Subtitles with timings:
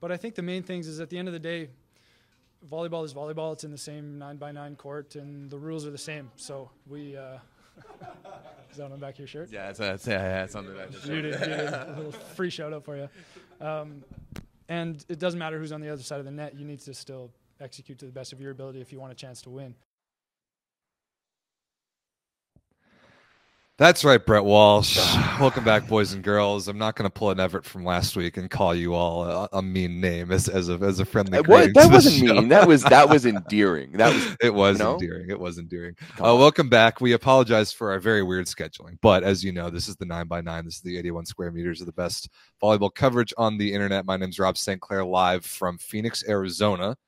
[0.00, 1.68] but I think the main things is at the end of the day,
[2.68, 3.52] volleyball is volleyball.
[3.52, 6.30] It's in the same nine by nine court, and the rules are the same.
[6.36, 7.16] So we.
[7.16, 7.38] Uh,
[8.70, 9.50] is that on the back of your shirt?
[9.50, 11.72] Yeah, it's, it's, yeah, it's on the back of you did, you did.
[11.72, 13.08] A little free shout out for you.
[13.64, 14.04] Um,
[14.68, 16.54] and it doesn't matter who's on the other side of the net.
[16.54, 17.30] You need to still
[17.60, 19.74] execute to the best of your ability if you want a chance to win.
[23.80, 24.98] That's right, Brett Walsh.
[25.40, 26.68] Welcome back, boys and girls.
[26.68, 29.48] I'm not going to pull an Everett from last week and call you all a,
[29.54, 31.38] a mean name as, as a as a friendly.
[31.38, 32.48] Uh, what, that wasn't mean.
[32.48, 33.92] That was that was endearing.
[33.92, 34.92] That was it was you know?
[34.92, 35.30] endearing.
[35.30, 35.96] It was endearing.
[36.18, 37.00] Uh, welcome back.
[37.00, 40.26] We apologize for our very weird scheduling, but as you know, this is the nine
[40.26, 40.66] by nine.
[40.66, 42.28] This is the 81 square meters of the best
[42.62, 44.04] volleyball coverage on the internet.
[44.04, 44.78] My name's Rob St.
[44.78, 46.98] Clair, live from Phoenix, Arizona.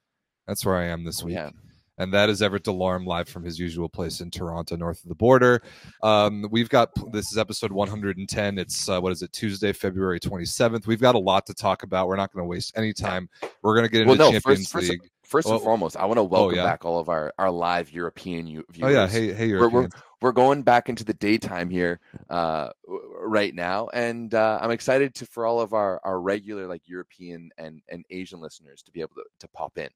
[0.47, 1.35] That's where I am this oh, week.
[1.35, 1.51] Yeah
[1.99, 5.15] and that is Everett Delorme live from his usual place in Toronto, north of the
[5.15, 5.63] border.
[6.03, 8.59] Um, we've got this is episode 110.
[8.59, 10.87] It's uh, what is it, Tuesday, February 27th.
[10.87, 12.09] We've got a lot to talk about.
[12.09, 13.29] We're not going to waste any time.
[13.63, 15.03] We're going to get into well, no, Champions first, League.
[15.23, 16.65] First, first and foremost, I want to oh, welcome oh, yeah.
[16.65, 18.67] back all of our, our live European viewers.
[18.83, 19.89] Oh yeah, hey hey, we're, we're,
[20.21, 25.27] we're going back into the daytime here uh, right now, and uh, I'm excited to
[25.27, 29.15] for all of our, our regular like European and, and Asian listeners to be able
[29.17, 29.89] to, to pop in.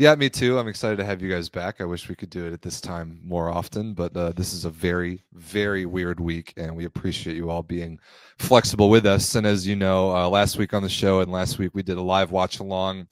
[0.00, 0.58] Yeah, me too.
[0.58, 1.80] I'm excited to have you guys back.
[1.80, 4.64] I wish we could do it at this time more often, but uh, this is
[4.64, 7.98] a very, very weird week, and we appreciate you all being
[8.38, 9.34] flexible with us.
[9.34, 11.98] And as you know, uh, last week on the show and last week we did
[11.98, 13.08] a live watch along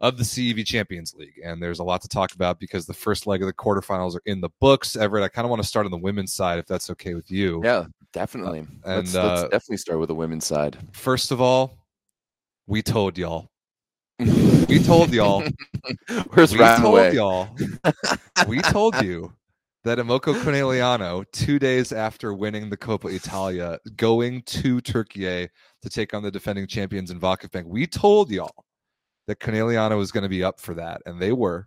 [0.00, 3.28] of the CEV Champions League, and there's a lot to talk about because the first
[3.28, 4.96] leg of the quarterfinals are in the books.
[4.96, 7.30] Everett, I kind of want to start on the women's side, if that's okay with
[7.30, 7.62] you.
[7.64, 8.66] Yeah, definitely.
[8.84, 10.76] Uh, and let's, let's uh, definitely start with the women's side.
[10.92, 11.78] First of all,
[12.66, 13.50] we told y'all
[14.68, 15.42] we told y'all.
[16.30, 17.14] Where's we told away?
[17.14, 17.48] y'all.
[18.48, 19.32] we told you
[19.82, 25.48] that Imoco Conegliano, two days after winning the Coppa Italia, going to Turkey
[25.82, 28.64] to take on the defending champions in Vakifbank, we told y'all
[29.26, 31.66] that Conegliano was going to be up for that, and they were.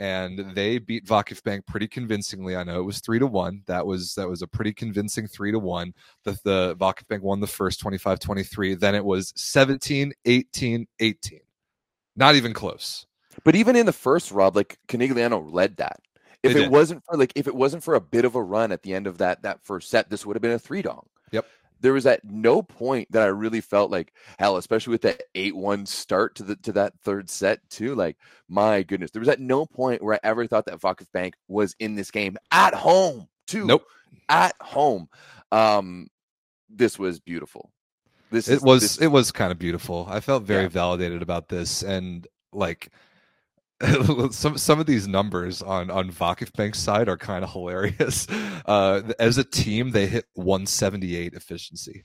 [0.00, 2.56] And they beat Vakifbank pretty convincingly.
[2.56, 3.62] I know it was three to one.
[3.66, 5.92] That was that was a pretty convincing three to one.
[6.22, 8.78] The, the Vakifbank won the first 25-23.
[8.78, 11.40] Then it was 17, 18, 18
[12.18, 13.06] not even close.
[13.44, 16.00] But even in the first, Rob, like Conegliano led that.
[16.42, 16.72] If they it did.
[16.72, 19.06] wasn't for like if it wasn't for a bit of a run at the end
[19.06, 21.06] of that that first set, this would have been a three dong.
[21.32, 21.46] Yep.
[21.80, 25.56] There was at no point that I really felt like hell, especially with that eight
[25.56, 27.94] one start to the to that third set too.
[27.94, 28.16] Like
[28.48, 31.94] my goodness, there was at no point where I ever thought that Vakifbank was in
[31.94, 33.64] this game at home too.
[33.66, 33.84] Nope.
[34.28, 35.08] At home.
[35.50, 36.08] Um,
[36.68, 37.72] this was beautiful.
[38.30, 38.98] This it was this...
[38.98, 40.06] it was kind of beautiful.
[40.08, 40.68] I felt very yeah.
[40.68, 42.90] validated about this, and like
[44.30, 48.26] some some of these numbers on on Vakifbank's side are kind of hilarious.
[48.66, 52.04] Uh, as a team, they hit 178 efficiency.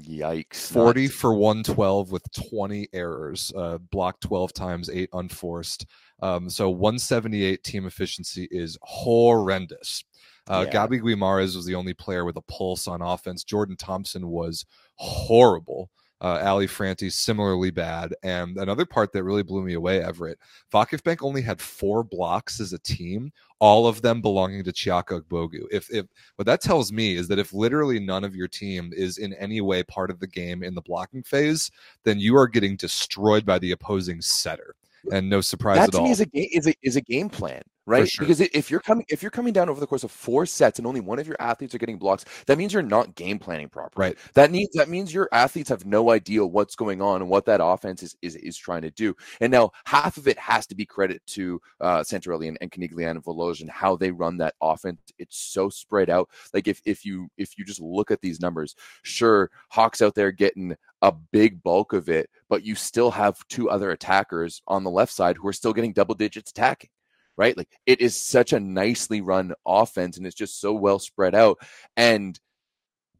[0.00, 0.72] Yikes!
[0.72, 5.86] 40 for 112 with 20 errors, uh, blocked 12 times, eight unforced.
[6.20, 10.02] Um, so 178 team efficiency is horrendous.
[10.48, 10.86] Uh, yeah.
[10.86, 13.44] Gabi Guimarães was the only player with a pulse on offense.
[13.44, 14.66] Jordan Thompson was
[14.96, 15.90] horrible.
[16.20, 18.14] Uh, Ali Frantti similarly bad.
[18.22, 20.38] And another part that really blew me away, Everett,
[20.72, 25.64] Vakifbank only had four blocks as a team, all of them belonging to Chiaka Ogbogu.
[25.72, 29.18] If, if what that tells me is that if literally none of your team is
[29.18, 31.72] in any way part of the game in the blocking phase,
[32.04, 34.76] then you are getting destroyed by the opposing setter
[35.10, 36.08] and no surprise that at all.
[36.08, 38.08] Is a, is, a, is a game plan right?
[38.08, 38.24] Sure.
[38.24, 40.86] Because if you're coming if you're coming down over the course of four sets and
[40.86, 44.08] only one of your athletes are getting blocks, that means you're not game planning properly.
[44.08, 44.18] Right.
[44.34, 47.60] That means that means your athletes have no idea what's going on and what that
[47.62, 49.14] offense is is, is trying to do.
[49.40, 53.24] And now half of it has to be credit to uh Santarelli and, and and
[53.24, 55.00] Volozhin, how they run that offense.
[55.18, 56.28] It's so spread out.
[56.54, 60.32] Like if if you if you just look at these numbers, sure, Haak's out there
[60.32, 64.90] getting a big bulk of it, but you still have two other attackers on the
[64.90, 66.90] left side who are still getting double digits attacking
[67.36, 67.56] right?
[67.56, 71.58] Like it is such a nicely run offense and it's just so well spread out.
[71.96, 72.38] And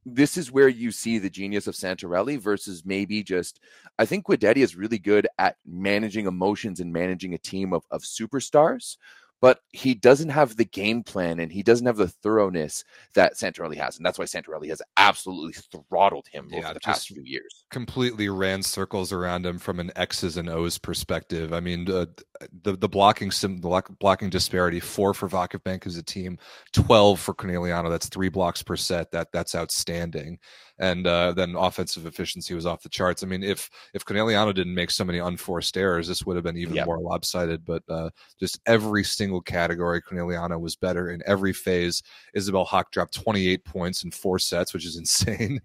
[0.04, 3.60] this is where you see the genius of Santarelli versus maybe just
[3.98, 8.02] I think Guidetti is really good at managing emotions and managing a team of, of
[8.02, 8.96] superstars
[9.42, 12.84] but he doesn't have the game plan and he doesn't have the thoroughness
[13.14, 13.96] that Santarelli has.
[13.96, 15.60] And that's why Santarelli has absolutely
[15.90, 17.64] throttled him yeah, over the past few years.
[17.68, 21.52] Completely ran circles around him from an X's and O's perspective.
[21.52, 22.06] I mean, uh,
[22.62, 26.38] the the blocking sim, the blocking disparity four for Vakifbank as a team,
[26.72, 27.90] twelve for Conegliano.
[27.90, 29.10] That's three blocks per set.
[29.10, 30.38] That that's outstanding.
[30.82, 33.22] And uh, then offensive efficiency was off the charts.
[33.22, 36.56] I mean, if if Conegliano didn't make so many unforced errors, this would have been
[36.56, 36.86] even yep.
[36.86, 37.64] more lopsided.
[37.64, 42.02] But uh, just every single category, Conegliano was better in every phase.
[42.34, 45.60] Isabelle Haak dropped 28 points in four sets, which is insane.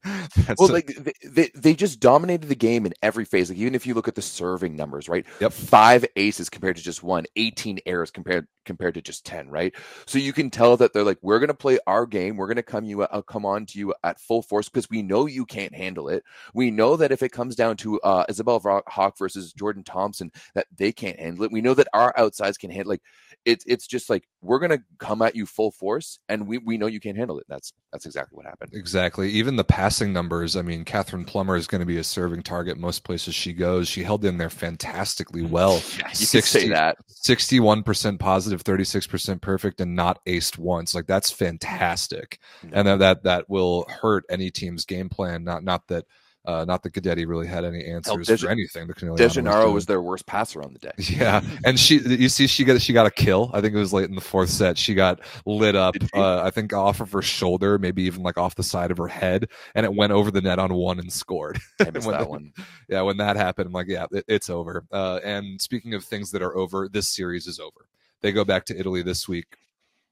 [0.59, 3.49] well, a- like they, they, they just dominated the game in every phase.
[3.49, 5.25] Like even if you look at the serving numbers, right?
[5.41, 5.51] Yep.
[5.51, 9.73] Five aces compared to just one, 18 errors compared compared to just 10, right?
[10.05, 12.37] So you can tell that they're like, we're going to play our game.
[12.37, 15.01] We're going to come you, uh, come on to you at full force because we
[15.07, 16.23] know you can't handle it.
[16.53, 20.67] We know that if it comes down to uh, Isabelle Haak versus Jordan Thompson, that
[20.75, 21.51] they can't handle it.
[21.51, 22.91] We know that our outsides can handle.
[22.91, 23.01] Like
[23.45, 26.87] it's it's just like we're gonna come at you full force, and we we know
[26.87, 27.45] you can't handle it.
[27.47, 28.71] That's that's exactly what happened.
[28.73, 29.29] Exactly.
[29.31, 30.55] Even the passing numbers.
[30.55, 33.87] I mean, Kathryn Plummer is going to be a serving target most places she goes.
[33.87, 35.81] She held in there fantastically well.
[35.97, 36.97] Yeah, you 60, say that.
[37.07, 40.93] Sixty-one percent positive, thirty-six percent perfect, and not aced once.
[40.93, 42.69] Like that's fantastic, no.
[42.73, 45.43] and that that that will hurt any team's game plan.
[45.43, 46.05] Not not that
[46.47, 48.87] uh, not that Guidetti really had any answers Deja, for anything.
[48.87, 50.91] The Dejanaro was, was, their worst passer on the day.
[51.17, 53.49] Yeah, and she, you see, she got she got a kill.
[53.53, 54.77] I think it was late in the fourth set.
[54.77, 55.95] She got lit up.
[56.13, 59.07] Uh, I think off of her shoulder, maybe even like off the side of her
[59.07, 61.59] head, and it went over the net on one and scored.
[61.81, 62.53] I missed that one.
[62.89, 64.85] Yeah, when that happened, I'm like, yeah, it, it's over.
[64.91, 67.89] Uh, and speaking of things that are over, this series is over.
[68.21, 69.57] They go back to Italy this week.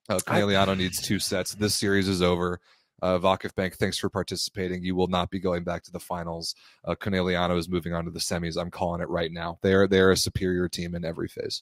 [0.09, 1.55] Uh, Conegliano needs two sets.
[1.55, 2.59] This series is over.
[3.05, 4.81] Uh, Vakif Bank, thanks for participating.
[4.81, 6.55] You will not be going back to the finals.
[6.83, 8.59] Uh, Conegliano is moving on to the semis.
[8.59, 9.59] I'm calling it right now.
[9.61, 11.61] They are they are a superior team in every phase.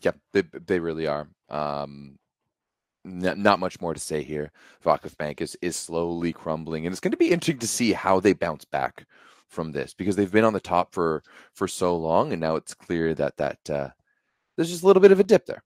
[0.00, 1.28] Yeah, they they really are.
[1.50, 2.18] Um,
[3.04, 4.52] n- not much more to say here.
[4.82, 8.18] Vakif Bank is is slowly crumbling, and it's going to be interesting to see how
[8.18, 9.04] they bounce back
[9.48, 11.22] from this because they've been on the top for
[11.52, 13.90] for so long, and now it's clear that that uh,
[14.56, 15.62] there's just a little bit of a dip there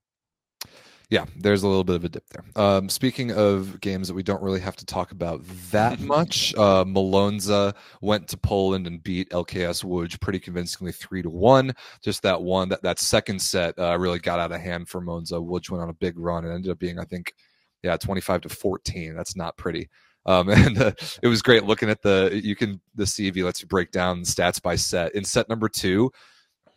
[1.11, 2.45] yeah, there's a little bit of a dip there.
[2.57, 6.85] Um, speaking of games that we don't really have to talk about that much, uh,
[6.85, 11.75] Malonza went to Poland and beat LKS Łódź pretty convincingly three to one.
[12.03, 15.37] Just that one, that that second set uh, really got out of hand for Monza.
[15.37, 17.35] Łódź went on a big run and ended up being, I think,
[17.83, 19.15] yeah, 25 to 14.
[19.15, 19.91] That's not pretty.
[20.27, 20.93] Um, and uh,
[21.23, 24.61] it was great looking at the you can the CEV lets you break down stats
[24.61, 25.15] by set.
[25.15, 26.11] In set number two,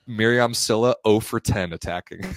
[0.07, 2.21] Myriam Sylla 0 for 10 attacking.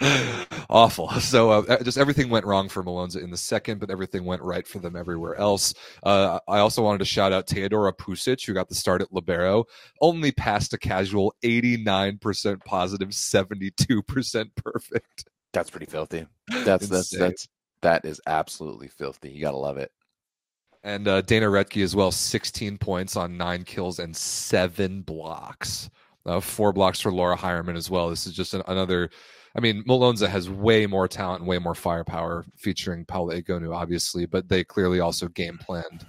[0.70, 1.10] awful.
[1.20, 4.66] So uh, just everything went wrong for Malonza in the second, but everything went right
[4.66, 5.74] for them everywhere else.
[6.02, 9.64] Uh, I also wanted to shout out Teodora Pusic, who got the start at libero,
[10.00, 15.24] only passed a casual 89% positive, 72% perfect.
[15.52, 16.26] That's pretty filthy.
[16.64, 17.48] That's that's that's
[17.82, 19.30] that is absolutely filthy.
[19.30, 19.90] You gotta love it.
[20.82, 25.90] And uh, Dana Rettke as well, 16 points on nine kills and seven blocks.
[26.24, 28.08] Uh, four blocks for Laura Heyrman as well.
[28.08, 29.10] This is just an, another
[29.54, 34.26] I mean, Malonza has way more talent and way more firepower, featuring Paola Egonu, obviously,
[34.26, 36.06] but they clearly also game planned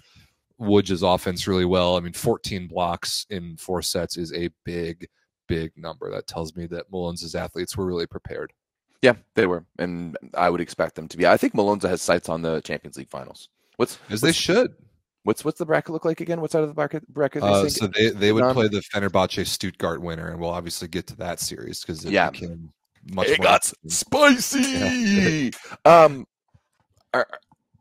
[0.59, 1.97] Łódź's offense really well.
[1.97, 5.07] I mean, 14 blocks in four sets is a big,
[5.47, 6.11] big number.
[6.11, 8.53] That tells me that Malonza's athletes were really prepared.
[9.01, 11.25] Yeah, they were, and I would expect them to be.
[11.25, 13.49] I think Malonza has sights on the Champions League finals.
[13.77, 14.75] What's as they should.
[15.23, 16.41] What's what's the bracket look like again?
[16.41, 17.41] What side of the bracket bracket?
[17.41, 21.15] Uh, so they they would play the Fenerbahce Stuttgart winner, and we'll obviously get to
[21.17, 22.71] that series because yeah, became
[23.09, 25.51] much it got spicy.
[25.86, 26.25] um,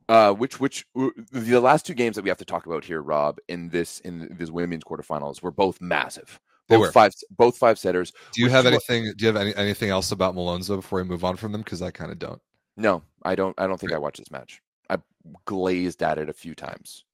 [0.09, 0.87] uh, which which
[1.33, 4.35] the last two games that we have to talk about here, Rob, in this in
[4.39, 6.41] this women's quarterfinals were both massive.
[6.69, 8.13] Both they were five, both five setters.
[8.33, 9.13] Do you have anything?
[9.17, 11.63] Do you have any, anything else about Malonza before we move on from them?
[11.63, 12.41] Because I kind of don't.
[12.77, 13.59] No, I don't.
[13.59, 14.61] I don't think I watched this match.
[14.89, 14.97] I
[15.45, 17.05] glazed at it a few times.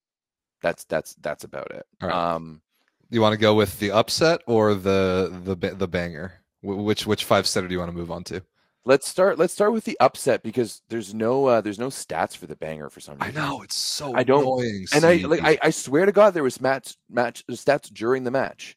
[0.62, 1.86] That's that's that's about it.
[2.02, 2.62] Um,
[3.10, 6.32] you want to go with the upset or the the the banger?
[6.66, 8.42] Which which five setter do you want to move on to?
[8.84, 9.38] Let's start.
[9.38, 12.90] Let's start with the upset because there's no uh, there's no stats for the banger
[12.90, 13.36] for some reason.
[13.36, 14.86] I know it's so I don't annoying.
[14.94, 18.30] And I like I, I swear to God there was match match stats during the
[18.30, 18.76] match.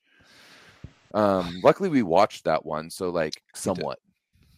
[1.14, 4.00] Um, luckily we watched that one, so like somewhat.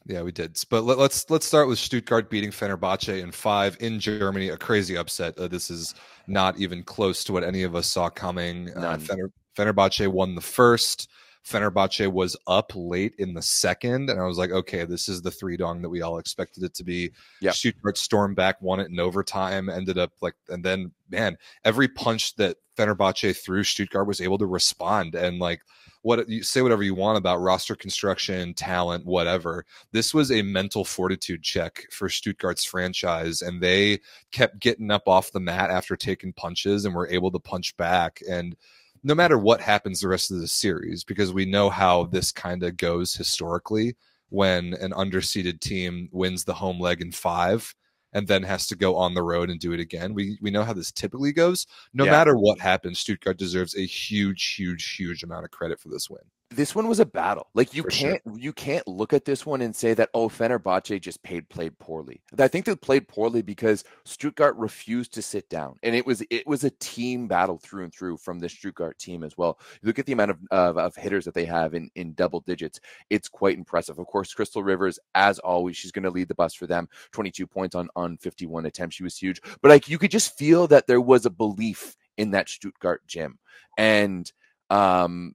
[0.07, 0.57] Yeah, we did.
[0.69, 4.49] But let, us let's, let's start with Stuttgart beating Fenerbahce in five in Germany.
[4.49, 5.37] A crazy upset.
[5.37, 5.93] Uh, this is
[6.27, 8.69] not even close to what any of us saw coming.
[8.75, 11.09] Uh, Fener, Fenerbahce won the first.
[11.47, 15.31] Fenerbahce was up late in the second, and I was like, okay, this is the
[15.31, 17.11] three dong that we all expected it to be.
[17.41, 17.51] Yeah.
[17.51, 22.35] Stuttgart stormed back, won it in overtime, ended up like, and then man, every punch
[22.35, 25.61] that Fenerbahce threw, Stuttgart was able to respond and like
[26.03, 29.65] what you say whatever you want about roster construction, talent, whatever.
[29.91, 33.99] This was a mental fortitude check for Stuttgart's franchise, and they
[34.31, 38.21] kept getting up off the mat after taking punches and were able to punch back.
[38.27, 38.55] And
[39.03, 42.63] no matter what happens the rest of the series, because we know how this kind
[42.63, 43.95] of goes historically
[44.29, 47.73] when an underseeded team wins the home leg in five
[48.13, 50.13] and then has to go on the road and do it again.
[50.13, 51.65] We we know how this typically goes.
[51.93, 52.11] No Yeah.
[52.11, 56.23] matter what happens, Stuttgart deserves a huge, huge, huge amount of credit for this win.
[56.53, 57.47] This one was a battle.
[57.53, 60.99] Like you For can't you can't look at this one and say that oh Fenerbahce
[60.99, 62.21] just paid played poorly.
[62.37, 66.45] I think they played poorly because Stuttgart refused to sit down, and it was it
[66.45, 69.59] was a team battle through and through from the Stuttgart team as well.
[69.81, 72.41] You look at the amount of of, of hitters that they have in in double
[72.41, 73.97] digits; it's quite impressive.
[73.97, 76.89] Of course, Krystal Rivers, as always, she's going to lead the bus for them.
[77.13, 78.97] Twenty two points on on fifty one attempts.
[78.97, 82.31] She was huge, but like you could just feel that there was a belief in
[82.31, 83.39] that Stuttgart gym,
[83.77, 84.29] and
[84.69, 85.33] um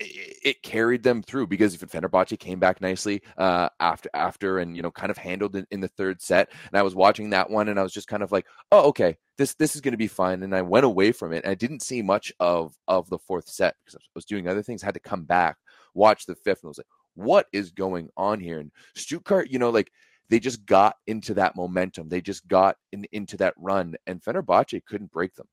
[0.00, 4.82] it, carried them through because if Fenerbahce came back nicely uh, after after and you
[4.82, 6.50] know kind of handled it in the third set.
[6.70, 9.16] And I was watching that one and I was just kind of like, oh okay,
[9.36, 10.42] this this is going to be fine.
[10.42, 11.44] And I went away from it.
[11.44, 14.62] And I didn't see much of of the fourth set because I was doing other
[14.62, 14.82] things.
[14.82, 15.56] had to come back,
[15.94, 18.60] watch the fifth, and I was like, what is going on here?
[18.60, 19.90] And Stuttgart, you know, like
[20.30, 22.08] they just got into that momentum.
[22.08, 25.46] They just got in, into that run, and Fenerbahce couldn't break them.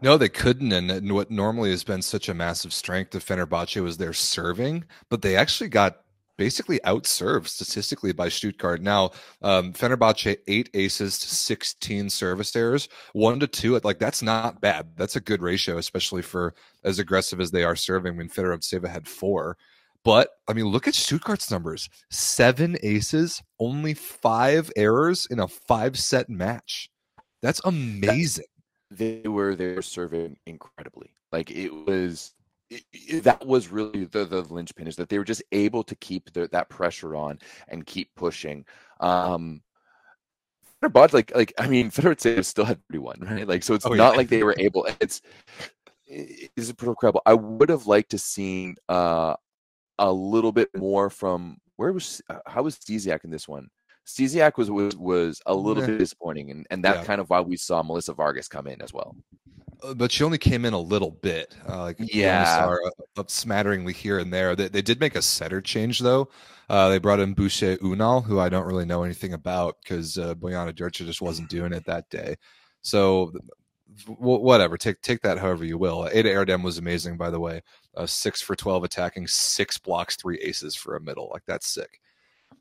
[0.00, 0.72] No, they couldn't.
[0.72, 5.22] And, what normally has been such a massive strength of Fenerbahce was their serving, but
[5.22, 6.02] they actually got
[6.38, 8.80] basically outserved statistically by Stuttgart.
[8.80, 9.10] Now,
[9.42, 13.78] um, Fenerbahce eight aces to 16 service errors, one to two.
[13.84, 14.88] Like that's not bad.
[14.96, 18.16] That's a good ratio, especially for as aggressive as they are serving.
[18.16, 19.56] When Fedorovtseva had four.
[20.04, 26.28] But I mean, look at Stuttgart's numbers: seven aces, only five errors in a five-set
[26.28, 26.90] match.
[27.40, 28.44] That's amazing.
[28.96, 31.14] They were they were serving incredibly.
[31.30, 32.34] Like it was
[32.70, 35.94] it, it- that was really the the linchpin is that they were just able to
[35.96, 38.64] keep the, that pressure on and keep pushing.
[39.00, 39.62] Um
[40.82, 43.46] Fenerbahce, like like I mean Fenerbahce still had 31, right?
[43.46, 44.16] Like so it's Oh, not yeah.
[44.16, 45.22] like they were able it's
[46.06, 47.22] it is pretty incredible.
[47.26, 49.36] I would have liked to seen uh
[49.98, 53.68] a little bit more from where was uh, how was Stysiak in this one?
[54.06, 55.90] Stysiak was was was a little Yeah.
[55.90, 57.04] bit disappointing, and and that's Yeah.
[57.04, 59.16] kind of why we saw Melissa Vargas come in as well.
[59.82, 61.56] Uh, but she only came in a little bit.
[61.68, 62.68] Uh, like Yeah.
[63.16, 64.54] a, a smatteringly here and there.
[64.54, 66.28] They, they did make a setter change though.
[66.68, 70.34] Uh, they brought in Boucher Unal, who I don't really know anything about because uh,
[70.34, 72.36] Bojana Drča just wasn't doing it that day.
[72.82, 73.32] So
[74.06, 76.08] whatever, take take that however you will.
[76.12, 77.60] Eda Erdem was amazing, by the way.
[77.96, 81.28] Uh, six for twelve attacking, six blocks, three aces for a middle.
[81.32, 82.00] Like that's sick.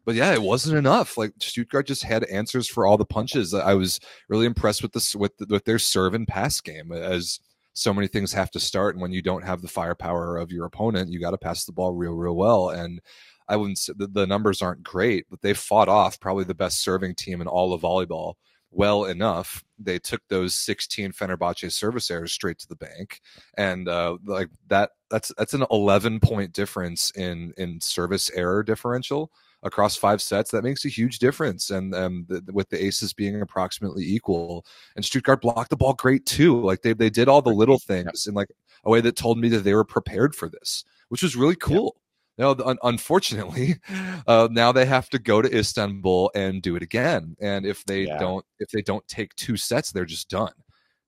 [0.05, 1.17] But yeah, it wasn't enough.
[1.17, 3.53] Like Stuttgart just had answers for all the punches.
[3.53, 7.39] I was really impressed with this with with their serve and pass game as
[7.73, 10.65] so many things have to start and when you don't have the firepower of your
[10.65, 12.99] opponent you got to pass the ball real real well and
[13.47, 16.81] i wouldn't say the, the numbers aren't great but they fought off probably the best
[16.81, 18.33] serving team in all of volleyball
[18.71, 23.21] well enough they took those 16 Fenerbahce service errors straight to the bank
[23.57, 29.31] and uh like that that's that's an 11 point difference in in service error differential
[29.63, 31.69] across five sets that makes a huge difference.
[31.69, 34.65] And um, the, with the aces being approximately equal
[34.95, 36.59] and Stuttgart blocked the ball great too.
[36.61, 38.49] Like they, they did all the little things in like
[38.85, 41.97] a way that told me that they were prepared for this which was really cool.
[42.37, 43.75] Now un- unfortunately
[44.27, 47.35] uh, now they have to go to istanbul and do it again.
[47.41, 48.17] And if they Yeah.
[48.17, 50.53] don't if they don't take two sets they're just done.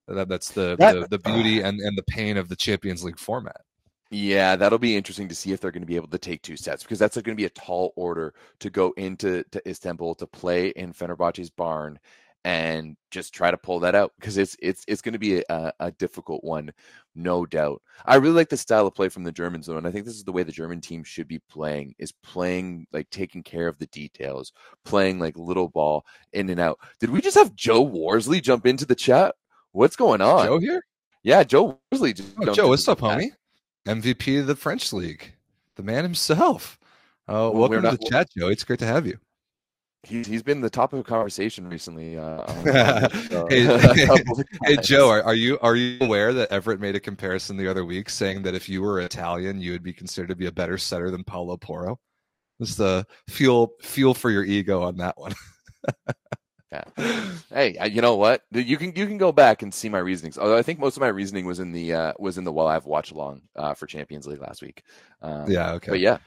[0.06, 3.18] That, that's the, That- the the beauty and, and the pain of the champions league
[3.18, 3.62] format
[4.14, 6.56] Yeah, that'll be interesting to see if they're going to be able to take two
[6.56, 10.26] sets because that's going to be a tall order to go into to Istanbul to
[10.28, 11.98] play in Fenerbahce's barn
[12.44, 15.72] and just try to pull that out because it's it's it's going to be a,
[15.80, 16.70] a difficult one,
[17.16, 17.82] no doubt.
[18.06, 20.14] I really like the style of play from the Germans though, and I think this
[20.14, 23.80] is the way the German team should be playing is playing like taking care of
[23.80, 24.52] the details,
[24.84, 26.78] playing like little ball in and out.
[27.00, 29.34] Did we just have Joe Worsley jump into the chat?
[29.72, 30.46] What's going on?
[30.46, 30.84] joe here
[31.24, 32.12] Yeah, Joe Worsley.
[32.12, 33.32] Just Oh, Joe, what's up, homie?
[33.86, 35.34] MVP of the French League,
[35.76, 36.78] the man himself.
[37.28, 38.48] Uh, Well, welcome to the chat, Joe.
[38.48, 39.18] It's great to have you.
[40.02, 42.18] He's he's been the topic of conversation recently.
[42.18, 44.76] Uh, this, Hey, a couple of Hey.
[44.76, 48.10] Joe, are, are you are you aware that Everett made a comparison the other week,
[48.10, 51.10] saying that if you were Italian, you would be considered to be a better setter
[51.10, 51.98] than Paolo Porro?
[52.60, 55.34] Just the fuel fuel for your ego on that one.
[57.52, 58.42] Hey, uh, you know what?
[58.52, 60.38] You can you can go back and see my reasonings.
[60.38, 62.66] Although I think most of my reasoning was in the uh, was in the well
[62.66, 64.82] I've watched along uh, for Champions League last week.
[65.22, 65.72] Um, yeah.
[65.72, 65.90] Okay.
[65.90, 66.18] But yeah.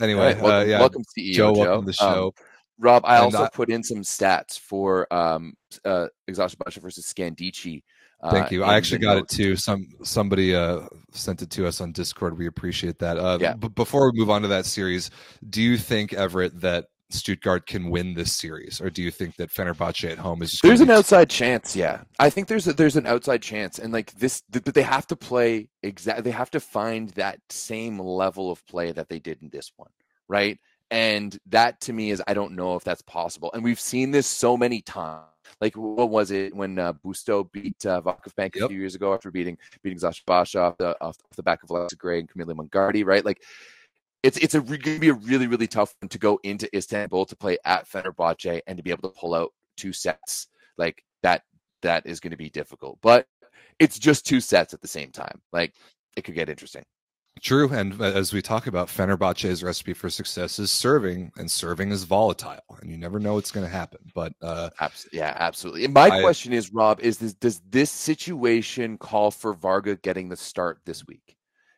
[0.00, 0.78] anyway, right, welcome, uh, yeah.
[0.80, 1.60] welcome CEO Joe, Joe.
[1.60, 2.34] welcome to the Um, show.
[2.78, 7.82] Rob, I also I- put in some stats for um, uh, Eczacıbaşı versus Scandicci.
[8.20, 8.64] Uh, Thank you.
[8.64, 9.54] I actually got it too.
[9.54, 10.80] Some somebody uh,
[11.12, 12.38] sent it to us on Discord.
[12.38, 13.18] We appreciate that.
[13.18, 13.54] Uh, Yeah.
[13.54, 15.10] But before we move on to that series,
[15.50, 19.50] do you think Everett that Stuttgart can win this series, or do you think that
[19.50, 22.02] Fenerbahce at home is just There's an be- outside chance, yeah.
[22.18, 25.06] I think there's a, there's an outside chance, and like this, th- but they have
[25.08, 26.22] to play exactly.
[26.22, 29.90] They have to find that same level of play that they did in this one,
[30.28, 30.58] right?
[30.90, 33.50] And that to me is I don't know if that's possible.
[33.54, 35.24] And we've seen this so many times.
[35.60, 38.64] Like what was it when uh, Busto beat uh, Vakif Bank yep.
[38.64, 41.96] a few years ago after beating beating Basha off the off the back of Alexa
[41.96, 43.24] Gray and Camilla Mingardi, right?
[43.24, 43.42] Like
[44.24, 47.26] it's it's a going to be a really really tough one to go into Istanbul
[47.26, 51.42] to play at Fenerbahce and to be able to pull out two sets like that.
[51.82, 53.26] That is going to be difficult, but
[53.78, 55.42] it's just two sets at the same time.
[55.52, 55.74] Like
[56.16, 56.82] it could get interesting.
[57.42, 62.04] True, and as we talk about Fenerbahce's recipe for success is serving, and serving is
[62.04, 63.98] volatile, and you never know what's going to happen.
[64.14, 64.70] But uh,
[65.12, 65.84] yeah, absolutely.
[65.84, 70.30] And my I, question is, Rob, is this does this situation call for Varga getting
[70.30, 71.36] the start this week?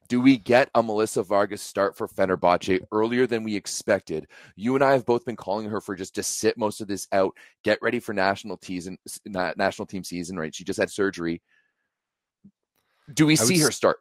[0.08, 4.28] Do we get a Melissa Vargas start for Fenerbahce earlier than we expected?
[4.54, 7.08] You and I have both been calling her for just to sit most of this
[7.12, 7.34] out,
[7.64, 10.38] get ready for national season, national team season.
[10.38, 10.54] Right?
[10.54, 11.42] She just had surgery.
[13.14, 13.98] Do we see her start?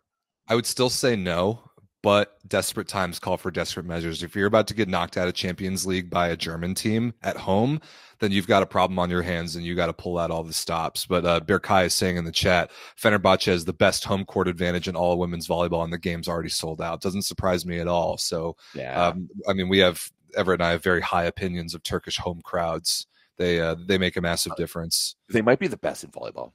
[0.47, 1.63] I would still say no,
[2.05, 4.21] but desperate times call for desperate measures.
[4.21, 7.35] If you're about to get knocked out of Champions League by a German team at
[7.35, 7.81] home,
[8.19, 10.43] then you've got a problem on your hands and you got to pull out all
[10.43, 11.07] the stops.
[11.07, 14.87] But uh, Berkay is saying in the chat, Fenerbahce has the best home court advantage
[14.87, 17.01] in all women's volleyball, and the game's already sold out.
[17.01, 18.19] Doesn't surprise me at all.
[18.19, 19.07] So, yeah.
[19.07, 20.07] Um, I mean, we have
[20.37, 23.07] Everett and I have very high opinions of Turkish home crowds.
[23.37, 25.15] They uh, they make a massive difference.
[25.29, 26.51] They might be the best in volleyball.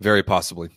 [0.00, 0.70] Very possibly.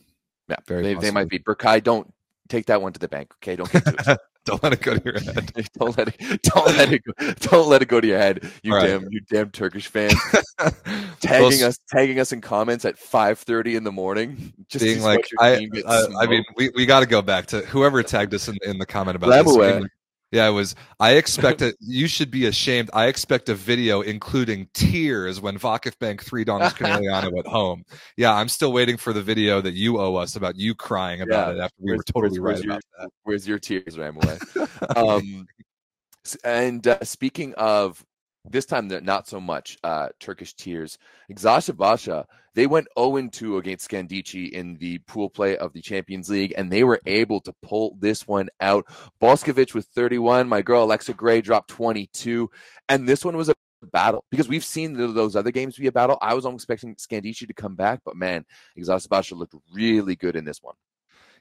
[0.50, 0.84] Yeah, very.
[0.84, 1.39] They, they might be.
[1.39, 2.13] Berkay, don't
[2.51, 3.34] take that one to the bank.
[3.36, 4.20] Okay, don't get to it.
[4.46, 5.51] don't let it go to your head.
[5.79, 6.41] don't let it.
[6.43, 7.01] Don't let it.
[7.03, 8.51] Go, don't let it go to your head.
[8.63, 8.88] You right.
[8.88, 9.08] damn.
[9.10, 10.12] You damn Turkish fan.
[11.22, 11.79] tagging us.
[11.89, 14.53] Tagging us in comments at five thirty in the morning.
[14.70, 15.67] Just being like, I.
[15.86, 18.77] Uh, I mean, we, we got to go back to whoever tagged us in, in
[18.77, 19.88] the comment about this.
[20.31, 20.75] Yeah, it was.
[21.00, 21.75] I expect it.
[21.81, 22.89] you should be ashamed.
[22.93, 27.83] I expect a video including tears when Vakif Bank three Donis Conegliano at home.
[28.15, 31.55] Yeah, I'm still waiting for the video that you owe us about you crying about
[31.55, 31.61] yeah.
[31.61, 33.09] it after we were totally where's, right where's about your, that.
[33.23, 34.97] Where's your tears, Ramway?
[34.97, 35.47] um,
[36.45, 38.03] and uh, speaking of
[38.43, 40.98] this time, not so much uh, Turkish tears.
[41.29, 46.53] Eczacıbaşı, they went 0 2 against Scandicci in the pool play of the Champions League,
[46.57, 48.86] and they were able to pull this one out.
[49.21, 50.50] Boskovic with 31.
[50.50, 52.50] My girl Alexa Gray dropped 22.
[52.89, 53.53] And this one was a
[53.91, 56.17] battle because we've seen those other games be a battle.
[56.21, 58.45] I was almost expecting Scandicci to come back, but man,
[58.77, 60.75] Eczacıbaşı looked really good in this one.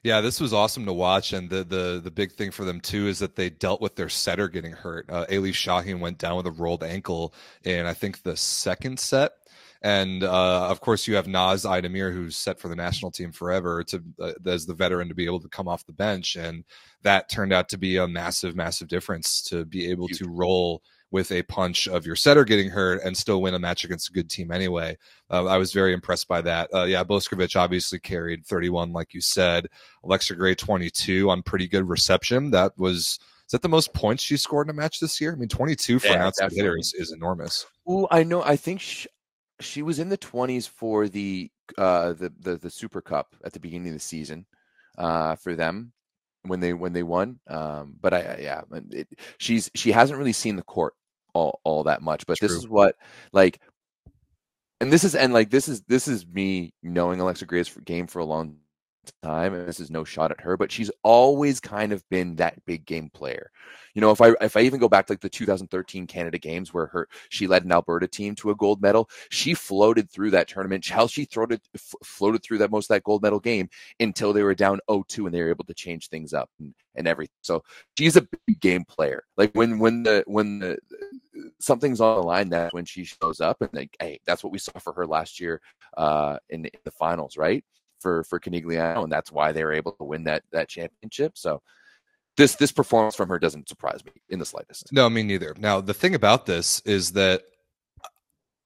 [0.03, 3.07] Yeah, this was awesome to watch, and the the the big thing for them too
[3.07, 5.05] is that they dealt with their setter getting hurt.
[5.07, 9.33] Uh, Şahin went down with a rolled ankle in I think the second set,
[9.83, 13.83] and uh, of course you have Naz Aydemir who's set for the national team forever
[13.83, 16.63] to uh, as the veteran to be able to come off the bench, and
[17.03, 21.31] that turned out to be a massive, massive difference to be able to roll with
[21.31, 24.29] a punch of your setter getting hurt and still win a match against a good
[24.29, 24.97] team anyway.
[25.29, 26.69] Uh, I was very impressed by that.
[26.73, 29.67] Uh, yeah, Boskovic obviously carried 31, like you said.
[30.03, 32.51] Alexa Gray 22 on pretty good reception.
[32.51, 33.19] That was.
[33.47, 35.33] Is that the most points she scored in a match this year?
[35.33, 37.65] I mean, 22 for yeah, an outside hitter is, is enormous.
[37.85, 38.41] Oh, I know.
[38.41, 39.09] I think she,
[39.59, 43.59] she was in the 20s for the uh the, the the Super Cup at the
[43.59, 44.45] beginning of the season
[44.97, 45.91] uh for them
[46.43, 50.55] when they when they won um but i yeah it, she's she hasn't really seen
[50.55, 50.93] the court
[51.33, 52.95] all, all that much but this is what
[53.33, 53.59] like
[54.79, 58.19] and this is and like this is this is me knowing alexa gray's game for
[58.19, 58.57] a long
[59.23, 62.63] time and this is no shot at her but she's always kind of been that
[62.65, 63.49] big game player.
[63.93, 66.73] You know if i if i even go back to like the 2013 canada games
[66.73, 70.47] where her she led an alberta team to a gold medal she floated through that
[70.47, 74.31] tournament how she floated f- floated through that most of that gold medal game until
[74.31, 77.35] they were down 0-2 and they were able to change things up and, and everything.
[77.41, 77.63] So
[77.97, 79.23] she's a big game player.
[79.35, 80.77] Like when when the when the
[81.59, 84.59] something's on the line that when she shows up and like hey that's what we
[84.59, 85.61] saw for her last year
[85.97, 87.63] uh in, in the finals right
[88.01, 91.37] for for Conegliano, and that's why they were able to win that that championship.
[91.37, 91.61] So
[92.35, 94.91] this this performance from her doesn't surprise me in the slightest.
[94.91, 95.55] No, me neither.
[95.57, 97.43] Now the thing about this is that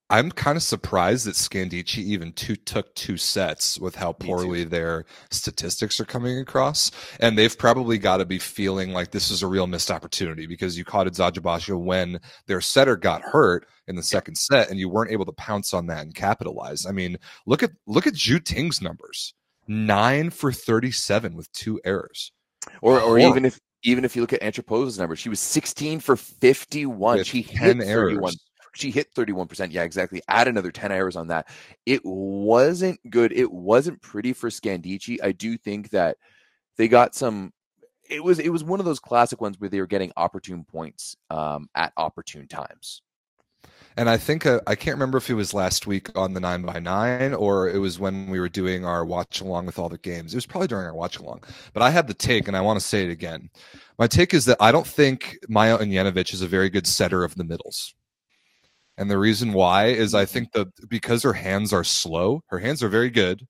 [0.10, 5.06] I'm kind of surprised that Scandicci even two, took two sets with how poorly their
[5.32, 6.92] statistics are coming across.
[7.20, 10.78] And they've probably got to be feeling like this is a real missed opportunity because
[10.78, 15.12] you caught Eczacıbaşı when their setter got hurt in the second set and you weren't
[15.12, 16.86] able to pounce on that and capitalize.
[16.86, 19.34] I mean, look at look at Zhu Ting's numbers.
[19.68, 22.32] Nine for 37 with two errors.
[22.82, 26.16] Or or even if even if you look at Antropova's numbers, she was 16 for
[26.16, 27.18] 51.
[27.18, 27.84] With she hit 31.
[27.88, 28.45] Errors
[28.76, 29.72] she hit 31%.
[29.72, 30.22] Yeah, exactly.
[30.28, 31.48] Add another 10 hours on that.
[31.86, 33.32] It wasn't good.
[33.32, 35.18] It wasn't pretty for Scandicci.
[35.24, 36.18] I do think that
[36.78, 37.54] they got some
[38.10, 41.16] it was it was one of those classic ones where they were getting opportune points
[41.30, 43.02] um, at opportune times.
[43.98, 46.64] And I think uh, I can't remember if it was last week on the nine
[46.64, 49.98] by nine or it was when we were doing our watch along with all the
[49.98, 50.34] games.
[50.34, 51.44] It was probably during our watch along.
[51.74, 53.50] But I had the take, and I want to say it again.
[53.98, 57.36] My take is that I don't think Maja Ognjenovic is a very good setter of
[57.36, 57.96] the middles.
[58.98, 62.82] And the reason why is I think that because her hands are slow, her hands
[62.82, 63.46] are very good,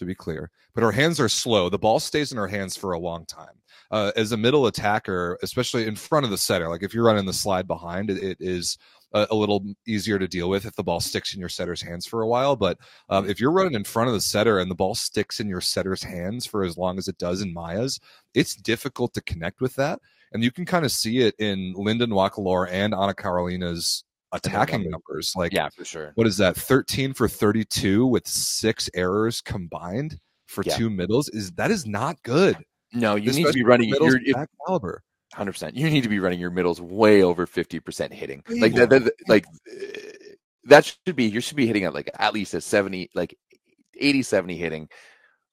[0.00, 1.68] to be clear, but her hands are slow.
[1.68, 3.54] The ball stays in her hands for a long time.
[3.92, 7.26] Uh, as a middle attacker, especially in front of the setter, like if you're running
[7.26, 8.78] the slide behind, it, it is
[9.12, 12.06] a, a, little easier to deal with if the ball sticks in your setter's hands
[12.06, 12.54] for a while.
[12.54, 15.48] But um, if you're running in front of the setter and the ball sticks in
[15.48, 17.98] your setter's hands for as long as it does in Maya's,
[18.32, 19.98] it's difficult to connect with that.
[20.32, 25.32] And you can kind of see it in Linda Nwakalor and Ana Carolina's attacking numbers.
[25.36, 26.12] Like, yeah, for sure.
[26.14, 26.56] What is that?
[26.56, 30.76] 13 for 32 with six errors combined for yeah.
[30.76, 31.28] two middles.
[31.30, 32.56] Is that is not good.
[32.92, 34.18] No, you need to be running your
[34.66, 35.02] caliber.
[35.32, 35.76] Hundred percent.
[35.76, 38.42] You need to be running your middles way over fifty percent hitting.
[38.48, 39.44] Way like that, that, like
[40.64, 41.24] that should be.
[41.24, 43.36] You should be hitting at like at least a seventy, like
[44.00, 44.88] 80, 70 hitting,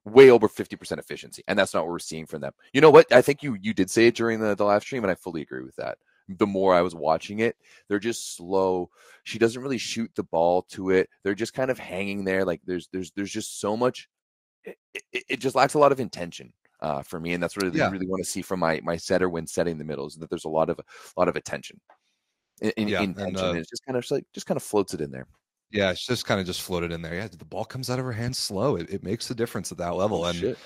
[0.03, 2.53] way over fifty percent efficiency, and that's not what we're seeing from them.
[2.73, 3.11] You know what?
[3.13, 5.43] I think you you did say it during the the live stream, and I fully
[5.43, 5.99] agree with that.
[6.29, 7.55] The more I was watching it,
[7.87, 8.89] they're just slow.
[9.23, 11.09] She doesn't really shoot the ball to it.
[11.23, 12.43] They're just kind of hanging there.
[12.43, 14.09] Like there's there's there's just so much.
[14.65, 17.73] It, it, it just lacks a lot of intention uh, for me, and that's what
[17.73, 17.87] yeah.
[17.87, 20.15] I really want to see from my my setter when setting the middles.
[20.15, 20.83] That there's a lot of a
[21.17, 21.79] lot of attention,
[22.61, 23.35] in, yeah, intention.
[23.35, 25.27] And, uh, and it just kind of like just kind of floats it in there.
[25.71, 27.15] Yeah, it's just kind of just floated in there.
[27.15, 28.75] Yeah, the ball comes out of her hands slow.
[28.75, 30.23] It, it makes a difference at that level.
[30.23, 30.57] Oh, and shit.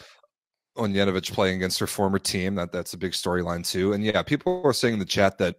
[0.78, 3.94] Ognjenovic playing against her former team, that that's a big storyline too.
[3.94, 5.58] And yeah, people were saying in the chat that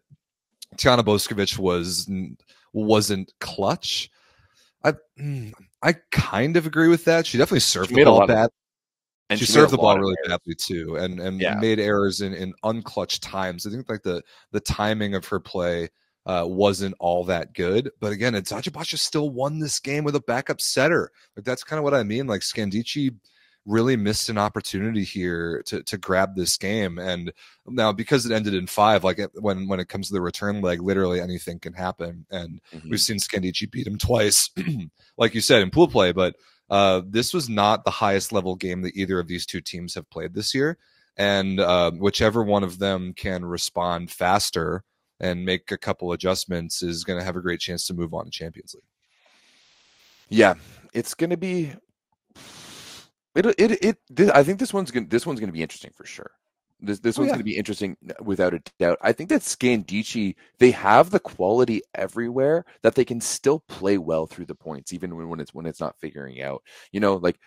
[0.77, 2.11] Tijana Boskovic was
[2.73, 4.11] wasn't clutch.
[4.85, 7.27] I mm, I kind of agree with that.
[7.27, 8.51] She definitely served she the ball bad.
[9.31, 11.55] And she, she served the ball really badly too, and and yeah.
[11.55, 13.67] made errors in in unclutched times.
[13.67, 15.89] I think like the the timing of her play
[16.27, 17.91] uh, wasn't all that good.
[18.01, 21.11] But again, Eczacıbaşı still won this game with a backup setter.
[21.37, 22.27] Like that's kind of what I mean.
[22.27, 23.15] Like Scandicci
[23.65, 27.33] really missed an opportunity here to to grab this game, and
[27.67, 30.61] now because it ended in five, like it, when when it comes to the return
[30.61, 32.27] leg, literally anything can happen.
[32.31, 32.91] And mm-hmm.
[32.91, 34.51] we've seen Scandicci beat him twice,
[35.17, 36.35] like you said in pool play, but
[36.71, 40.09] uh, this was not the highest level game that either of these two teams have
[40.09, 40.79] played this year.
[41.19, 44.83] And uh, whichever one of them can respond faster
[45.21, 48.25] and make a couple adjustments is going to have a great chance to move on
[48.25, 48.85] to Champions League.
[50.31, 50.55] Yeah,
[50.95, 51.75] it's going to be.
[53.35, 55.93] It, it, it, it, I think this one's gonna this one's going to be interesting
[55.97, 56.33] for sure.
[56.81, 57.35] This this oh, one's yeah.
[57.35, 58.99] going to be interesting uh, without a doubt.
[59.01, 64.27] I think that Scandicci they have the quality everywhere that they can still play well
[64.27, 66.63] through the points, even when, when it's when it's not figuring out.
[66.91, 67.39] You know, like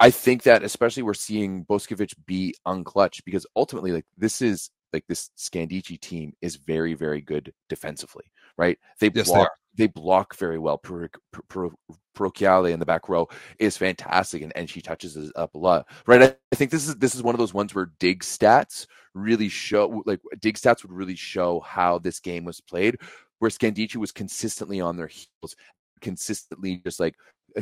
[0.00, 5.04] I think that especially we're seeing Boskovic be unclutch because ultimately, like this is like
[5.08, 8.24] this Scandicci team is very very good defensively,
[8.58, 8.78] right?
[8.98, 10.78] They yes, block they, block very well.
[10.78, 11.08] Pro,
[11.48, 11.72] pro,
[12.16, 13.28] Parrocchiale in the back row
[13.58, 16.22] is fantastic, and, and she touches us up a lot, right?
[16.22, 19.48] I, I, think this is this is one of those ones where dig stats really
[19.48, 22.96] show, like dig stats would really show how this game was played,
[23.38, 25.56] where Scandicci was consistently on their heels,
[26.00, 27.14] consistently just like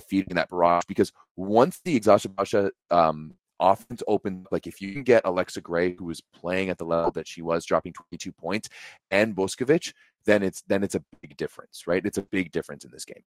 [0.09, 0.85] feeding that barrage.
[0.87, 6.05] Because once the Eczacıbaşı um, offense open, like if you can get Alexa Gray, who
[6.05, 8.69] was playing at the level that she was, dropping 22 points,
[9.11, 9.93] and Boskovic,
[10.27, 12.05] then it's then it's a big difference, right?
[12.05, 13.23] It's a big difference in this game.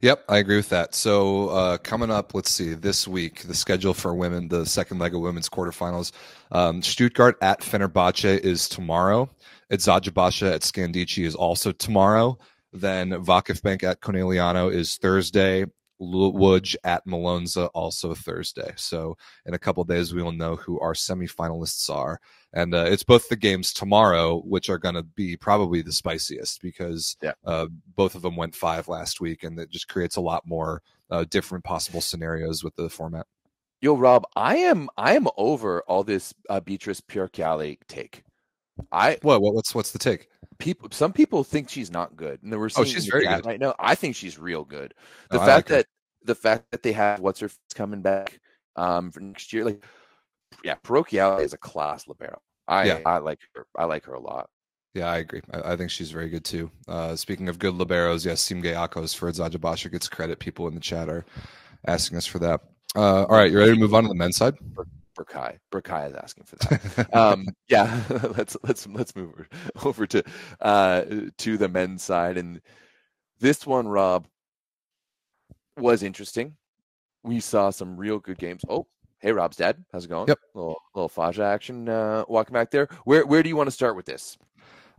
[0.00, 0.94] Yep, I agree with that.
[0.94, 5.14] So uh, coming up, let's see, this week the schedule for women, the second leg
[5.14, 6.12] of women's quarterfinals.
[6.52, 9.28] Um, Stuttgart at Fenerbahce is tomorrow.
[9.70, 12.38] Eczacıbaşı at Scandicci is also tomorrow.
[12.72, 15.66] Then Vakifbank at Conegliano is Thursday.
[16.00, 18.72] Łódź at Malonza also Thursday.
[18.76, 22.20] So in a couple days, we will know who our semifinalists are.
[22.52, 26.62] And uh, it's both the games tomorrow, which are going to be probably the spiciest
[26.62, 27.32] because yeah.
[27.44, 30.82] uh, both of them went five last week, and it just creates a lot more
[31.10, 33.26] uh, different possible scenarios with the format.
[33.80, 38.22] Yo, Rob, I am I am over all this uh, Beatrice Parrocchiale take.
[38.90, 40.28] I what, what what's what's the take?
[40.58, 43.44] People, some people think she's not good, and we're oh, seeing oh, she's very good
[43.44, 43.74] right now.
[43.78, 44.94] I think she's real good.
[45.30, 45.86] The oh, fact like that
[46.24, 48.40] the fact that they have what's her coming back
[48.76, 49.84] um for next year, like
[50.62, 52.40] yeah, Parrocchiale is a class libero.
[52.66, 53.00] I yeah.
[53.04, 53.66] I like her.
[53.76, 54.48] I like her a lot.
[54.94, 55.42] Yeah, I agree.
[55.52, 56.70] I, I think she's very good too.
[56.86, 60.38] Uh, speaking of good liberos, yes, Simge Aköz for Eczacıbaşı gets credit.
[60.38, 61.24] People in the chat are
[61.86, 62.60] asking us for that.
[62.96, 64.54] Uh, all right, you ready to move on to the men's side?
[65.14, 65.58] Berkay.
[65.72, 67.14] Berkay is asking for that.
[67.16, 68.02] um, yeah,
[68.36, 69.48] let's let's let's move
[69.84, 70.22] over to
[70.60, 71.02] uh,
[71.38, 72.60] to the men's side, and
[73.40, 74.26] this one, Rob,
[75.78, 76.56] was interesting.
[77.22, 78.62] We saw some real good games.
[78.68, 78.86] Oh,
[79.20, 79.82] hey, Rob's dad.
[79.92, 80.28] How's it going?
[80.28, 80.38] Yep.
[80.54, 82.88] Little little Faja action uh, walking back there.
[83.04, 84.36] Where where do you want to start with this?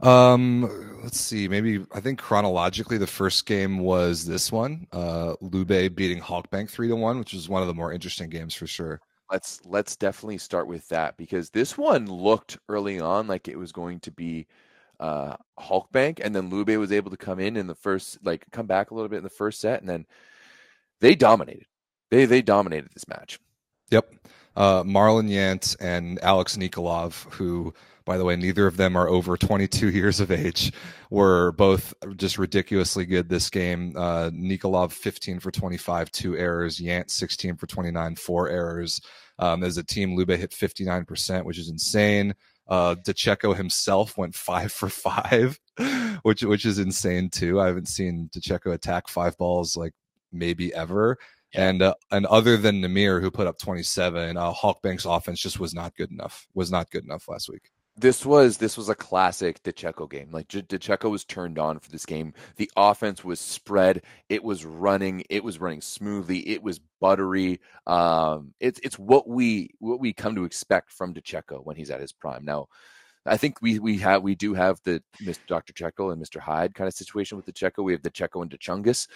[0.01, 1.47] Um, let's see.
[1.47, 6.89] Maybe I think chronologically, the first game was this one, uh, Lube beating Halkbank three
[6.89, 8.99] to one, which was one of the more interesting games for sure.
[9.31, 13.71] Let's let's definitely start with that because this one looked early on like it was
[13.71, 14.45] going to be
[14.99, 18.67] uh Halkbank, and then Lube was able to come in in the first, like come
[18.67, 20.05] back a little bit in the first set, and then
[21.01, 21.65] they dominated.
[22.11, 23.39] They they dominated this match.
[23.91, 24.13] Yep.
[24.55, 27.73] Uh, Marlon Yant and Alex Nikolov, who
[28.05, 30.71] by the way, neither of them are over 22 years of age.
[31.09, 33.93] Were both just ridiculously good this game.
[33.97, 36.79] Uh, Nikolov 15 for 25, two errors.
[36.79, 39.01] Yant 16 for 29, four errors.
[39.39, 42.35] Um, as a team, Lube hit 59%, which is insane.
[42.67, 45.59] Uh, DeCecco himself went five for five,
[46.23, 47.59] which which is insane too.
[47.59, 49.93] I haven't seen DeCecco attack five balls like
[50.31, 51.17] maybe ever.
[51.53, 51.69] Yeah.
[51.69, 55.75] And uh, and other than Namir, who put up 27, uh, Halkbank's offense just was
[55.75, 56.47] not good enough.
[56.55, 60.29] Was not good enough last week this was this was a classic DeCecco game.
[60.31, 62.33] Like DeCecco was turned on for this game.
[62.57, 64.03] The offense was spread.
[64.27, 65.23] It was running.
[65.29, 66.47] It was running smoothly.
[66.49, 67.61] It was buttery.
[67.87, 72.01] Um, it's it's what we what we come to expect from DeCecco when he's at
[72.01, 72.43] his prime.
[72.43, 72.67] Now,
[73.25, 75.47] I think we we have we do have the Mr.
[75.47, 75.71] Dr.
[75.71, 76.39] Checo and Mr.
[76.39, 77.83] Hyde kind of situation with DeCecco.
[77.83, 79.07] We have DeCecco and DeChungus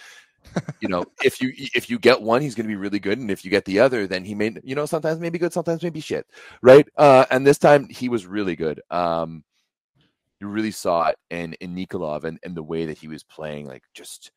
[0.80, 3.30] you know, if you if you get one, he's going to be really good, and
[3.30, 6.00] if you get the other, then he may, you know, sometimes maybe good, sometimes maybe
[6.00, 6.26] shit,
[6.62, 6.88] right?
[6.96, 8.80] Uh, and this time he was really good.
[8.90, 9.44] Um,
[10.40, 13.66] you really saw it in in Nikolov and, and the way that he was playing,
[13.66, 14.32] like just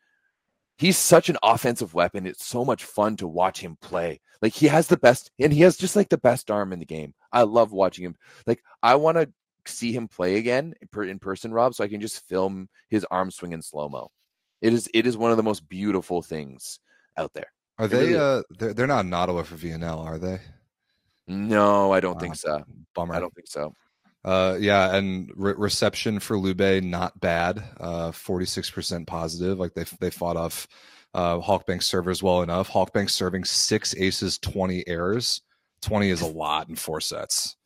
[0.77, 2.25] he's such an offensive weapon.
[2.25, 4.19] It's so much fun to watch him play.
[4.41, 6.85] Like he has the best, and he has just like the best arm in the
[6.85, 7.13] game.
[7.31, 8.15] I love watching him.
[8.45, 9.31] Like I want to
[9.65, 13.53] see him play again in person, Rob, so I can just film his arm swing
[13.53, 14.11] in slow mo.
[14.63, 16.79] It is it is one of the most beautiful things
[17.17, 17.51] out there.
[17.77, 18.13] Are it they?
[18.13, 20.39] Really uh, they're, they're not in Ottawa for VNL, are they?
[21.27, 22.63] No, I don't think so.
[22.95, 23.13] Bummer.
[23.13, 23.73] I don't think so.
[24.23, 27.61] Uh, yeah, and re- reception for Lube not bad.
[27.77, 29.59] Uh, forty six percent positive.
[29.59, 30.65] Like they they fought off
[31.13, 32.69] uh, Halkbank servers well enough.
[32.69, 35.41] Halkbank serving six aces, twenty errors.
[35.81, 37.57] Twenty is a lot in four sets.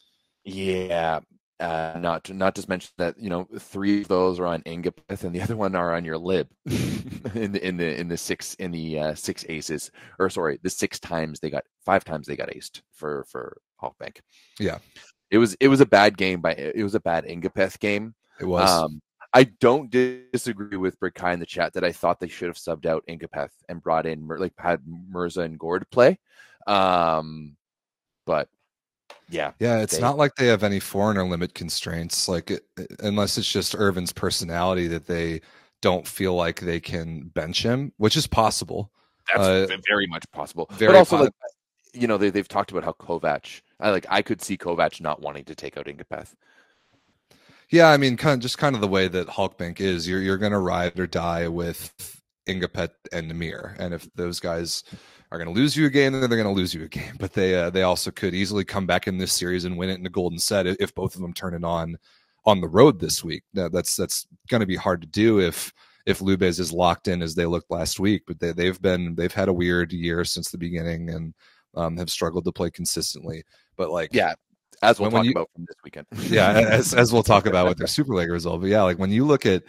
[0.43, 1.19] Yeah,
[1.59, 5.23] uh, not to not just mention that you know three of those are on Ngapeth
[5.23, 8.53] and the other one are on your lib in the in the in the six
[8.55, 12.35] in the uh, six aces or sorry the six times they got five times they
[12.35, 14.19] got aced for for Halkbank.
[14.59, 14.77] Yeah,
[15.31, 18.13] it was it was a bad game by it was a bad Ngapeth game.
[18.39, 18.69] It was.
[18.69, 19.01] Um,
[19.33, 22.85] I don't disagree with Berkay in the chat that I thought they should have subbed
[22.85, 26.17] out Ngapeth and brought in like had Mirza and Gord play.
[26.65, 27.55] Um,
[28.25, 28.49] but
[29.29, 29.51] yeah.
[29.59, 32.65] Yeah, it's they, not like they have any foreigner limit constraints, like it,
[32.99, 35.41] unless it's just Earvin's personality that they
[35.81, 38.91] don't feel like they can bench him, which is possible.
[39.33, 40.67] That's uh, very much possible.
[40.71, 41.33] Very but also, like,
[41.93, 43.61] you know, they they've talked about how Kovac.
[43.79, 46.33] I like I could see Kovac not wanting to take out Ngapeth.
[47.69, 50.07] Yeah, I mean, kind of just kind of the way that Halkbank is.
[50.07, 52.16] You're you're going to ride or die with
[52.47, 54.83] Ngapeth and Namir, and if those guys
[55.31, 57.15] are going to lose you a game, then they're going to lose you a game.
[57.19, 59.99] But they uh, they also could easily come back in this series and win it
[59.99, 61.97] in a golden set if both of them turn it on
[62.45, 63.43] on the road this week.
[63.53, 65.71] Now, that's that's going to be hard to do if
[66.05, 68.23] if Lubez is locked in as they looked last week.
[68.25, 71.33] But they, they've been they've had a weird year since the beginning and
[71.75, 73.43] um, have struggled to play consistently.
[73.75, 74.33] But like yeah,
[74.81, 76.07] as we'll when, talk when you, about from this weekend.
[76.31, 78.61] yeah, as as we'll talk about with their Super League result.
[78.61, 79.63] But yeah, like when you look at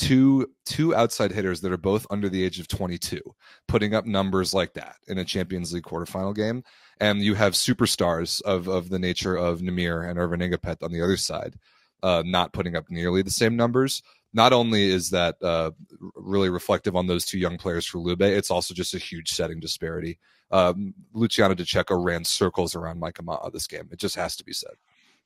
[0.00, 3.20] two two outside hitters that are both under the age of 22
[3.68, 6.64] putting up numbers like that in a Champions League quarterfinal game
[7.00, 11.02] and you have superstars of of the nature of Namir and Earvin Ngapeth on the
[11.02, 11.54] other side
[12.02, 15.72] uh, not putting up nearly the same numbers not only is that uh,
[16.14, 19.58] really reflective on those two young players for Lube, it's also just a huge setting
[19.58, 20.18] disparity.
[20.52, 23.88] Um, Luciano DeCecco ran circles around Mike Ma'a this game.
[23.90, 24.74] It just has to be said.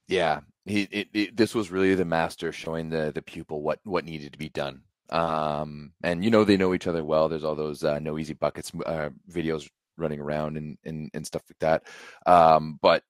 [0.09, 4.05] Yeah, he it, it, this was really the master showing the the pupil what what
[4.05, 4.83] needed to be done.
[5.11, 7.29] Um, and you know they know each other well.
[7.29, 11.43] There's all those uh, no easy buckets uh, videos running around and, and and stuff
[11.49, 11.85] like that.
[12.31, 13.03] Um, but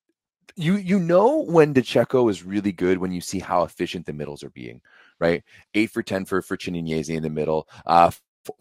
[0.56, 4.44] you you know when DeCecco is really good when you see how efficient the middles
[4.44, 4.80] are being,
[5.20, 5.42] right?
[5.74, 8.10] Eight for ten for for Chinenyeze in the middle, uh,
[8.44, 8.54] for,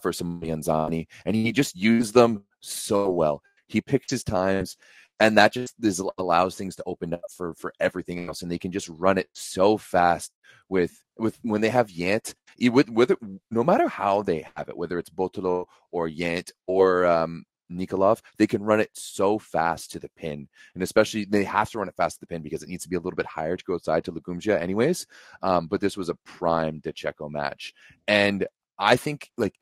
[0.00, 3.42] for some Anzani, and he just used them so well.
[3.66, 4.76] He picked his times
[5.22, 8.58] and that just this allows things to open up for for everything else and they
[8.58, 10.32] can just run it so fast
[10.68, 12.34] with with when they have Yant
[12.72, 13.16] with whether
[13.50, 18.46] no matter how they have it whether it's Bottolo or Yant or um Nikolov, they
[18.46, 20.46] can run it so fast to the pin.
[20.74, 22.90] And especially they have to run it fast to the pin because it needs to
[22.90, 25.06] be a little bit higher to go outside to Lagumdzija anyways.
[25.42, 27.72] Um, but this was a prime DeCecco match.
[28.06, 28.46] And
[28.78, 29.54] I think like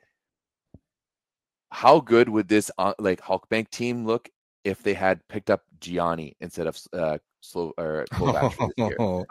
[1.71, 4.29] how good would this uh, like Halkbank team look
[4.65, 9.25] if they had picked up Giani instead of uh, slow or oh,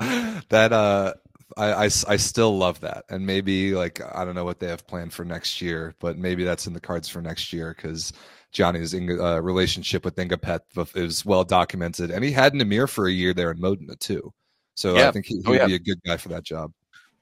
[0.49, 1.13] that uh
[1.57, 4.85] I, I, I still love that, and maybe like I don't know what they have
[4.85, 8.13] planned for next year, but maybe that's in the cards for next year because
[8.51, 13.33] Johnny's uh, relationship with Ngapeth is well documented, and he had Namir for a year
[13.33, 14.31] there in Modena too.
[14.75, 15.09] So yeah.
[15.09, 15.65] I think he, would oh, yeah.
[15.65, 16.71] be a good guy for that job.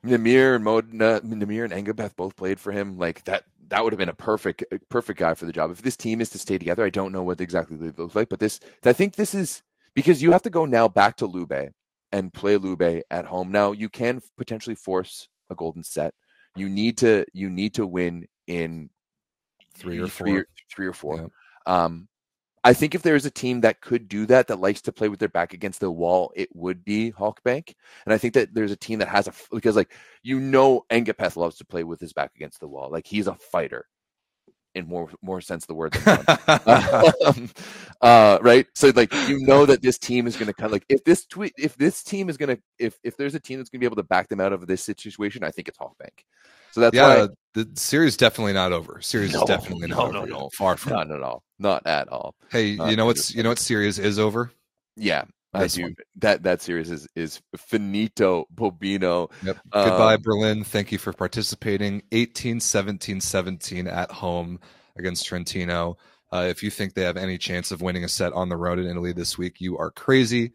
[0.06, 2.98] Namir and Modena, Namir and Ngapeth both played for him.
[2.98, 5.72] Like that, that would have been a perfect, perfect guy for the job.
[5.72, 8.30] If this team is to stay together, I don't know what exactly they look like,
[8.30, 9.62] but this, I think this is
[9.94, 11.72] because you have to go now back to Lube
[12.12, 13.52] and play Lube at home.
[13.52, 16.14] Now you can potentially force a golden set.
[16.56, 18.90] You need to, you need to win in
[19.76, 21.30] three or four, three or four.
[21.68, 21.84] Yeah.
[21.84, 22.08] Um,
[22.68, 25.20] I think if there's a team that could do that, that likes to play with
[25.20, 27.74] their back against the wall, it would be Halkbank.
[28.06, 31.38] And I think that there's a team that has a because like you know Ngapeth
[31.38, 32.90] loves to play with his back against the wall.
[32.92, 33.86] Like he's a fighter
[34.76, 35.96] in more more sense of the word
[37.26, 37.50] um,
[38.02, 40.86] uh, right so like you know that this team is going to kind of like
[40.90, 43.70] if this tweet if this team is going to if if there's a team that's
[43.70, 46.26] going to be able to back them out of this situation i think it's Halkbank
[46.78, 50.20] so that's yeah why, the series definitely not over series no, is definitely not no,
[50.20, 50.50] over no, no.
[50.56, 53.50] far from not at all not at all hey not you know what's you know
[53.50, 54.52] what series is over
[54.96, 55.84] yeah I do.
[55.84, 55.96] One.
[56.18, 59.32] That that series is is finito, Bobino.
[59.44, 59.58] Yep.
[59.72, 60.64] Um, Goodbye, Berlin.
[60.64, 62.04] Thank you for participating.
[62.12, 64.60] 18 17 17 at home
[64.98, 65.98] against Trentino.
[66.32, 68.78] Uh, if you think they have any chance of winning a set on the road
[68.78, 70.52] in Italy this week, you are crazy.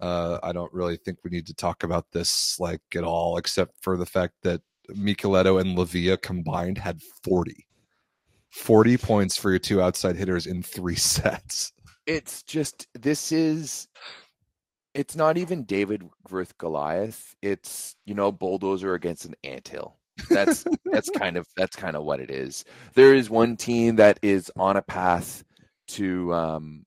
[0.00, 3.72] Uh, I don't really think we need to talk about this like at all, except
[3.82, 4.60] for the fact that
[4.90, 7.66] Michieletto and Lavia combined had 40.
[8.50, 11.72] 40 points for your two outside hitters in three sets.
[12.06, 13.88] It's just this is
[14.94, 17.34] it's not even David versus Goliath.
[17.42, 19.96] It's you know bulldozer against an anthill.
[20.30, 22.64] That's that's kind of that's kind of what it is.
[22.94, 25.44] There is one team that is on a path
[25.88, 26.86] to um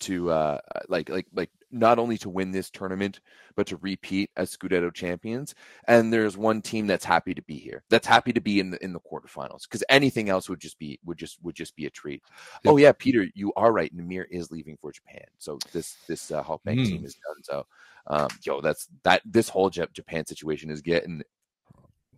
[0.00, 3.20] to uh like like like not only to win this tournament,
[3.56, 5.54] but to repeat as Scudetto champions.
[5.88, 8.82] And there's one team that's happy to be here, that's happy to be in the
[8.84, 11.90] in the quarterfinals, because anything else would just be would just would just be a
[11.90, 12.22] treat.
[12.64, 12.72] Yep.
[12.72, 13.94] Oh yeah, Peter, you are right.
[13.96, 16.86] Nimir is leaving for Japan, so this this uh, Halkbank mm.
[16.86, 17.42] team is done.
[17.42, 17.66] So,
[18.06, 19.22] um, yo, that's that.
[19.24, 21.22] This whole Japan situation is getting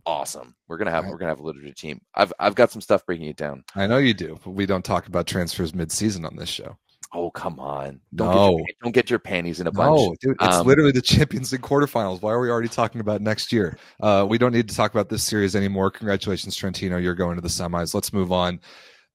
[0.06, 0.54] awesome.
[0.68, 1.12] We're gonna have right.
[1.12, 2.00] we're gonna have a literature team.
[2.14, 3.64] I've I've got some stuff breaking it down.
[3.74, 6.76] I know you do, but we don't talk about transfers mid season on this show.
[7.12, 8.00] Oh come on!
[8.14, 10.00] Don't no, get your, don't get your panties in a bunch.
[10.00, 12.22] No, dude, it's um, literally the Champions League quarterfinals.
[12.22, 13.78] Why are we already talking about next year?
[14.00, 15.90] Uh, we don't need to talk about this series anymore.
[15.90, 16.96] Congratulations, Trentino!
[16.96, 17.94] You're going to the semis.
[17.94, 18.60] Let's move on.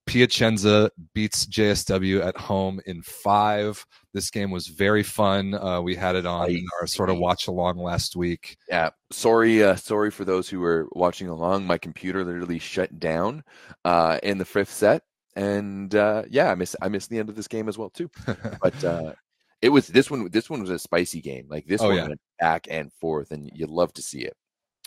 [0.10, 3.86] Piacenza beats JSW at home in five.
[4.12, 5.54] This game was very fun.
[5.54, 6.50] Uh, we had it on
[6.82, 8.58] our sort of watch along last week.
[8.68, 11.68] Yeah, sorry, uh, sorry for those who were watching along.
[11.68, 13.44] My computer literally shut down
[13.86, 15.04] uh, in the fifth set,
[15.36, 18.10] and uh, yeah, I miss I missed the end of this game as well too.
[18.62, 19.14] But uh,
[19.62, 20.30] it was this one.
[20.30, 21.48] This one was a spicy game.
[21.50, 22.08] Like this oh, one yeah.
[22.08, 24.36] went back and forth, and you'd love to see it.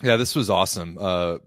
[0.01, 0.97] Yeah, this was awesome.
[0.99, 1.37] Uh,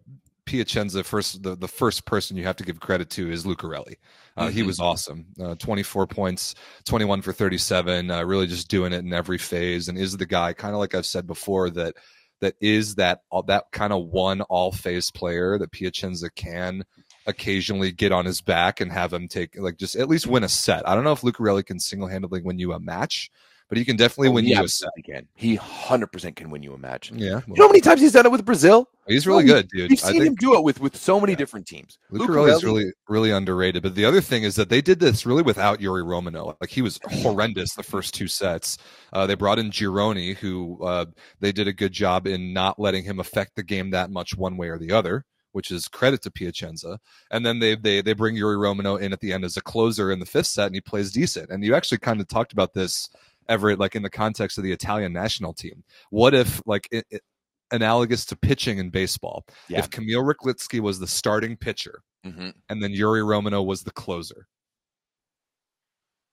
[0.47, 3.97] Piacenza, first the, the first person you have to give credit to is Lucarelli.
[4.37, 4.51] Uh, mm-hmm.
[4.53, 5.27] He was awesome.
[5.43, 6.55] Uh, 24 points,
[6.85, 8.11] 21 for 37.
[8.11, 10.95] Uh, really just doing it in every phase, and is the guy kind of like
[10.95, 11.97] I've said before that
[12.41, 16.85] that is that that kind of one all phase player that Piacenza can
[17.27, 20.49] occasionally get on his back and have him take like just at least win a
[20.49, 20.89] set.
[20.89, 23.31] I don't know if Lucarelli can single handedly win you a match,
[23.69, 24.91] but he can definitely oh, win you a set.
[25.05, 25.27] Can.
[25.35, 27.11] He hundred percent can win you a match.
[27.11, 27.35] Yeah.
[27.35, 28.89] Well, you know how many times he's done it with Brazil?
[29.09, 29.91] He's really oh, good, dude.
[29.91, 31.39] We've seen him do it with with so many yeah.
[31.39, 31.99] different teams.
[32.12, 33.83] Lucarelli is really really underrated.
[33.83, 36.57] But the other thing is that they did this really without Yuri Romano.
[36.61, 38.79] Like he was horrendous the first two sets.
[39.12, 41.07] Uh, they brought in Gironi, who uh,
[41.41, 44.57] they did a good job in not letting him affect the game that much one
[44.57, 45.25] way or the other
[45.57, 46.99] which is credit to Piacenza.
[47.31, 50.12] And then they they they bring Yuri Romano in at the end as a closer
[50.12, 51.49] in the fifth set, and he plays decent.
[51.51, 53.09] And you actually kind of talked about this,
[53.49, 55.83] Everett, like in the context of the Italian national team.
[56.11, 57.23] What if like it, it,
[57.71, 59.47] analogous to pitching in baseball?
[59.71, 59.79] Yeah.
[59.79, 62.51] If Kamil Rychlicki was the starting pitcher, mm-hmm.
[62.69, 64.49] and then Yuri Romano was the closer.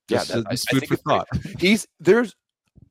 [0.10, 1.28] Yeah, that, just, food for thought.
[1.60, 2.36] He's there's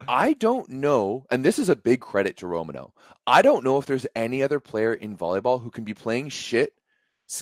[0.08, 2.92] I don't know, and this is a big credit to Romano.
[3.26, 6.72] I don't know if there's any other player in volleyball who can be playing shit,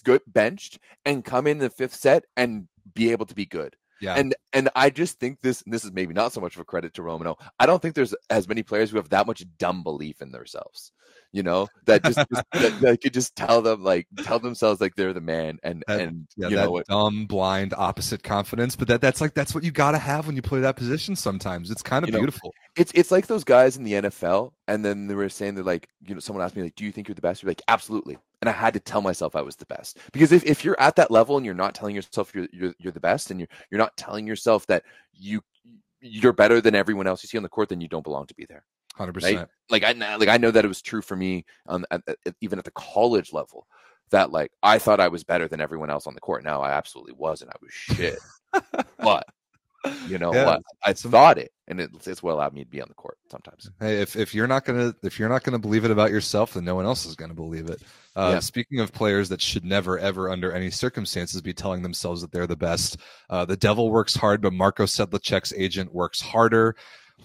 [0.04, 3.76] good benched, and come in the fifth set and be able to be good.
[4.00, 4.14] Yeah.
[4.14, 6.94] And and I just think this this is maybe not so much of a credit
[6.94, 7.36] to Romano.
[7.58, 10.92] I don't think there's as many players who have that much dumb belief in themselves
[11.32, 14.94] you know that just, just that, that, could just tell them like tell themselves like
[14.96, 18.76] they're the man and that, and yeah, you that know what dumb blind opposite confidence
[18.76, 21.14] but that that's like that's what you got to have when you play that position
[21.14, 21.70] sometimes.
[21.70, 22.48] It's kind of beautiful.
[22.48, 25.64] know, it's it's like those guys in the NFL and then they were saying they're
[25.64, 27.42] like you know someone asked me like do you think you're the best?
[27.42, 28.18] You're like absolutely.
[28.40, 30.96] And I had to tell myself I was the best because if, if you're at
[30.96, 33.78] that level and you're not telling yourself you're, you're you're the best and you're you're
[33.78, 35.42] not telling yourself that you
[36.00, 38.34] you're better than everyone else you see on the court then you don't belong to
[38.34, 38.64] be there
[38.96, 39.48] Hundred percent.
[39.70, 42.58] Like I like I know that it was true for me, um, at, at, even
[42.58, 43.66] at the college level,
[44.10, 46.44] that like I thought I was better than everyone else on the court.
[46.44, 47.50] Now I absolutely wasn't.
[47.50, 48.18] I was shit.
[48.98, 49.24] but
[50.08, 50.44] you know Yeah.
[50.46, 50.62] what?
[50.84, 53.16] I Some- thought it, and it, it's what allowed me to be on the court
[53.30, 53.70] sometimes.
[53.80, 56.64] Hey, if, if you're not gonna if you're not gonna believe it about yourself, then
[56.64, 57.80] no one else is gonna believe it.
[58.16, 58.40] Uh, Yeah.
[58.40, 62.46] Speaking of players that should never ever under any circumstances be telling themselves that they're
[62.48, 62.98] the best,
[63.30, 66.74] uh, the devil works hard, but Marco Sedlacek's agent works harder.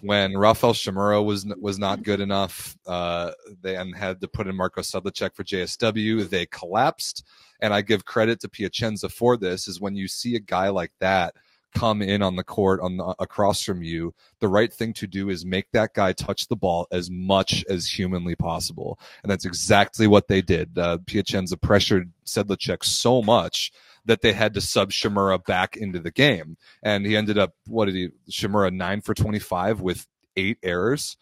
[0.02, 3.32] When Rafael Szymura was was not good enough, uh,
[3.62, 6.30] they and had to put in Marco Sedlacek for JSW.
[6.30, 7.26] They collapsed,
[7.62, 9.68] and I give credit to Piacenza for this.
[9.68, 11.34] Is when you see a guy like that
[11.76, 15.30] come in on the court on the, across from you, the right thing to do
[15.30, 18.98] is make that guy touch the ball as much as humanly possible.
[19.22, 20.78] And that's exactly what they did.
[20.78, 23.72] Uh, Piacenza pressured Sedlacek so much
[24.06, 26.58] that they had to sub Szymura back into the game.
[26.84, 31.18] And he ended up, what did he, Szymura nine for 25 with eight errors.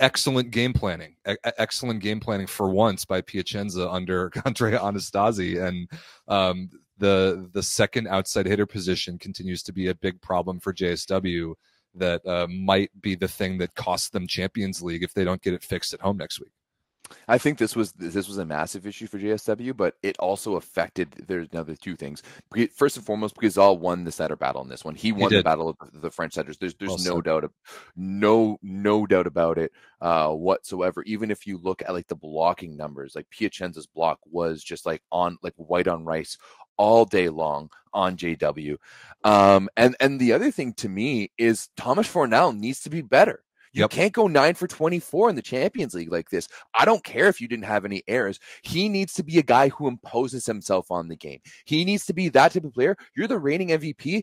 [0.00, 1.16] Excellent game planning.
[1.28, 5.62] E- excellent game planning for once by Piacenza under Andrea Anastasi.
[5.62, 5.88] And
[6.28, 11.54] um, the the second outside hitter position continues to be a big problem for JSW
[11.94, 15.54] that uh, might be the thing that costs them Champions League if they don't get
[15.54, 16.52] it fixed at home next week.
[17.28, 21.24] I think this was this was a massive issue for JSW, but it also affected.
[21.26, 22.22] There's now the two things.
[22.74, 24.94] First and foremost, Brizard won the setter battle in this one.
[24.94, 26.58] He won the battle of the French setters.
[26.58, 27.52] There's there's no doubt, of,
[27.96, 31.02] no no doubt about it uh, whatsoever.
[31.04, 35.02] Even if you look at like the blocking numbers, like Piacenza's block was just like
[35.10, 36.36] on like white on rice
[36.76, 38.76] all day long on JW.
[39.24, 43.42] Um, and and the other thing to me is Thomas Fornal needs to be better.
[43.76, 43.90] You Yep.
[43.90, 46.48] can't go nine for 24 in the Champions League like this.
[46.74, 48.40] I don't care if you didn't have any errors.
[48.62, 51.40] He needs to be a guy who imposes himself on the game.
[51.66, 52.96] He needs to be that type of player.
[53.14, 54.22] You're the reigning MVP.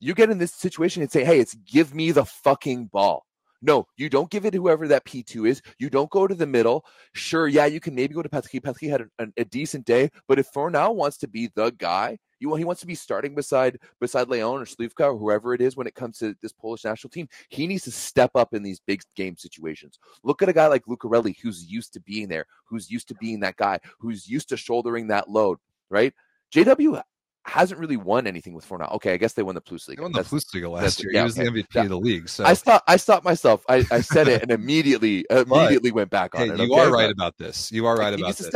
[0.00, 3.24] You get in this situation and say, hey, it's give me the fucking ball.
[3.60, 5.62] No, you don't give it whoever that P2 is.
[5.78, 6.84] You don't go to the middle.
[7.12, 8.60] Sure, yeah, you can maybe go to Patry.
[8.60, 12.48] Patry had a, a decent day, but if Fornal wants to be the guy, you
[12.48, 15.76] want he wants to be starting beside beside Leon or Śliwka or whoever it is
[15.76, 17.28] when it comes to this Polish national team.
[17.48, 19.98] He needs to step up in these big game situations.
[20.22, 23.40] Look at a guy like Lucarelli who's used to being there, who's used to being
[23.40, 25.58] that guy, who's used to shouldering that load,
[25.90, 26.14] right?
[26.54, 27.02] JW
[27.44, 28.92] hasn't really won anything with Fornal.
[28.96, 29.98] Okay, I guess they won the Plus League.
[29.98, 31.12] He won the That's- League last year.
[31.12, 31.48] yeah, he was okay.
[31.48, 31.82] the MVP Yeah.
[31.82, 32.28] of the league.
[32.28, 32.84] So I stopped.
[32.88, 33.64] I stopped myself.
[33.68, 36.58] I, I said it and immediately immediately went back on hey, it.
[36.58, 36.80] you okay?
[36.82, 37.72] are right about this.
[37.72, 38.50] You are right he about this.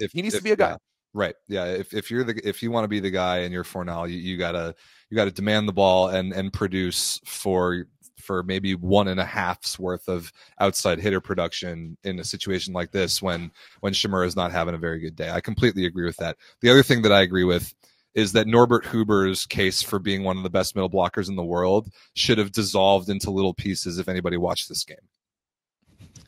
[0.00, 0.70] if- he needs if- to be a guy.
[0.70, 0.76] yeah,
[1.14, 1.34] right.
[1.48, 1.64] Yeah.
[1.66, 4.18] If if you're the if you want to be the guy and you're Fornal, you,
[4.18, 4.74] you gotta
[5.10, 7.86] you gotta demand the ball and and produce for
[8.20, 12.90] for maybe one and a half's worth of outside hitter production in a situation like
[12.92, 13.50] this when
[13.80, 15.30] when Szymura is not having a very good day.
[15.30, 16.36] I completely agree with that.
[16.60, 17.72] The other thing that I agree with
[18.14, 21.44] is that Norbert Huber's case for being one of the best middle blockers in the
[21.44, 24.96] world should have dissolved into little pieces if anybody watched this game.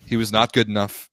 [0.05, 1.09] He was not good enough.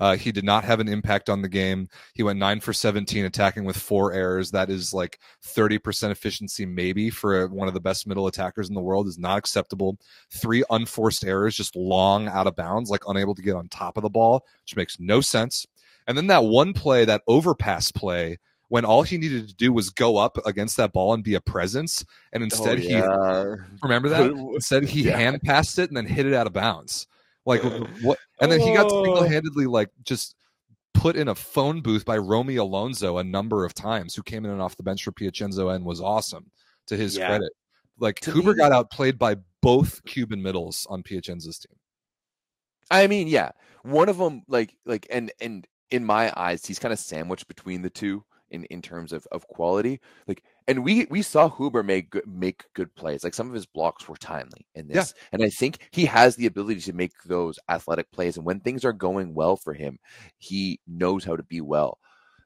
[0.00, 1.88] Uh, he did not have an impact on the game.
[2.14, 4.50] He went nine for 17, attacking with four errors.
[4.50, 8.80] That is like 30% efficiency, maybe for one of the best middle attackers in the
[8.80, 9.98] world, is not acceptable.
[10.32, 14.02] Three unforced errors, just long out of bounds, like unable to get on top of
[14.02, 15.66] the ball, which makes no sense.
[16.08, 18.38] And then that one play, that overpass play,
[18.72, 21.40] when all he needed to do was go up against that ball and be a
[21.42, 22.02] presence.
[22.32, 24.30] And oh, instead, Oh, he remember that?
[24.54, 25.18] Instead, he Yeah.
[25.18, 27.06] hand passed it and then hit it out of bounds.
[27.44, 27.62] Like
[28.00, 28.18] what?
[28.40, 29.04] And then he got Oh.
[29.04, 30.36] single-handedly like just
[30.94, 34.50] put in a phone booth by Roamy Alonso a number of times, who came in
[34.50, 36.50] and off the bench for Piacenzo and was awesome
[36.86, 37.26] to his Yeah.
[37.26, 37.52] credit.
[37.98, 41.76] Like To Huber me- got outplayed by both Cuban middles on Piacenzo's team.
[42.90, 43.50] I mean, yeah,
[43.82, 47.82] one of them, like, like, and and in my eyes, he's kind of sandwiched between
[47.82, 50.00] the two in in terms of of quality.
[50.28, 53.24] Like, and we we saw Huber make good, make good plays.
[53.24, 55.04] Like some of his blocks were timely in Yeah.
[55.04, 58.36] this, and I think he has the ability to make those athletic plays.
[58.36, 59.98] And when things are going well for him,
[60.38, 61.98] he knows how to be well.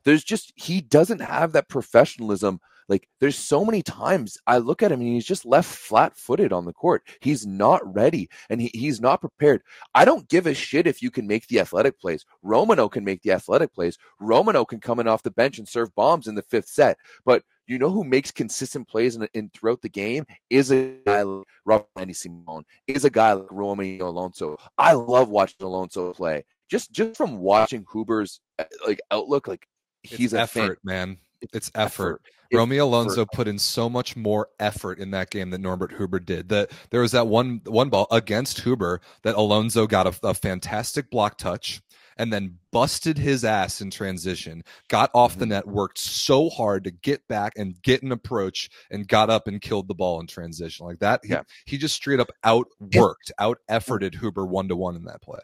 [0.04, 2.60] There's just he doesn't have that professionalism.
[2.88, 6.64] Like there's so many times I look at him and he's just left flat-footed on
[6.64, 7.02] the court.
[7.20, 9.62] He's not ready and he, he's not prepared.
[9.94, 12.24] I don't give a shit if you can make the athletic plays.
[12.42, 13.98] Romano can make the athletic plays.
[14.20, 16.96] Romano can come in off the bench and serve bombs in the fifth set.
[17.24, 21.22] But you know who makes consistent plays in, in throughout the game is a guy
[21.22, 24.56] like Rafael Simone, is a guy like Romeo Alonso.
[24.78, 26.44] I love watching Alonso play.
[26.70, 29.66] Just just from watching Huber's uh, like outlook, like
[30.02, 31.08] he's it's a effort, fan.
[31.08, 31.18] man.
[31.52, 32.22] It's effort.
[32.50, 33.32] It's Roamy Alonso effort.
[33.32, 36.48] put in so much more effort in that game than Norbert Huber did.
[36.48, 41.10] That there was that one one ball against Huber that Alonso got a, a fantastic
[41.10, 41.80] block touch,
[42.16, 45.40] and then busted his ass in transition, got off mm-hmm.
[45.40, 49.48] the net, worked so hard to get back and get an approach, and got up
[49.48, 51.20] and killed the ball in transition like that.
[51.24, 51.42] Yeah.
[51.64, 55.40] He, he just straight up outworked, out efforted Huber one to one in that play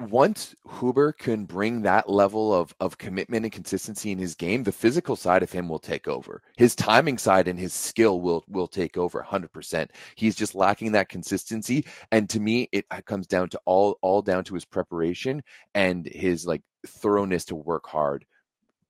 [0.00, 4.72] once Huber can bring that level of of commitment and consistency in his game, the
[4.72, 6.42] physical side of him will take over.
[6.56, 9.88] His timing side and his skill will will take over 100%.
[10.16, 14.44] He's just lacking that consistency and to me it comes down to all all down
[14.44, 15.42] to his preparation
[15.74, 18.24] and his like thoroughness to work hard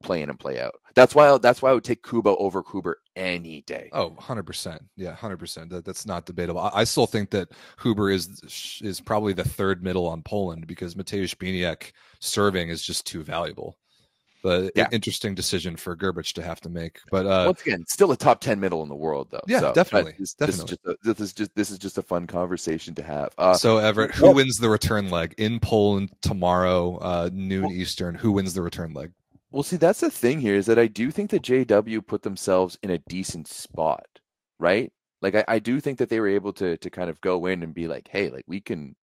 [0.03, 0.80] play in and play out.
[0.95, 3.91] That's why that's why I would take Kuba over Huber any day.
[3.93, 4.80] Oh, 100%.
[4.97, 5.70] Yeah, 100%.
[5.70, 6.61] That, that's not debatable.
[6.61, 7.51] I, I, still think that
[7.82, 13.07] Huber is is probably the third middle on Poland because Mateusz Bieniek serving is just
[13.07, 13.76] too valuable.
[14.43, 14.88] But yeah.
[14.91, 17.01] interesting decision for Grbić to have to make.
[17.11, 19.43] But uh, once again, still a top 10 middle in the world though.
[19.47, 20.14] Yeah, so definitely.
[20.18, 20.64] This, definitely.
[20.64, 23.34] This is, just a, this is just this is just a fun conversation to have.
[23.36, 27.72] Uh, so Everett, who well, wins the return leg in Poland tomorrow uh, noon well,
[27.72, 28.14] Eastern?
[28.14, 29.12] Who wins the return leg?
[29.51, 32.78] Well, see, that's the thing here is that I do think that JW put themselves
[32.82, 34.07] in a decent spot,
[34.59, 34.92] right?
[35.22, 37.62] Like I, I do think that they were able to to kind of go in
[37.62, 38.94] and be like, hey, like we can,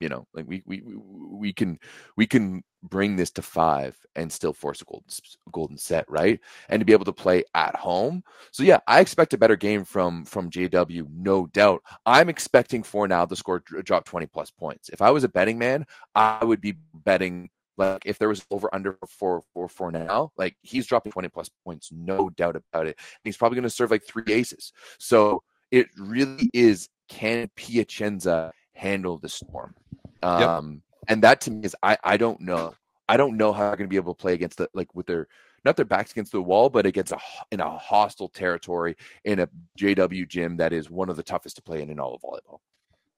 [0.00, 1.78] you know, like we we we can
[2.16, 5.08] we can bring this to five and still force a golden
[5.52, 6.40] golden set, right?
[6.70, 8.22] And to be able to play at home.
[8.52, 11.82] So yeah, I expect a better game from from JW, no doubt.
[12.06, 14.90] I'm expecting for now the score drop 20 plus points.
[14.90, 18.74] If I was a betting man, I would be betting like if there was over
[18.74, 22.96] under for for for now, like he's dropping 20 plus points, no doubt about it.
[22.98, 24.72] And he's probably going to serve like three aces.
[24.98, 29.74] So it really is can Piacenza handle the storm?
[30.22, 30.82] Um, yep.
[31.08, 32.74] and that to me is I I don't know.
[33.08, 35.06] I don't know how they're going to be able to play against the like with
[35.06, 35.28] their
[35.64, 37.18] not their backs against the wall, but against a
[37.50, 39.48] in a hostile territory in a
[39.78, 42.60] JW gym that is one of the toughest to play in in all of volleyball.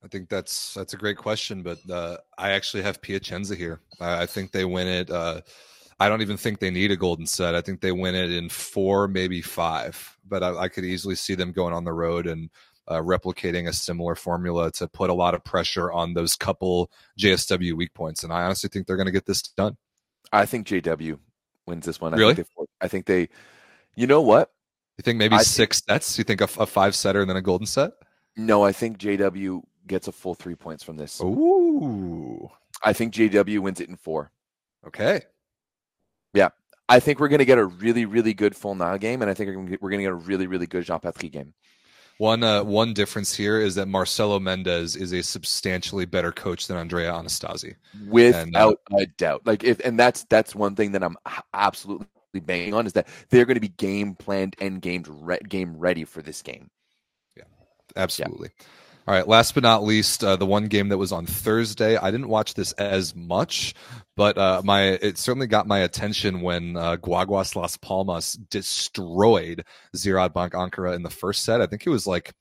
[0.04, 3.80] I think that's that's a great question, but uh, I actually have Piacenza here.
[4.00, 5.10] I, I think they win it.
[5.10, 5.40] Uh,
[6.00, 7.54] I don't even think they need a golden set.
[7.54, 10.16] I think they win it in four, maybe five.
[10.26, 12.50] But I, I could easily see them going on the road and
[12.86, 17.74] uh, replicating a similar formula to put a lot of pressure on those couple JSW
[17.74, 18.22] weak points.
[18.22, 19.76] And I honestly think they're going to get this done.
[20.32, 21.18] I think JW
[21.66, 22.14] wins this one.
[22.14, 22.34] I really?
[22.34, 23.28] Think they, I think they.
[23.96, 24.52] You know what?
[24.96, 26.18] You think maybe I six think, sets?
[26.18, 27.92] You think a, a five setter and then a golden set?
[28.36, 31.20] No, I think JW gets a full three points from this.
[31.20, 32.48] Ooh.
[32.84, 34.30] I think JW wins it in four.
[34.86, 35.22] Okay.
[36.34, 36.50] Yeah.
[36.88, 39.50] I think we're going to get a really, really good Fornal game, and I think
[39.80, 41.52] we're going to get a really, really good Jean Patry game.
[42.18, 46.76] One uh, one difference here is that Marcelo Mendez is a substantially better coach than
[46.76, 47.76] Andrea Anastasi,
[48.08, 49.42] without and, uh, a doubt.
[49.44, 51.16] Like if and that's that's one thing that I'm
[51.54, 55.76] absolutely banging on is that they're going to be game planned and game re- game
[55.76, 56.70] ready for this game.
[57.36, 57.44] Yeah,
[57.94, 58.50] absolutely.
[58.58, 58.64] Yeah.
[59.08, 61.96] All right, last but not least, uh, the one game that was on Thursday.
[61.96, 63.72] I didn't watch this as much,
[64.18, 69.64] but uh, my it certainly got my attention when uh, Guaguas Las Palmas destroyed
[69.96, 71.62] Ziraat Bank Ankara in the first set.
[71.62, 72.34] I think it was like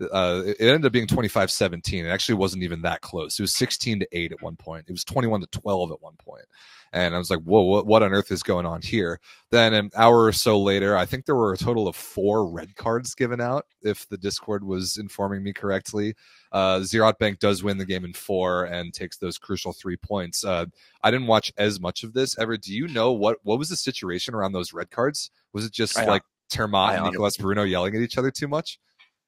[0.00, 2.04] uh, it ended up being 25-17.
[2.04, 3.38] It actually wasn't even that close.
[3.38, 4.84] It was 16 to 8 at one point.
[4.88, 6.44] It was 21 to 12 at one point.
[6.92, 9.20] And I was like, whoa, what, what on earth is going on here?
[9.50, 12.76] Then an hour or so later, I think there were a total of four red
[12.76, 16.14] cards given out, if the Discord was informing me correctly.
[16.52, 16.82] Uh,
[17.18, 20.44] Bank does win the game in four and takes those crucial three points.
[20.44, 20.66] Uh,
[21.02, 22.38] I didn't watch as much of this.
[22.38, 25.30] Ever, do you know what, what was the situation around those red cards?
[25.52, 28.48] Was it just I, like ter Maat and Nicolas Bruno yelling at each other too
[28.48, 28.78] much?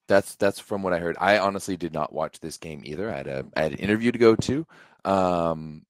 [0.08, 1.16] That's that's from what I heard.
[1.20, 3.10] I honestly did not watch this game either.
[3.12, 4.66] I had a I had an interview to go to,
[5.04, 5.84] um,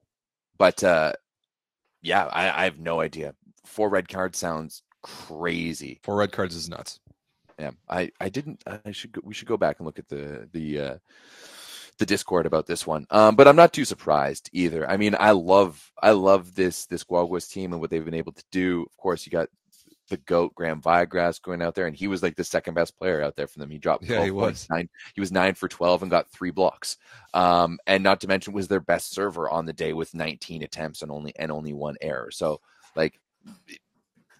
[0.59, 1.12] but uh,
[2.03, 3.35] yeah, I, I have no idea.
[3.64, 6.01] Four red cards sounds crazy.
[6.03, 7.01] Four red cards is nuts.
[7.59, 8.62] Yeah, I I didn't.
[8.66, 10.99] I should go, we should go back and look at the the uh,
[11.99, 13.07] the Discord about this one.
[13.11, 14.89] Um, but I'm not too surprised either.
[14.89, 18.33] I mean, I love I love this this Guaguas team and what they've been able
[18.33, 18.83] to do.
[18.83, 19.49] Of course, you got
[20.09, 23.23] the goat Graham Vigrass going out there, and he was like the second best player
[23.23, 23.71] out there for them.
[23.71, 24.89] He dropped yeah, he was nine.
[25.15, 26.97] He was nine for twelve and got three blocks.
[27.35, 31.03] Um, and not to mention was their best server on the day with 19 attempts
[31.03, 32.31] and only and only one error.
[32.31, 32.61] So
[32.97, 33.21] like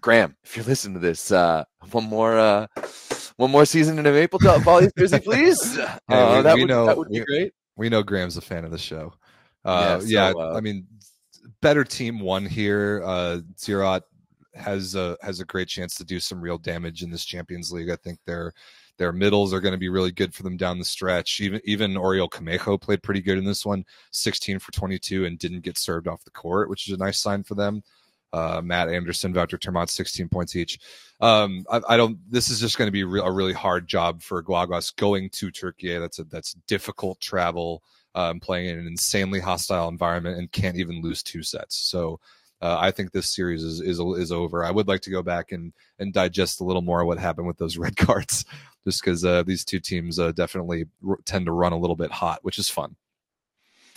[0.01, 2.67] Graham, if you're listening to this, uh, one more uh,
[3.37, 5.79] one more season in a Maple Top Volley jersey, please.
[5.79, 7.53] uh, we, that, we would, know, that would be we, great.
[7.77, 9.15] We know Graham's a fan of the show.
[9.65, 10.87] Uh, yeah, so, yeah uh, I mean,
[11.61, 13.03] better team won here.
[13.05, 14.03] Uh, Ziraat
[14.59, 17.91] has a has a great chance to do some real damage in this Champions League.
[17.91, 18.53] I think their
[18.99, 21.41] their middles are going to be really good for them down the stretch.
[21.41, 25.61] Even even Oriol Camejo played pretty good in this one, 16 for 22 and didn't
[25.61, 27.83] get served off the court, which is a nice sign for them.
[28.33, 30.79] Uh, Matt Anderson, Wouter ter Maat, 16 points each.
[31.21, 32.19] Um, I, I, don't.
[32.31, 35.51] This is just going to be re- a really hard job for Guaguas going to
[35.51, 35.97] Turkey.
[35.97, 37.83] That's a that's difficult travel.
[38.15, 41.79] um, playing in an insanely hostile environment and can't even lose two sets.
[41.79, 42.21] So
[42.61, 44.65] uh, I think this series is, is is over.
[44.65, 47.59] I would like to go back and and digest a little more what happened with
[47.59, 48.45] those red cards,
[48.85, 52.11] just because uh, these two teams uh, definitely r- tend to run a little bit
[52.11, 52.97] hot, which is fun.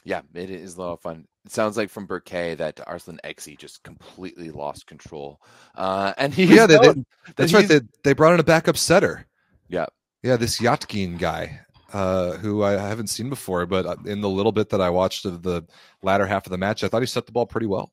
[0.03, 1.27] Yeah, it is a lot of fun.
[1.45, 5.39] It sounds like from Berkay that Arslan Ekşi just completely lost control.
[5.75, 7.03] Uh, and he yeah, they, they,
[7.35, 7.67] that's right.
[7.67, 9.27] They, they brought in a backup setter.
[9.69, 9.87] Yeah,
[10.23, 11.61] yeah, this Yatkin guy.
[11.93, 15.25] Uh, who I haven't seen before, but uh, in the little bit that I watched
[15.25, 15.63] of the
[16.01, 17.91] latter half of the match, I thought he set the ball pretty well.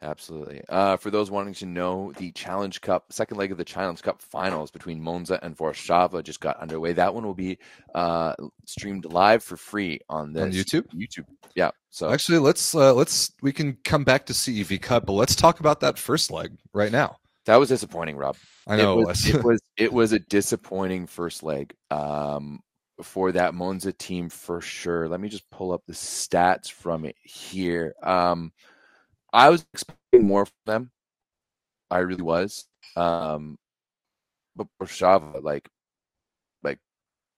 [0.00, 0.62] Absolutely.
[0.68, 4.22] Uh, for those wanting to know, the Challenge Cup, second leg of the Challenge Cup
[4.22, 6.92] finals between Monza and Warszawa just got underway.
[6.92, 7.58] That one will be
[7.94, 8.34] uh,
[8.64, 10.86] streamed live for free on this on YouTube.
[10.94, 11.24] YouTube.
[11.56, 11.70] Yeah.
[11.90, 15.58] So actually, let's uh, let's we can come back to CEV Cup, but let's talk
[15.58, 17.16] about that first leg right now.
[17.46, 18.36] That was disappointing, Rob.
[18.68, 19.26] I know it was.
[19.26, 21.74] it was, it was a disappointing first leg.
[21.90, 22.60] Um,
[23.02, 25.08] for that Monza team for sure.
[25.08, 27.94] Let me just pull up the stats from it here.
[28.02, 28.52] Um,
[29.38, 30.90] I was expecting more from them.
[31.92, 32.66] I really was.
[32.96, 33.56] Um,
[34.56, 35.68] but Warszawa, like,
[36.64, 36.80] like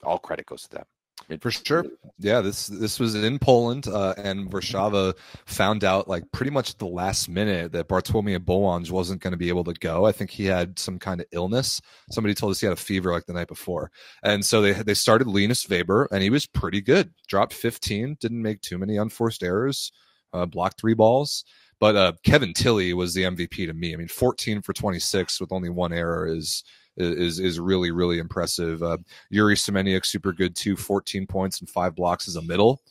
[0.03, 0.85] all credit goes to them.
[1.29, 1.85] It, For sure,
[2.19, 2.41] yeah.
[2.41, 7.29] This this was in Poland, uh, and Warszawa found out like pretty much the last
[7.29, 10.07] minute that Bartłomiej Bołądź wasn't going to be able to go.
[10.07, 11.83] I think he had some kind of illness.
[12.11, 13.91] Somebody told us he had a fever like the night before,
[14.25, 17.13] and so they they started Linus Weber, and he was pretty good.
[17.29, 19.93] Dropped 15, didn't make too many unforced errors,
[20.33, 21.45] uh, blocked three balls.
[21.81, 23.95] But uh, Kevin Tillie was the MVP to me.
[23.95, 26.63] I mean, 14 for 26 with only one error is
[26.97, 28.83] is is really really impressive.
[28.83, 28.99] Uh,
[29.31, 32.83] Yuri Semeniuk super good too, 14 points and five blocks as a middle.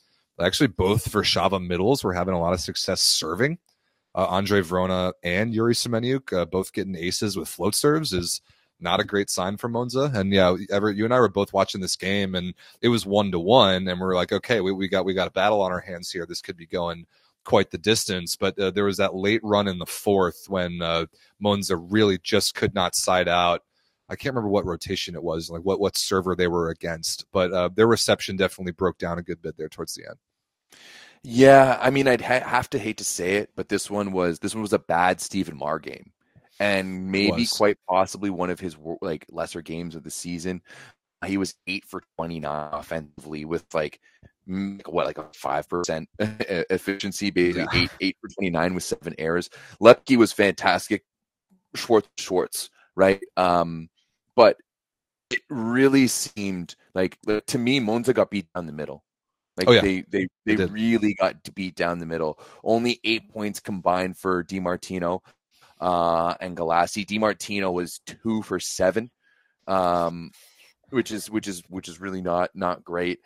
[0.41, 3.59] Actually, both Warszawa middles were having a lot of success serving.
[4.15, 8.41] Uh, Andre Wrona and Yuri Semeniuk uh, both getting aces with float serves is
[8.79, 10.09] not a great sign for Monza.
[10.15, 13.31] And yeah, ever you and I were both watching this game, and it was one
[13.31, 15.71] to one, and we are like, okay, we, we got we got a battle on
[15.71, 16.25] our hands here.
[16.25, 17.05] This could be going
[17.49, 18.35] quite the distance.
[18.35, 21.07] But uh, there was that late run in the fourth when uh,
[21.39, 23.63] Monza really just could not side out.
[24.07, 27.51] I can't remember what rotation it was, like what what server they were against, but
[27.51, 30.17] uh, their reception definitely broke down a good bit there towards the end.
[31.23, 34.39] Yeah, I mean, I'd ha- have to hate to say it, but this one was
[34.39, 36.11] this one was a bad Stephen Maar game,
[36.59, 40.61] and maybe quite possibly one of his like lesser games of the season.
[41.25, 43.99] He was eight for twenty nine offensively with like
[44.85, 47.83] what like a five percent efficiency, basically yeah.
[47.83, 49.49] eight eight for twenty nine with seven errors.
[49.81, 51.03] Loeppky was fantastic.
[51.75, 53.21] Schwartz Schwartz, right?
[53.37, 53.89] Um,
[54.35, 54.57] but
[55.29, 59.03] it really seemed like to me Monza got beat down the middle.
[59.55, 59.81] Like oh, yeah.
[59.81, 62.39] they they they, they really got beat down the middle.
[62.63, 65.19] Only eight points combined for Dimartino
[65.79, 67.05] uh, and Galassi.
[67.05, 69.11] Dimartino was two for seven,
[69.67, 70.31] um,
[70.89, 73.19] which is which is which is really not not great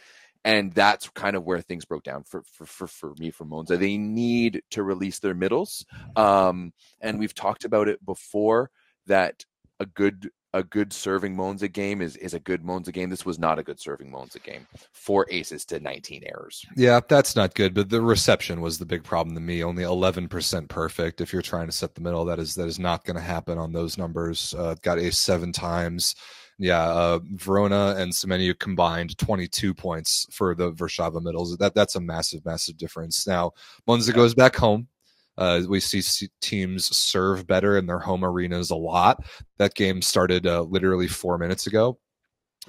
[0.45, 3.77] and that's kind of where things broke down for for for, for me for Monza.
[3.77, 5.85] They need to release their middles,
[6.15, 8.69] um, and we've talked about it before
[9.07, 9.45] that
[9.79, 13.09] a good a good serving Monza game is is a good Monza game.
[13.09, 14.67] This was not a good serving Monza game.
[14.91, 16.63] Four aces to 19 errors.
[16.75, 17.73] Yeah, that's not good.
[17.73, 19.63] But the reception was the big problem to me.
[19.63, 21.21] Only 11 percent perfect.
[21.21, 23.57] If you're trying to set the middle, that is that is not going to happen
[23.57, 24.53] on those numbers.
[24.57, 26.15] Uh, got ace seven times
[26.59, 31.57] yeah, uh, Wrona and Semeniuk combined 22 points for the Warszawa middles.
[31.57, 33.25] That that's a massive, massive difference.
[33.27, 33.51] Now
[33.87, 34.15] Monza yeah.
[34.15, 34.87] goes back home.
[35.37, 39.25] Uh, we see teams serve better in their home arenas a lot.
[39.57, 41.97] That game started uh, literally four minutes ago.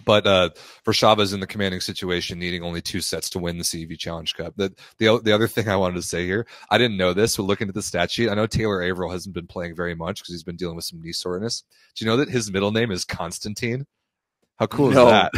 [0.05, 0.51] But uh,
[0.89, 4.55] is in the commanding situation, needing only two sets to win the CEV Challenge Cup.
[4.57, 7.45] The, the the other thing I wanted to say here, I didn't know this, but
[7.45, 10.35] looking at the stat sheet, I know Taylor Averill hasn't been playing very much because
[10.35, 11.63] he's been dealing with some knee soreness.
[11.95, 13.87] Do you know that his middle name is Constantine?
[14.57, 15.07] How cool no.
[15.07, 15.33] is that?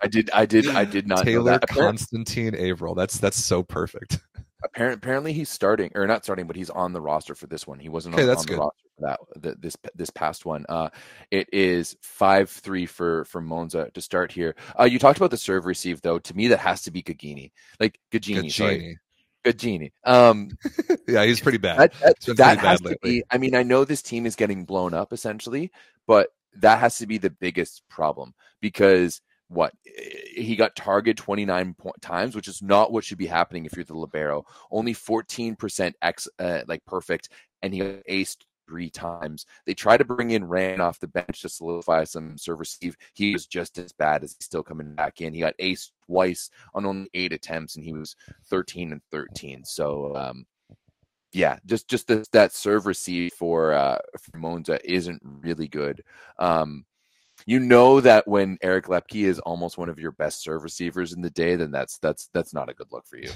[0.00, 1.24] I did, I did, I did not.
[1.24, 2.94] Taylor Constantine Averill.
[2.94, 4.18] That's that's so perfect.
[4.64, 7.78] Apparently, apparently he's starting or not starting, but he's on the roster for this one.
[7.78, 10.66] He wasn't okay, on, that's on the roster for that the, this this past one.
[10.68, 10.88] Uh,
[11.30, 14.56] it is five three for for Monza to start here.
[14.78, 16.18] Uh, you talked about the serve receive though.
[16.18, 18.52] To me, that has to be Gaggini, like Gaggini.
[18.52, 18.98] Sorry.
[19.44, 19.92] Gaggini.
[20.04, 20.50] Um,
[21.08, 21.78] yeah, he's pretty bad.
[21.78, 23.22] That, that, that has to be.
[23.30, 25.70] I mean, I know this team is getting blown up essentially,
[26.06, 32.36] but that has to be the biggest problem because what he got targeted 29 times
[32.36, 34.44] which is not what should be happening if you're the libero.
[34.70, 37.30] Only 14% x uh, like perfect
[37.62, 39.46] and he aced three times.
[39.64, 43.32] They tried to bring in ran off the bench to solidify some serve receive he
[43.32, 45.32] was just as bad as he's still coming back in.
[45.32, 48.14] He got aced twice on only eight attempts and he was
[48.50, 50.46] 13 and 13 so um
[51.32, 56.02] yeah, just just the, that serve receive for uh, for Monza isn't really good.
[56.38, 56.84] Um,
[57.46, 61.22] you know that when Eric Loeppky is almost one of your best serve receivers in
[61.22, 63.30] the day, then that's that's that's not a good look for you.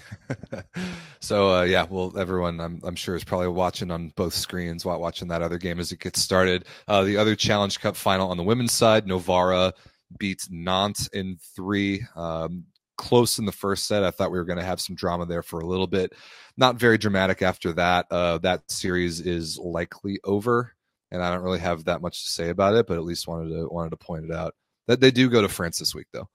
[1.21, 5.01] so uh, yeah, well, everyone I'm I'm sure is probably watching on both screens, while
[5.01, 6.67] watching that other game as it gets started.
[6.89, 9.73] Uh, the other Challenge Cup final on the women's side, Novara
[10.19, 12.05] beats Nantes in three.
[12.17, 12.65] Um,
[12.97, 14.05] close in the first set.
[14.05, 16.13] I thought we were going to have some drama there for a little bit.
[16.57, 18.07] Not very dramatic after that.
[18.11, 20.75] Uh, that series is likely over
[21.13, 23.51] and I don't really have that much to say about it, but at least wanted
[23.51, 24.55] to wanted to point it out
[24.89, 26.29] that they do go to France this week, though.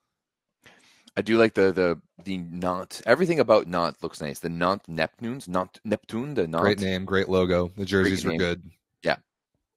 [1.17, 3.01] I do like the the the Nantes.
[3.05, 4.39] Everything about Nantes looks nice.
[4.39, 6.61] The Nantes Neptunes, Nantes Neptune, the Nantes.
[6.61, 7.71] Great name, great logo.
[7.75, 8.61] The jerseys were good.
[9.01, 9.15] Yeah,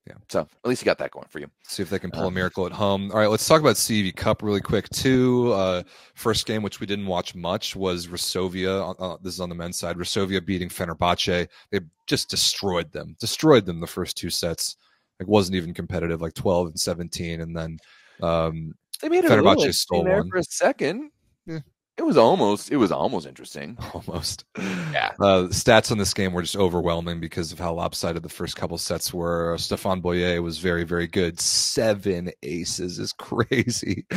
[0.05, 0.13] yeah.
[0.29, 1.49] So at least you got that going for you.
[1.63, 3.11] See if they can pull um, a miracle at home.
[3.11, 5.51] All right, let's talk about CEV Cup really quick too.
[5.51, 5.81] Uh,
[6.13, 8.95] first game, which we didn't watch much, was Resovia.
[8.99, 9.97] Uh, this is on the men's side.
[9.97, 11.47] Resovia beating Fenerbahce.
[11.71, 13.15] They just destroyed them.
[13.19, 14.77] Destroyed them the first two sets
[15.21, 17.77] like wasn't even competitive, like 12 and 17, and then
[18.23, 21.11] um, they made it Fenerbahce stole there one for a second.
[21.45, 21.59] Yeah.
[21.97, 23.77] It was almost it was almost interesting.
[23.93, 24.45] Almost.
[24.57, 25.11] Yeah.
[25.19, 28.77] Uh, stats on this game were just overwhelming because of how lopsided the first couple
[28.79, 29.55] sets were.
[29.59, 31.39] Stefan Boyer was very, very good.
[31.39, 34.07] Seven aces is crazy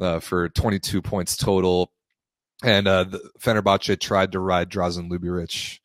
[0.00, 1.92] uh, for 22 points total.
[2.64, 5.78] And uh, the Fenerbahce tried to ride Drazen Luburic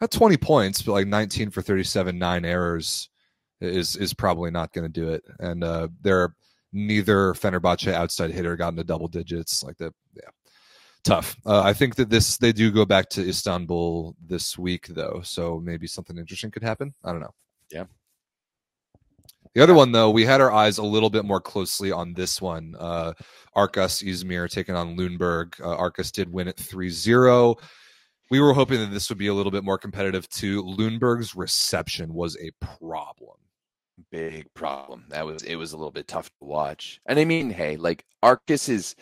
[0.00, 3.08] at 20 points, but like 19 for 37, nine errors
[3.62, 5.24] is is probably not going to do it.
[5.38, 6.34] And uh, there,
[6.72, 9.62] neither Fenerbahce outside hitter got into double digits.
[9.62, 10.30] Like that, yeah,
[11.04, 11.36] tough.
[11.46, 15.60] Uh, I think that this they do go back to Istanbul this week though, so
[15.62, 16.94] maybe something interesting could happen.
[17.04, 17.34] I don't know.
[17.70, 17.84] Yeah.
[19.54, 22.40] The other one, though, we had our eyes a little bit more closely on this
[22.40, 22.74] one.
[22.78, 23.12] Uh,
[23.54, 25.60] Arkas Izmir taking on Lüneburg.
[25.60, 27.58] Uh, Arkas did win at 3 0
[28.32, 30.62] we were hoping that this would be a little bit more competitive too.
[30.62, 33.36] Lüneburg's reception was a problem
[34.10, 35.04] big problem.
[35.10, 37.00] That was it was a little bit tough to watch.
[37.06, 38.94] And I mean, hey, like Arkas is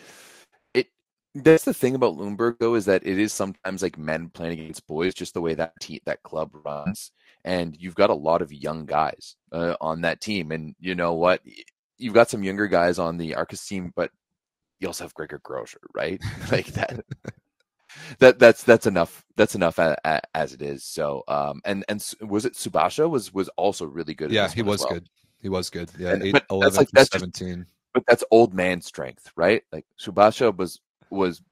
[0.74, 0.88] it
[1.34, 4.86] that's the thing about Lüneburg though, is that it is sometimes like men playing against
[4.86, 5.72] boys, just the way that
[6.06, 7.12] that club runs.
[7.44, 10.52] And you've got a lot of young guys uh, on that team.
[10.52, 11.40] And you know what?
[11.98, 14.10] You've got some younger guys on the Arkas team, but
[14.78, 16.20] you also have Georg Grozer, right?
[16.52, 17.04] like that
[18.18, 19.24] that that's that's enough.
[19.36, 20.84] That's enough a, a, as it is.
[20.84, 24.30] So, um, and and was it Subasha was was also really good.
[24.30, 24.94] Yeah, he was well.
[24.94, 25.08] good.
[25.40, 25.90] He was good.
[25.98, 27.58] Yeah, and, eight, but 11 that's like that's 17.
[27.58, 29.62] Just, but that's old man strength, right?
[29.72, 30.80] Like Subasha was
[31.10, 31.42] was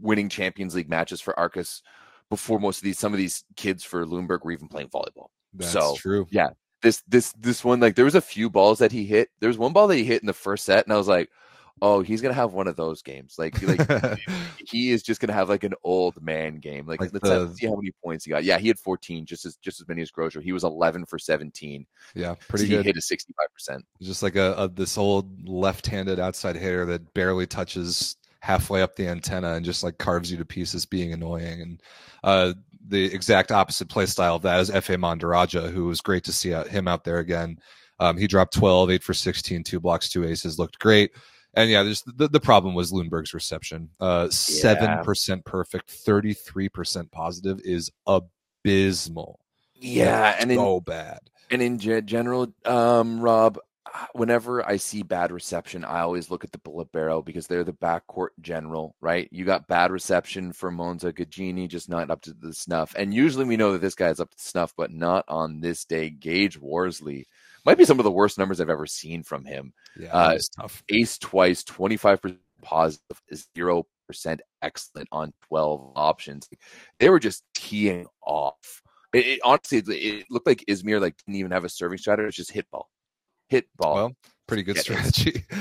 [0.00, 1.82] winning Champions League matches for Arkas
[2.30, 5.28] before most of these some of these kids for Lüneburg were even playing volleyball.
[5.54, 6.26] That's so, true.
[6.30, 6.50] Yeah.
[6.82, 9.30] This this this one like there was a few balls that he hit.
[9.40, 11.28] There was one ball that he hit in the first set, and I was like,
[11.82, 13.36] oh, he's gonna have one of those games.
[13.38, 14.18] Like, like
[14.66, 16.86] he is just gonna have like an old man game.
[16.86, 18.44] Like, like let's, the, see how many points he got.
[18.44, 20.42] Yeah, he had 14, just as just as many as Grozer.
[20.42, 21.86] He was 11 for 17.
[22.14, 22.84] Yeah, pretty so good.
[22.84, 23.46] He hit a 65.
[23.52, 28.96] percent Just like a, a this old left-handed outside hitter that barely touches halfway up
[28.96, 31.60] the antenna and just like carves you to pieces, being annoying.
[31.60, 31.82] And
[32.22, 32.54] uh,
[32.86, 36.50] the exact opposite play style of that is Fa Mandaraja, who was great to see
[36.50, 37.58] him out there again.
[38.00, 41.10] Um, he dropped 12, 8 for 16, two blocks, two aces, looked great.
[41.58, 43.90] And yeah, there's the, the problem was Lüneburg's reception.
[43.98, 49.40] Uh, seven percent perfect, thirty three percent positive is abysmal.
[49.74, 51.18] Yeah, and so in, bad.
[51.50, 53.58] And in general, um, Rob,
[54.12, 58.28] whenever I see bad reception, I always look at the libero because they're the backcourt
[58.40, 59.28] general, right?
[59.32, 62.94] You got bad reception for Monza Gaggini, just not up to the snuff.
[62.96, 66.08] And usually we know that this guy's up to snuff, but not on this day.
[66.08, 67.26] Gage Worsley
[67.68, 69.74] might be some of the worst numbers I've ever seen from him.
[69.98, 70.82] Yeah, uh, tough.
[70.88, 73.84] Ace twice, 25% positive, 0%
[74.62, 76.48] excellent on 12 options.
[76.98, 78.82] They were just teeing off.
[79.12, 82.26] It, it honestly, it, it, looked like Izmir like didn't even have a serving strategy.
[82.26, 82.88] It's just hit ball,
[83.50, 83.94] hit ball.
[83.94, 84.16] Well,
[84.46, 85.44] pretty good strategy.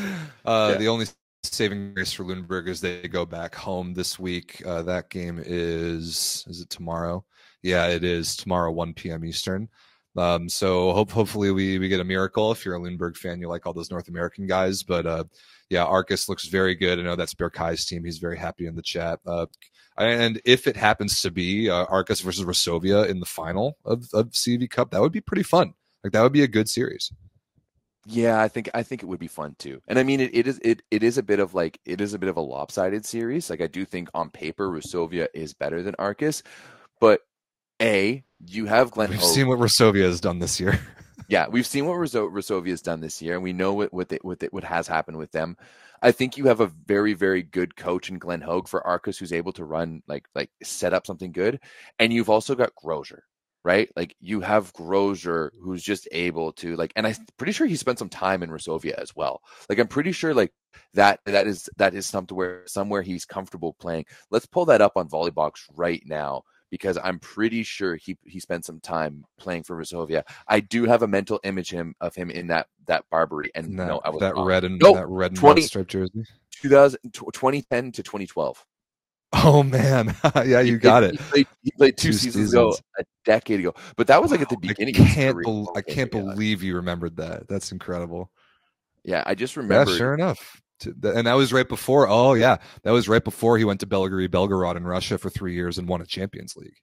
[0.45, 0.77] Uh, yeah.
[0.77, 1.05] The only
[1.43, 4.63] saving grace for Lüneburg is they go back home this week.
[4.65, 7.25] Uh, that game is is it tomorrow?
[7.61, 9.25] Yeah, it is tomorrow, 1 p.m.
[9.25, 9.67] Eastern.
[10.17, 12.51] Um, so hope hopefully we we get a miracle.
[12.51, 14.83] If you're a Lüneburg fan, you like all those North American guys.
[14.83, 15.23] But uh,
[15.69, 16.99] yeah, Arkas looks very good.
[16.99, 18.03] I know that's Berkay's team.
[18.03, 19.19] He's very happy in the chat.
[19.25, 19.45] Uh,
[19.97, 24.31] and if it happens to be uh, Arkas versus Resovia in the final of, of
[24.31, 25.73] CEV Cup, that would be pretty fun.
[26.03, 27.11] Like that would be a good series.
[28.09, 29.81] Yeah, I think I think it would be fun too.
[29.87, 32.13] And I mean it, it is it it is a bit of like it is
[32.13, 33.49] a bit of a lopsided series.
[33.49, 36.41] Like I do think on paper Resovia is better than Arkas,
[37.01, 37.21] but
[37.81, 39.09] a you have Glenn.
[39.09, 39.33] We've Hoag.
[39.33, 40.79] seen what Resovia has done this year.
[41.27, 44.19] yeah, we've seen what Resovia has done this year, and we know what what, they,
[44.21, 45.57] what, they, what has happened with them.
[46.01, 49.33] I think you have a very very good coach in Glenn Hoag for Arkas, who's
[49.33, 51.59] able to run like like set up something good,
[51.99, 53.21] and you've also got Grozer,
[53.63, 53.89] right?
[53.95, 57.99] Like you have Grozer, who's just able to like, and I'm pretty sure he spent
[57.99, 59.41] some time in Resovia as well.
[59.69, 60.53] Like I'm pretty sure like
[60.93, 64.05] that that is that is something where somewhere he's comfortable playing.
[64.29, 68.65] Let's pull that up on Volleybox right now because I'm pretty sure he he spent
[68.65, 70.23] some time playing for Resovia.
[70.47, 73.87] I do have a mental image him of him in that that Barbary and that,
[73.87, 74.45] no, I was that wrong.
[74.47, 76.23] red and that red and 20 white striped jersey.
[76.61, 78.65] 2000, 2010 to 2012.
[79.33, 80.15] Oh man,
[80.45, 81.11] yeah, He you played- it.
[81.11, 83.73] He played, he played two, Two seasons, ago, a decade ago.
[83.97, 84.95] But that was like at the Wow, beginning.
[84.95, 87.47] I can't, bel I can't believe you remembered that.
[87.47, 88.31] That's incredible.
[89.03, 89.91] Yeah, I just remember.
[89.91, 90.61] Yeah, sure enough.
[90.79, 92.07] To- th- And that was right before.
[92.07, 95.53] Oh yeah, that was right before he went to Belgrade, Belgorod in Russia for three
[95.53, 96.77] years and won a Champions League.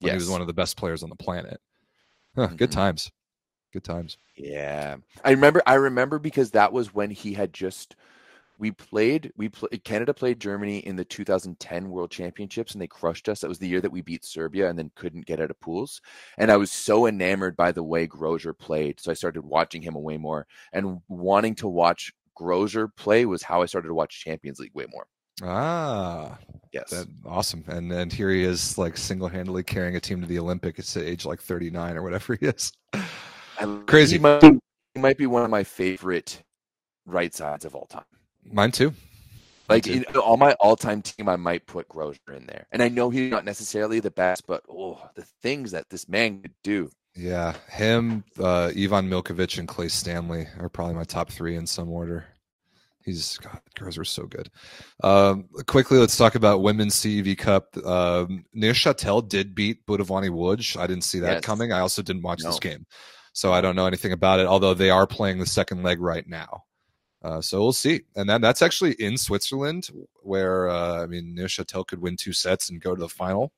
[0.00, 1.60] When He was one of the best players on the planet.
[2.36, 2.72] Huh, Good Mhm.
[2.72, 3.12] times.
[3.72, 4.18] Good times.
[4.36, 5.62] Yeah, I remember.
[5.66, 7.96] I remember because that was when he had just.
[8.58, 9.32] We played.
[9.36, 13.40] We Canada played Germany in the 2010 World Championships, and they crushed us.
[13.40, 16.00] That was the year that we beat Serbia, and then couldn't get out of pools.
[16.38, 19.94] And I was so enamored by the way Grozer played, so I started watching him
[19.94, 20.46] way more.
[20.72, 24.86] And wanting to watch Grozer play was how I started to watch Champions League way
[24.90, 25.06] more.
[25.42, 26.38] Ah,
[26.72, 27.64] Yes, that awesome.
[27.68, 31.04] And and here he is, like single handedly carrying a team to the Olympics at
[31.04, 32.72] age like 39 or whatever he is.
[32.92, 34.16] I- Crazy.
[34.16, 36.42] He might, he might be one of my favorite
[37.06, 38.04] right sides of all time.
[38.44, 38.92] Mine too.
[39.68, 39.92] Like too.
[39.94, 43.30] in on my all-time team, I might put Grozer in there, and I know he's
[43.30, 46.88] not necessarily the best, but oh, the things that this man could do.
[47.16, 51.90] Yeah, him, uh, Ivan Miljković, and Clay Stanley are probably my top three in some
[51.90, 52.26] order.
[53.04, 54.50] He's God, the girls are so good.
[55.04, 57.76] Um, quickly, let's talk about women's CEV Cup.
[57.86, 60.76] Um, Neuchâtel did beat Budowlani Łódź.
[60.76, 61.44] I didn't see that Yes.
[61.44, 61.72] coming.
[61.72, 62.84] I also didn't watch this game,
[63.32, 64.46] so I don't know anything about it.
[64.46, 66.64] Although they are playing the second leg right now,
[67.22, 68.00] uh, so we'll see.
[68.16, 69.88] And then that's actually in Switzerland,
[70.22, 73.52] where uh, I mean Neuchâtel could win two sets and go to the final,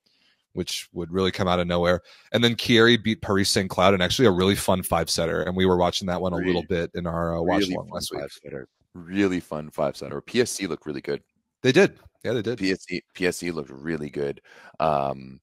[0.53, 2.01] which would really come out of nowhere.
[2.33, 3.69] And then Chieri beat Paris St.
[3.69, 5.43] Cloud and actually a really fun five setter.
[5.43, 7.91] And we were watching that one a little bit in our uh, watch really along
[7.91, 8.21] last week.
[8.21, 8.69] five-setter.
[8.95, 10.23] Really fun five-setter.
[10.23, 11.23] PSC looked really good.
[11.63, 11.99] They did.
[12.25, 12.59] Yeah, they did.
[12.59, 14.41] PSC PSC looked really good.
[14.81, 15.41] Um,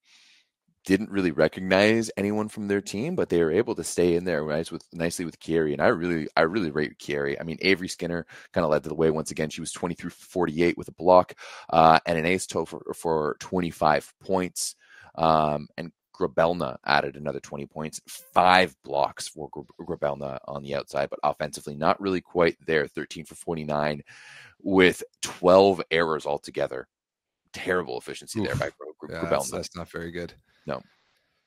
[0.86, 4.46] didn't really recognize anyone from their team, but they were able to stay in there
[4.46, 5.74] nice with nicely with Chieri.
[5.74, 7.36] And I really, I really rate Chieri.
[7.40, 9.50] I mean, Avery Skinner kind of led the way once again.
[9.50, 11.34] She was 23 48 with a block
[11.72, 14.76] uh, and an ace total for, for 25 points.
[15.18, 18.00] Um, and Grobelna added another 20 points,
[18.34, 22.88] five blocks for Gra- Grobelna on the outside, but offensively not really quite there.
[22.88, 24.02] 13 for 49
[24.62, 26.88] with 12 errors altogether.
[27.54, 29.52] Terrible efficiency there by Gra- Gra- Yeah, that's, Grobelna.
[29.52, 30.34] that's not very good.
[30.66, 30.82] No.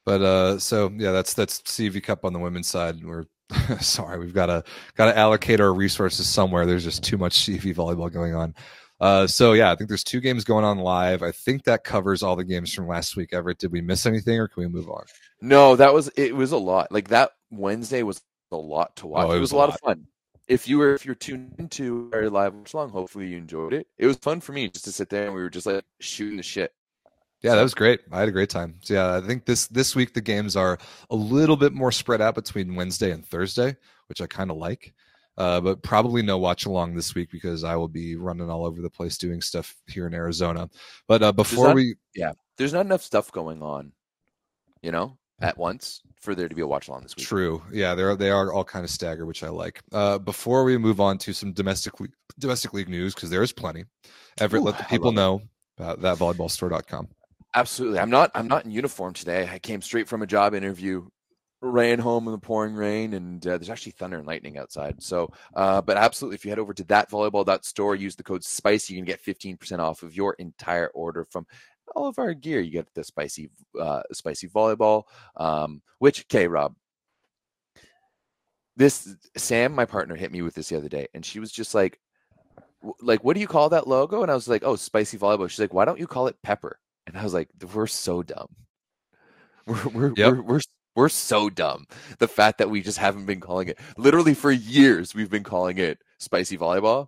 [0.04, 3.04] But uh, so yeah, that's that's CV Cup on the women's side.
[3.04, 3.26] We're
[3.80, 4.64] sorry, we've got to
[4.94, 6.64] got to allocate our resources somewhere.
[6.64, 8.54] There's just too much CV volleyball going on.
[9.00, 11.22] Uh, so yeah, I think there's two games going on live.
[11.22, 13.32] I think that covers all the games from last week.
[13.32, 15.04] Everett, did we miss anything, or can we move on?
[15.40, 16.34] No, that was it.
[16.34, 16.90] Was a lot.
[16.90, 18.20] Like that Wednesday was
[18.50, 19.26] a lot to watch.
[19.26, 19.74] Oh, it it, was was a a lot, lot.
[19.74, 20.06] of fun.
[20.48, 23.86] If you were if you're tuned into our live watch long, hopefully you enjoyed it.
[23.98, 26.36] It was fun for me just to sit there and we were just like shooting
[26.36, 26.72] the shit.
[27.42, 28.00] Yeah, that was great.
[28.10, 28.80] I had a great time.
[28.82, 30.78] So yeah, I think this this week the games are
[31.10, 33.76] a little bit more spread out between Wednesday and Thursday,
[34.08, 34.92] which I kind of like.
[35.38, 38.82] Uh, but probably no watch along this week because I will be running all over
[38.82, 40.68] the place doing stuff here in Arizona.
[41.06, 43.92] But uh, before not- we yeah, There's not enough stuff going on,
[44.82, 47.24] you know, at once for there to be a watch along this week.
[47.24, 47.62] True.
[47.72, 49.80] Yeah, they're they are all kind of staggered, which I like.
[49.92, 53.52] Uh, before we move on to some domestic league, domestic league news, because there is
[53.52, 53.84] plenty.
[54.40, 55.40] Everett, Ooh, let the people know
[55.78, 57.08] about that volleyballstore.com.
[57.54, 58.00] Absolutely.
[58.00, 59.48] I'm not I'm not in uniform today.
[59.50, 61.06] I came straight from a job interview,
[61.60, 65.02] ran home in the pouring rain, and uh, there's actually thunder and lightning outside.
[65.02, 68.90] So, uh, but absolutely, if you head over to that thatvolleyball.store, use the code SPICY,
[68.90, 71.46] you can get 15% off of your entire order from
[71.94, 72.60] all of our gear.
[72.60, 73.50] You get the spicy
[73.80, 75.04] uh, spicy volleyball,
[75.36, 76.74] um, which okay, Rob.
[78.76, 81.74] This Sam, my partner, hit me with this the other day, and she was just
[81.74, 81.98] like,
[83.00, 84.22] like, what do you call that logo?
[84.22, 85.50] And I was like, oh, spicy volleyball.
[85.50, 86.78] She's like, why don't you call it pepper?
[87.08, 88.54] And I was like, we're so dumb.
[89.66, 90.34] We're we're Yep.
[90.36, 90.60] we're, we're
[90.98, 91.86] we're so dumb.
[92.18, 95.78] The fact that we just haven't been calling it literally for years, we've been calling
[95.78, 97.06] it spicy volleyball.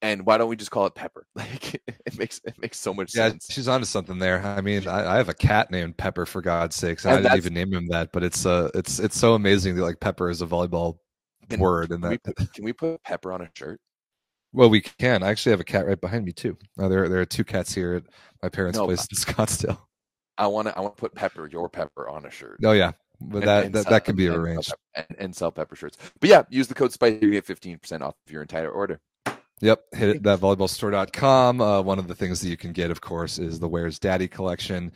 [0.00, 1.26] And why don't we just call it pepper?
[1.34, 1.74] Like
[2.06, 3.16] it makes it makes so much sense.
[3.18, 3.46] Yeah, sense.
[3.50, 4.40] she's onto something there.
[4.42, 7.04] I mean, I, I have a cat named Pepper for God's sakes.
[7.04, 9.74] and And I didn't even name him that, but it's uh, it's it's so amazing
[9.74, 10.98] that like Pepper is a volleyball
[11.50, 13.80] Can- word, and Can we, that put, can we put pepper on a shirt?
[14.52, 15.22] well, we can.
[15.24, 16.56] I actually have a cat right behind me too.
[16.78, 18.04] Uh, there there are two cats here at
[18.42, 19.78] my parents' No, place in Scottsdale.
[20.40, 22.58] I want to I want to put pepper, your pepper, on a shirt.
[22.64, 24.72] Oh yeah, but And- that and that, that can be arranged.
[24.94, 25.96] and, and sell pepper shirts.
[26.20, 29.00] But yeah, use the code SPICY to get fifteen percent off of your entire order.
[29.62, 31.60] Yep, hit it, that volleyballstore.com.
[31.60, 34.26] Uh, one of the things that you can get, of course, is the Where's Daddy
[34.26, 34.90] collection.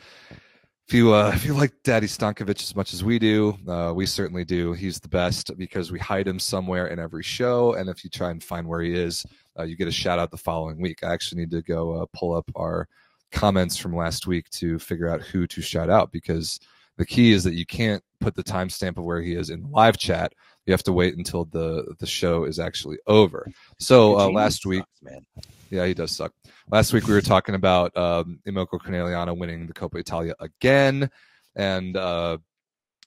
[0.89, 4.07] if you uh, if you like Daddy Stankovic as much as we do, uh, we
[4.07, 4.73] certainly do.
[4.73, 8.31] He's the best because we hide him somewhere in every show, and if you try
[8.31, 9.27] and find where he is,
[9.59, 11.05] uh, you get a shout out the following week.
[11.05, 12.89] I actually need to go uh, pull up our
[13.35, 16.61] comments from last week to figure out who to shout out because
[16.97, 19.69] the key is that you can't put the timestamp of where he is in the
[19.69, 20.33] live chat.
[20.67, 23.47] You have to wait until the the show is actually over.
[23.79, 25.27] So uh, last week, man.
[25.71, 26.33] Yeah, he does suck.
[26.71, 31.11] Last week we were talking about um, Imoco Conegliano winning the Coppa Italia again,
[31.57, 32.39] and uh,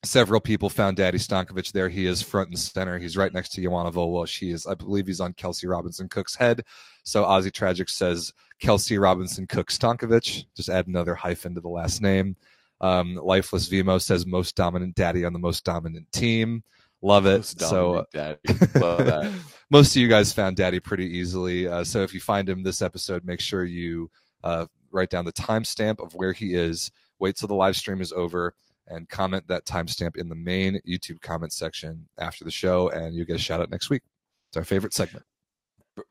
[0.04, 1.90] several people found Daddy Stankovic there.
[1.90, 2.98] He is front and center.
[2.98, 4.28] He's right next to Joanna Wołosz.
[4.28, 6.64] She is, I believe, he's on Kelsey Robinson Cook's head.
[7.04, 10.46] So Ozzy Tragic says Kelsey Robinson Cook Stankovic.
[10.56, 12.36] Just add another hyphen to the last name.
[12.80, 16.64] Um, Lifeless Vimo says most dominant daddy on the most dominant team.
[17.02, 17.46] Love it.
[17.46, 18.40] So Daddy.
[18.76, 19.32] Love that.
[19.70, 21.68] most of you guys found Daddy pretty easily.
[21.68, 24.10] Uh, so if you find him this episode, make sure you
[24.44, 26.92] uh, write down the timestamp of where he is.
[27.20, 28.54] Wait till the live stream is over
[28.88, 33.26] and comment that timestamp in the main YouTube comment section after the show, and you
[33.26, 34.02] get a shout out next week.
[34.50, 35.26] It's our favorite segment.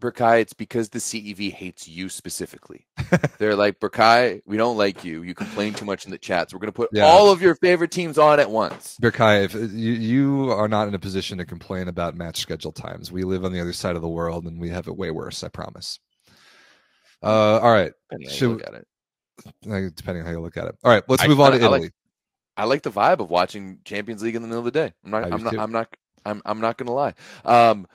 [0.00, 2.86] Berkay, it's because the CEV hates you specifically.
[3.38, 5.22] They're like, Berkay, we don't like you.
[5.22, 6.52] You complain too much in the chats.
[6.52, 7.04] We're going to put yeah.
[7.04, 8.96] all of your favorite teams on at once.
[9.00, 12.72] Berkay, if uh, you, you are not in a position to complain about match schedule
[12.72, 13.12] times.
[13.12, 15.44] We live on the other side of the world and we have it way worse,
[15.44, 16.00] I promise.
[17.22, 17.92] Uh, all right.
[18.10, 18.86] Depending Should, look at it.
[19.96, 20.76] Depending on how you look at it.
[20.82, 21.78] All right, let's I, move on I, to Italy.
[21.78, 21.92] I like,
[22.56, 24.92] I like, the vibe of watching Champions League in the middle of the day.
[25.04, 27.14] I'm not, I'm not, I'm not, I'm, I'm not going to lie.
[27.44, 27.86] Um,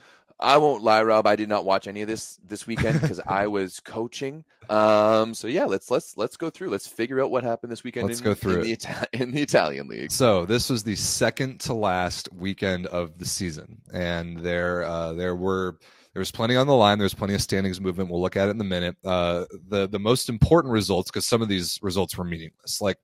[0.41, 1.27] I won't lie, Rob.
[1.27, 4.43] I did not watch any of this this weekend because I was coaching.
[4.69, 6.69] Um, so yeah, let's let's let's go through.
[6.69, 8.07] Let's figure out what happened this weekend.
[8.07, 10.11] Let's in, go through in the, in the Italian league.
[10.11, 15.35] So this was the second to last weekend of the season, and there uh, there
[15.35, 15.77] were
[16.13, 16.97] there was plenty on the line.
[16.97, 18.09] There's plenty of standings movement.
[18.09, 18.97] We'll look at it in a minute.
[19.05, 22.97] Uh, the the most important results because some of these results were meaningless, like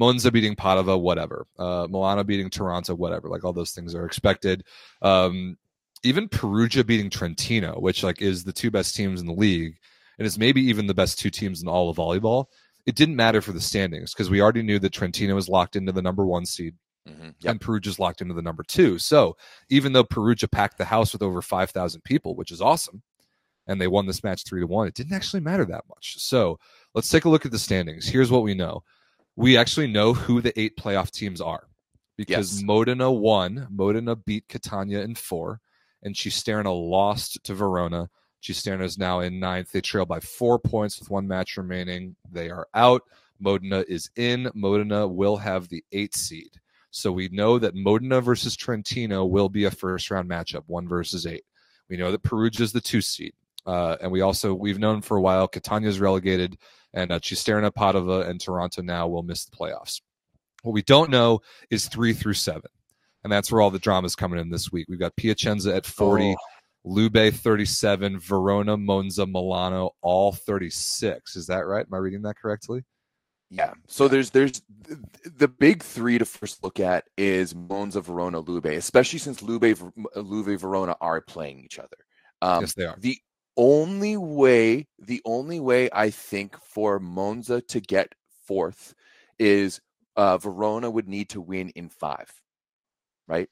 [0.00, 1.46] Monza beating Padova, whatever.
[1.58, 3.28] Uh, Milano beating Taranto, whatever.
[3.28, 4.64] Like all those things are expected.
[5.02, 5.58] Um,
[6.02, 9.76] even Perugia beating Trentino, which like is the two best teams in the league,
[10.18, 12.46] and is maybe even the best two teams in all of volleyball.
[12.86, 15.92] It didn't matter for the standings because we already knew that Trentino was locked into
[15.92, 16.74] the number one seed.
[17.06, 17.28] Mm-hmm.
[17.40, 17.50] Yep.
[17.50, 18.98] And Perugia's locked into the number two.
[18.98, 19.36] So
[19.68, 23.02] even though Perugia packed the house with over 5,000 people, which is awesome,
[23.66, 26.18] and they won this match three to one, it didn't actually matter that much.
[26.18, 26.58] So
[26.94, 28.08] let's take a look at the standings.
[28.08, 28.82] Here's what we know
[29.40, 31.66] we actually know who the eight playoff teams are
[32.18, 32.62] because yes.
[32.62, 33.66] Modena won.
[33.70, 35.60] Modena beat Catania in four
[36.02, 38.10] and Cisterna lost to Verona.
[38.42, 39.72] Cisterna is now in ninth.
[39.72, 42.16] They trail by four points with one match remaining.
[42.30, 43.02] They are out.
[43.38, 44.50] Modena is in.
[44.54, 46.60] Modena will have the eight seed.
[46.90, 51.26] So we know that Modena versus Trentino will be a first round matchup, one versus
[51.26, 51.44] eight.
[51.88, 53.32] We know that Perugia is the two seed.
[53.64, 56.58] Uh, and we also, we've known for a while, Catania is relegated,
[56.92, 60.00] and uh, Cisterna, Padova, and Taranto now will miss the playoffs.
[60.62, 62.70] What we don't know is three through seven
[63.22, 64.86] and that's where all the drama is coming in this week.
[64.88, 66.36] We've got Piacenza at 40, oh.
[66.84, 71.36] Lube 37, Verona, Monza, Milano, all 36.
[71.36, 71.86] Is that right?
[71.86, 72.84] Am I reading that correctly?
[73.50, 73.72] Yeah.
[73.88, 74.62] So there's there's
[75.24, 79.76] the big three to first look at is Monza, Verona, Lube, especially since Lube,
[80.14, 81.96] Lube, Verona are playing each other.
[82.42, 82.96] Um, yes, they are.
[83.00, 83.18] The
[83.56, 88.14] only way, the only way I think for Monza to get
[88.46, 88.94] fourth
[89.38, 89.80] is
[90.16, 92.32] uh, Verona would need to win in five
[93.30, 93.48] right?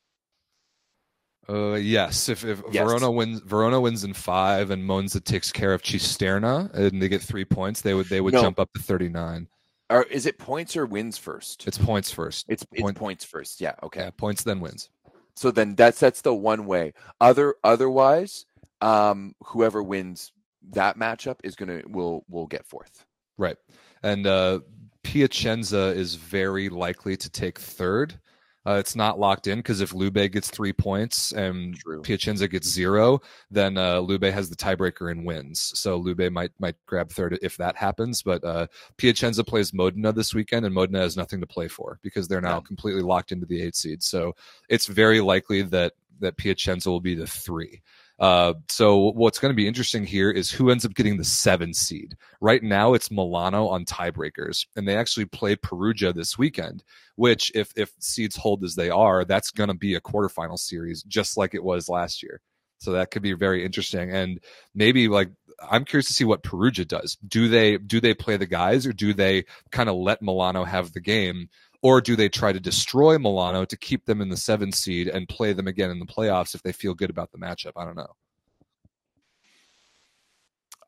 [1.49, 2.29] Uh, yes.
[2.29, 2.87] If, if yes.
[2.87, 7.23] Verona wins, Verona wins in five, and Monza takes care of Cisterna, and they get
[7.23, 8.43] three points, they would they would no.
[8.43, 9.49] jump up to thirty nine.
[9.89, 11.67] Or is it points or wins first?
[11.67, 12.45] It's points first.
[12.51, 13.61] It's, Point, it's points first.
[13.63, 13.73] Yeah.
[13.83, 14.01] Okay.
[14.01, 14.91] Yeah, points then wins.
[15.35, 16.93] So then that's that's the one way.
[17.21, 18.45] Other otherwise,
[18.81, 20.33] um, whoever wins
[20.71, 23.05] that matchup is gonna will will get fourth.
[23.37, 23.57] Right.
[24.03, 24.61] And uh,
[25.03, 28.19] Piacenza is very likely to take third.
[28.67, 32.03] Uh, it's not locked in because if Lube gets three points and True.
[32.03, 33.21] Piacenza gets zero,
[33.51, 35.73] then uh, Lube has the tiebreaker and wins.
[35.75, 38.23] So Lube might might grab third if that happens.
[38.23, 38.67] But uh,
[38.99, 42.57] Piacenza plays Modena this weekend, and Modena has nothing to play for because they're now
[42.57, 42.67] yeah.
[42.67, 44.03] completely locked into the eight seed.
[44.03, 44.35] So
[44.69, 47.81] it's very likely that that Piacenza will be the three.
[48.19, 51.73] Uh, so what's going to be interesting here is who ends up getting the seven
[51.73, 52.17] seed.
[52.41, 56.83] Right now, it's Milano on tiebreakers, and they actually play Perugia this weekend.
[57.15, 61.03] Which, if if seeds hold as they are, that's going to be a quarterfinal series,
[61.05, 62.41] just like it was last year.
[62.79, 64.41] So that could be very interesting, and
[64.75, 65.31] maybe like
[65.71, 67.17] I'm curious to see what Perugia does.
[67.27, 70.93] Do they do they play the guys, or do they kind of let Milano have
[70.93, 71.49] the game?
[71.83, 75.29] Or do they try to destroy Milano to keep them in the seven seed and
[75.29, 77.73] play them again in the playoffs if they feel good about the matchup?
[77.77, 78.15] I don't know.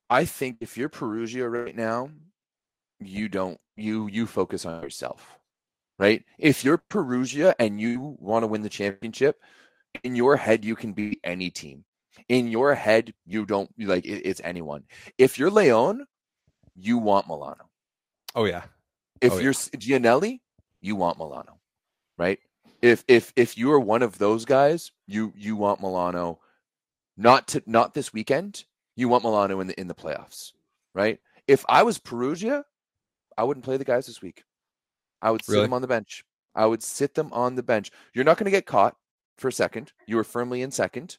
[0.08, 2.10] I think if you're Perugia right now,
[2.98, 5.38] you don't you you focus on yourself.
[5.98, 6.24] right?
[6.38, 9.40] If you're Perugia and you want to win the championship,
[10.02, 11.84] in your head you can beat any team.
[12.28, 14.84] In your head, you don't like it, it's anyone.
[15.18, 16.04] If you're Leon,
[16.74, 17.70] you want Milano.
[18.34, 18.64] Oh yeah.
[19.20, 20.40] If Oh, you're S- Giannelli,
[20.80, 21.58] you want Milano,
[22.18, 22.38] right?
[22.82, 26.40] If if if you are one of those guys, you you want Milano,
[27.16, 28.64] not to not this weekend.
[28.96, 30.52] You want Milano in the in the playoffs,
[30.94, 31.18] right?
[31.46, 32.64] If I was Perugia,
[33.36, 34.44] I wouldn't play the guys this week.
[35.22, 35.64] I would sit Really?
[35.66, 36.24] them on the bench.
[36.54, 37.90] I would sit them on the bench.
[38.14, 38.96] You're not going to get caught
[39.38, 39.92] for a second.
[40.06, 41.18] You were firmly in second,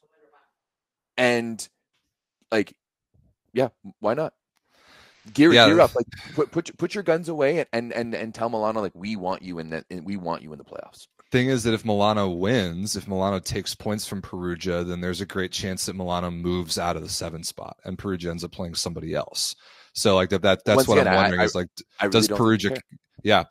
[1.16, 1.66] and
[2.50, 2.74] like,
[3.52, 3.68] yeah,
[4.00, 4.34] why not?
[5.32, 5.66] Gear, Yeah.
[5.66, 8.80] gear up, like put put put your guns away and and and, and tell Milano
[8.80, 11.06] like we want you in the in, we want you in the playoffs.
[11.30, 15.26] Thing is that if Milano wins, if Milano takes points from Perugia, then there's a
[15.26, 18.74] great chance that Milano moves out of the seven spot and Perugia ends up playing
[18.74, 19.54] somebody else.
[19.94, 21.68] So like that, that that's Once what again, I'm wondering I- is like,
[22.00, 22.76] I really does don't Perugia?
[23.22, 23.44] Yeah,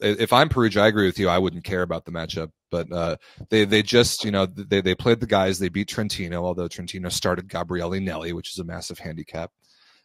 [0.00, 1.28] if I'm Perugia, I agree with you.
[1.28, 3.16] I wouldn't care about the matchup, but uh,
[3.50, 5.58] they they just you know they they played the guys.
[5.58, 9.50] They beat Trentino, although Trentino started Gabriele Nelli, which is a massive handicap.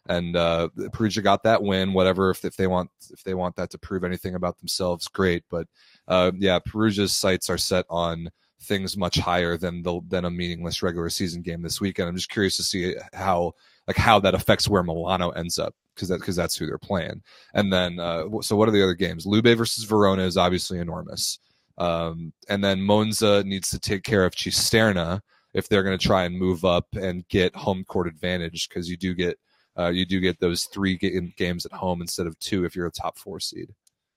[0.06, 1.92] And uh, Perugia got that win.
[1.92, 5.44] Whatever, if, if they want if they want that to prove anything about themselves, great.
[5.50, 5.66] But
[6.08, 8.30] uh, yeah, Perugia's sights are set on
[8.60, 12.08] things much higher than the than a meaningless regular season game this weekend.
[12.08, 13.52] I'm just curious to see how
[13.86, 17.22] like how that affects where Milano ends up because that because that's who they're playing.
[17.54, 19.26] And then uh, so what are the other games?
[19.26, 21.38] Lube versus Verona is obviously enormous.
[21.78, 25.20] Um, and then Monza needs to take care of Cisterna
[25.54, 28.96] if they're going to try and move up and get home court advantage because you
[28.96, 29.38] do get
[29.78, 32.86] uh, you do get those three ga- games at home instead of two if you're
[32.86, 33.74] a top four seed.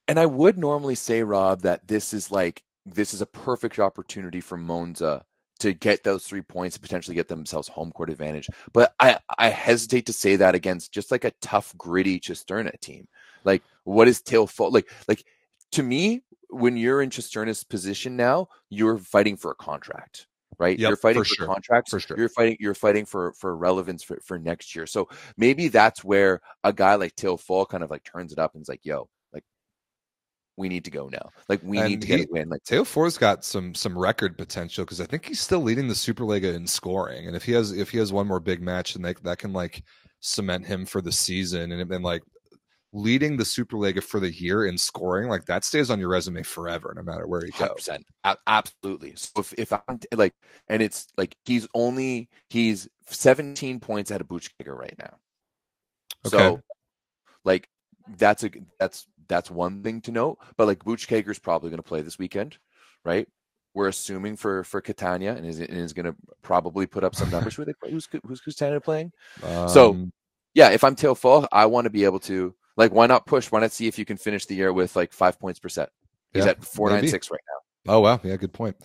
[0.08, 4.40] And I would normally say, Rob, that this is like this is a perfect opportunity
[4.40, 5.26] for Monza
[5.60, 8.48] to get those three points and potentially get themselves home court advantage.
[8.74, 13.08] But I, I hesitate to say that against just like a tough, gritty Cisterna team.
[13.44, 14.70] Like, what is Theo Faure?
[14.70, 15.26] Like, like
[15.74, 20.28] to me, when you're in Cisterna's position now, you're fighting for a contract,
[20.60, 20.78] right?
[20.78, 21.92] Yep, you're fighting for for, sure, contracts.
[21.92, 22.18] for sure.
[22.18, 22.58] You're fighting.
[22.60, 24.86] You're fighting for for relevance for, for next year.
[24.88, 28.54] So maybe that's where a guy like Theo Faure kind of like turns it up
[28.56, 29.44] and is like, "Yo, like,
[30.58, 31.30] we need to go now.
[31.50, 32.50] Like, we And need to get he- a win.
[32.50, 35.94] Like, Theo Faure's got some some record potential because I think he's still leading the
[35.94, 39.06] Superliga in scoring, and if he has if he has one more big match, and
[39.06, 39.84] they, that can like
[40.20, 42.24] cement him for the season, and then like
[42.94, 46.94] leading the Superliga for the year in scoring, like that stays on your resume forever,
[46.96, 47.66] no matter where you go.
[47.66, 48.06] hundred percent,
[48.48, 49.14] absolutely.
[49.16, 50.34] So if if I'm like,
[50.68, 55.18] and it's like he's only he's 17 points out of Buchegger right now.
[56.26, 56.38] Okay.
[56.38, 56.62] So,
[57.44, 57.70] like,
[58.18, 60.40] that's a that's that's one thing to note.
[60.58, 62.58] But like, Buchegger's probably going to play this weekend,
[63.06, 63.28] right?
[63.74, 67.30] We're assuming for for Catania, and is and is going to probably put up some
[67.30, 67.56] numbers.
[67.56, 67.92] Who they play?
[67.92, 69.12] Who's who's Catania playing?
[69.68, 70.12] So, Um,
[70.54, 73.52] yeah, if I'm Theo Faure, I want to be able to like why not push?
[73.52, 75.90] Why not see if you can finish the year with like five points per set?
[76.34, 77.94] He's Yeah, at four nine six right now.
[77.96, 78.76] Oh wow, yeah, good point.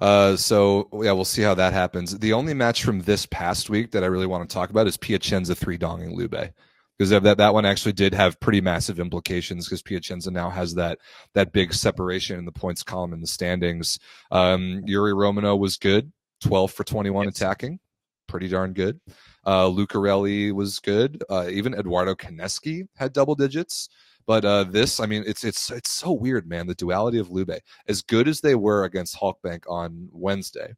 [0.00, 2.18] Uh, so yeah, we'll see how that happens.
[2.18, 4.96] The only match from this past week that I really want to talk about is
[4.96, 6.52] Piacenza three donging Lube
[6.98, 10.98] because that that one actually did have pretty massive implications because Piacenza now has that
[11.34, 13.98] that big separation in the points column in the standings.
[14.30, 17.36] Um, Yuri Romano was good, twelve for twenty one Yes.
[17.36, 17.80] attacking,
[18.28, 19.00] pretty darn good.
[19.44, 21.22] Uh, Lucarelli was good.
[21.30, 23.88] Uh, even Edoardo Caneschi had double digits.
[24.26, 26.66] But uh, this, I mean, it's it's it's so weird, man.
[26.68, 30.74] The duality of Lube, as good as they were against Halkbank on Wednesday,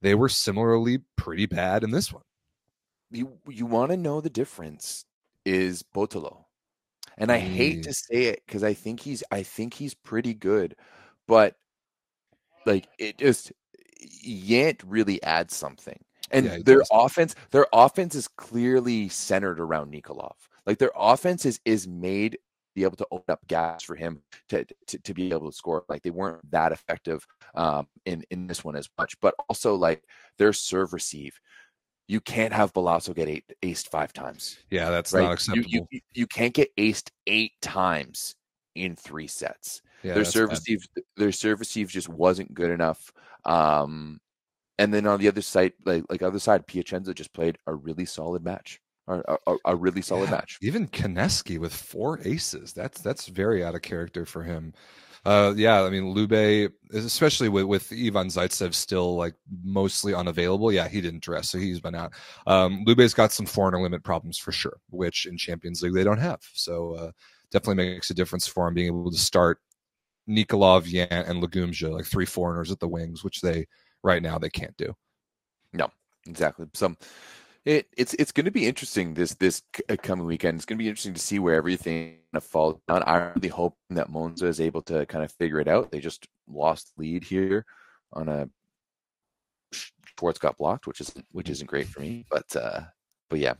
[0.00, 2.22] they were similarly pretty bad in this one.
[3.10, 5.04] You you want to know the difference
[5.44, 6.44] is Bottolo.
[7.18, 7.82] And I hate Mm.
[7.82, 10.76] to say it because I think he's I think he's pretty good,
[11.26, 11.56] but
[12.66, 13.52] like it just
[14.24, 15.98] Yant really adds something.
[16.30, 20.34] And Yeah, their offense, their offense is clearly centered around Nikolov.
[20.66, 22.38] Like their offense is is made to
[22.74, 25.84] be able to open up gaps for him to, to to be able to score.
[25.88, 30.02] Like they weren't that effective um, in in this one as much, but also like
[30.38, 31.38] their serve receive.
[32.06, 35.22] You can't have Balaso get eight, aced five times Yeah, that's right?
[35.22, 35.70] not acceptable.
[35.70, 38.34] You, you, you can't get aced eight times
[38.74, 39.80] in three sets.
[40.02, 40.58] yeah, their serve bad.
[40.58, 43.10] receive, their serve receive just wasn't good enough.
[43.44, 44.20] Um,
[44.78, 48.06] and then on the other side, like like other side, Piacenza just played a really
[48.06, 50.60] solid match, a, a, a really solid Yeah, match.
[50.60, 52.72] Even Caneschi with four aces.
[52.72, 54.72] That's that's very out of character for him.
[55.24, 59.34] Uh, yeah, I mean Lube, especially with with Ivan Zaitsev still like
[59.64, 60.70] mostly unavailable.
[60.72, 62.12] Yeah, he didn't dress, so he's been out.
[62.46, 66.18] Um, Lube's got some foreigner limit problems for sure, which in Champions League they don't
[66.18, 66.40] have.
[66.54, 67.10] So uh,
[67.50, 69.58] definitely makes a difference for him being able to start
[70.28, 73.66] Nikolov, Yan, and Lagumdzija, like three foreigners at the wings, which they
[74.04, 74.94] right now they can't do.
[75.72, 75.90] No,
[76.26, 76.66] exactly.
[76.74, 76.94] So
[77.64, 80.56] It it's it's going to be interesting this this uh, coming weekend.
[80.56, 83.02] It's going to be interesting to see where everything kind of falls down.
[83.06, 85.90] I'm really hope that Monza is able to kind of figure it out.
[85.90, 87.64] They just lost lead here
[88.12, 88.48] on a
[89.72, 92.26] Szwarc got blocked, which isn't which isn't great for me.
[92.30, 92.82] But uh,
[93.30, 93.54] but yeah.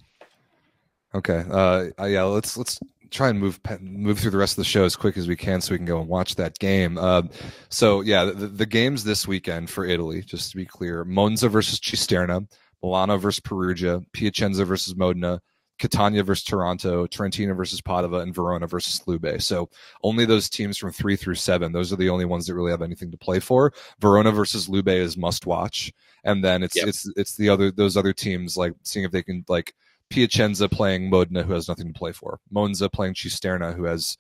[1.15, 1.45] Okay.
[1.51, 2.25] Uh, yeah.
[2.25, 2.81] Let's let's
[3.11, 5.61] try and move move through the rest of the show as quick as we can,
[5.61, 6.99] so we can go and watch that game.
[6.99, 7.23] Uh,
[7.69, 11.79] so yeah, the, the games this weekend for Italy, just to be clear: Monza versus
[11.79, 12.47] Cisterna,
[12.83, 15.41] Milano versus Perugia, Piacenza versus Modena,
[15.79, 19.41] Catania versus Taranto, Trentino versus Padova, and Verona versus Lube.
[19.41, 19.71] So
[20.03, 22.83] only those teams from three through seven, those are the only ones that really have
[22.83, 23.73] anything to play for.
[24.01, 25.93] Verona versus Lube is must watch.
[26.25, 26.89] And then it's yep.
[26.89, 29.75] it's it's the other those other teams like seeing if they can like
[30.11, 32.39] Piacenza playing Modena who has nothing to play for.
[32.51, 34.17] Monza playing Cisterna who has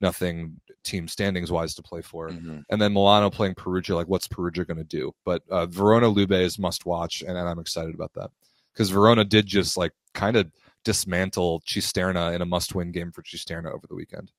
[0.00, 2.28] nothing team standings wise to play for.
[2.28, 2.60] Mm-hmm.
[2.70, 5.12] And then Milano playing Perugia, like what's Perugia going to do?
[5.24, 8.30] But uh, Verona Lube is must watch, and, and I'm excited about that
[8.72, 10.50] because Verona did just like kind of
[10.84, 14.32] dismantle Cisterna in a must win game for Cisterna over the weekend.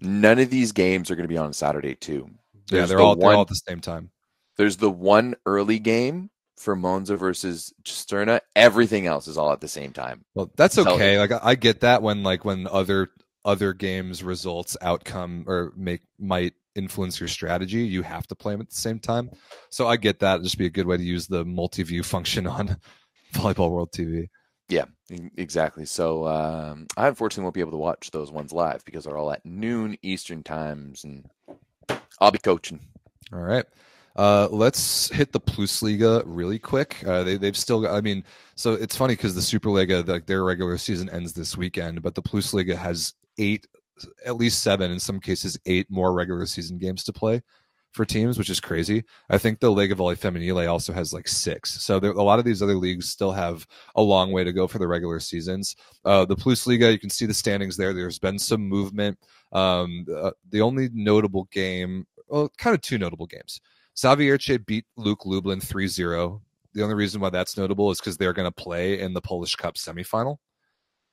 [0.00, 2.30] None of these games are going to be on Saturday too.
[2.68, 4.10] There's yeah, they're the all one, they're all at the same time.
[4.56, 8.40] There's the one early game for Monza versus Cisterna.
[8.54, 10.24] Everything else is all at the same time.
[10.34, 11.18] Well, that's okay.
[11.18, 13.10] Like I get that when like when other
[13.44, 18.60] other games results outcome or make might influence your strategy you have to play them
[18.60, 19.30] at the same time
[19.70, 22.46] so i get that It'd just be a good way to use the multi-view function
[22.46, 22.76] on
[23.32, 24.28] volleyball world tv
[24.68, 24.84] yeah
[25.36, 29.16] exactly so um, i unfortunately won't be able to watch those ones live because they're
[29.16, 31.28] all at noon eastern times and
[32.20, 32.80] i'll be coaching
[33.32, 33.64] all right
[34.18, 37.02] uh, let's hit the Plusliga really quick.
[37.06, 38.24] Uh, they, they've still got, I mean,
[38.56, 42.22] so it's funny because the Superliga, the, their regular season ends this weekend, but the
[42.22, 43.68] Plusliga has eight,
[44.26, 47.40] at least seven, in some cases, eight more regular season games to play
[47.92, 49.04] for teams, which is crazy.
[49.30, 51.80] I think the Lega Volley Femminile also has like six.
[51.80, 54.66] So there, a lot of these other leagues still have a long way to go
[54.66, 55.76] for the regular seasons.
[56.04, 57.92] Uh, the Plusliga, you can see the standings there.
[57.92, 59.16] There's been some movement.
[59.52, 63.60] Um, uh, the only notable game, well, kind of two notable games.
[63.98, 66.42] Zawiercie beat Luke Lublin 3 0.
[66.74, 69.56] The only reason why that's notable is because they're going to play in the Polish
[69.56, 70.36] Cup semifinal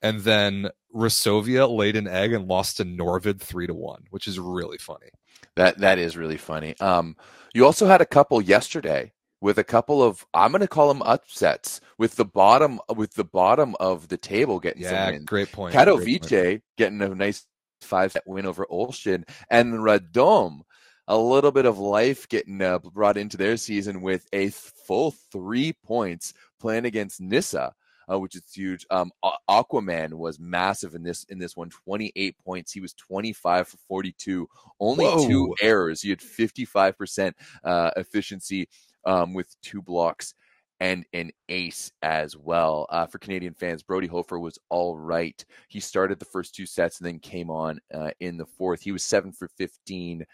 [0.06, 4.40] and then Resovia laid an egg and lost to Norwid three to one, which is
[4.40, 5.10] really funny.
[5.56, 6.78] That that is really funny.
[6.80, 7.16] Um,
[7.56, 11.02] you also had a couple yesterday with a couple of I'm going to call them
[11.02, 15.26] upsets with the bottom with the bottom of the table getting yeah, some wins.
[15.26, 15.74] great point.
[15.74, 16.64] Katowice great point.
[16.78, 17.46] getting a nice
[17.82, 20.62] five set win over Olsztyn and Radom
[21.08, 25.74] a little bit of life getting uh, brought into their season with a full three
[25.84, 27.72] points playing against Nysa.
[28.12, 28.86] uh, which is huge.
[28.90, 29.12] Um,
[29.50, 32.72] Aquaman was massive in this in this one, 28 points.
[32.72, 34.48] He was 25 for 42,
[34.80, 35.28] only Whoa.
[35.28, 36.02] two errors.
[36.02, 38.70] He had 55 percent uh, efficiency
[39.06, 40.34] um, with two blocks
[40.82, 42.86] and an ace as well.
[42.90, 45.44] Uh, for Canadian fans, Brodie Hofer was all right.
[45.70, 48.82] He started the first two sets and then came on uh, in the fourth.
[48.82, 50.26] He was seven for 15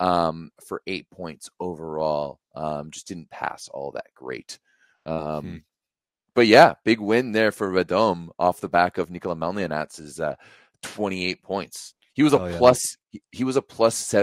[0.00, 2.40] um, for eight points overall.
[2.56, 4.58] Um, just didn't pass all that great.
[5.06, 5.56] Um, hmm
[6.34, 10.36] but yeah, big win there for Radom off the back of Nikola Melnianatz's uh,
[10.82, 11.94] 28 points.
[12.14, 13.20] He was a oh, plus, yeah.
[13.30, 14.14] he, he, was a plus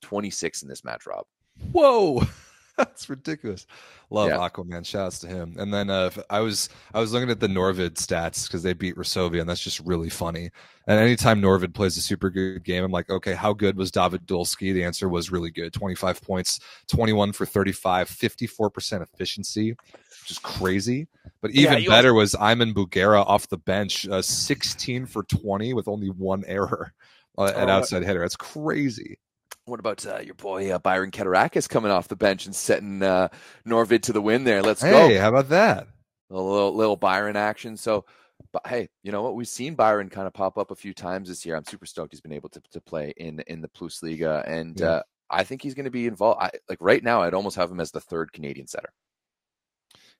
[0.00, 1.24] 26 in this match, Rob.
[1.72, 2.22] Whoa.
[2.78, 3.66] That's ridiculous.
[4.10, 4.36] Love yeah.
[4.36, 4.86] Aquaman.
[4.86, 5.56] Shouts to him.
[5.58, 8.96] And then uh, I was I was looking at the Norwid stats because they beat
[8.96, 10.50] Resovia, and that's just really funny.
[10.86, 14.26] And anytime Norwid plays a super good game, I'm like, okay, how good was David
[14.26, 14.72] Dulski?
[14.72, 15.72] The answer was really good.
[15.72, 19.76] 25 points, 21 for 35, 54% efficiency
[20.22, 21.08] which is crazy.
[21.40, 25.88] But even yeah, better was Iman Bugera off the bench, uh, 16 for 20 with
[25.88, 26.92] only one error
[27.36, 28.20] uh, at oh, outside hitter.
[28.20, 29.18] That's crazy.
[29.64, 33.28] What about uh, your boy uh, Byron Keturakis coming off the bench and setting uh,
[33.66, 34.62] Norwid to the win there?
[34.62, 35.08] Let's hey, go.
[35.08, 35.86] Hey, how about that?
[36.30, 37.76] A little, little Byron action.
[37.76, 38.04] So,
[38.52, 39.36] but hey, you know what?
[39.36, 41.54] We've seen Byron kind of pop up a few times this year.
[41.56, 44.80] I'm super stoked he's been able to, to play in in the Plus Liga, and
[44.80, 44.86] yeah.
[44.86, 46.42] uh, I think he's going to be involved.
[46.42, 48.92] I, like right now, I'd almost have him as the third Canadian setter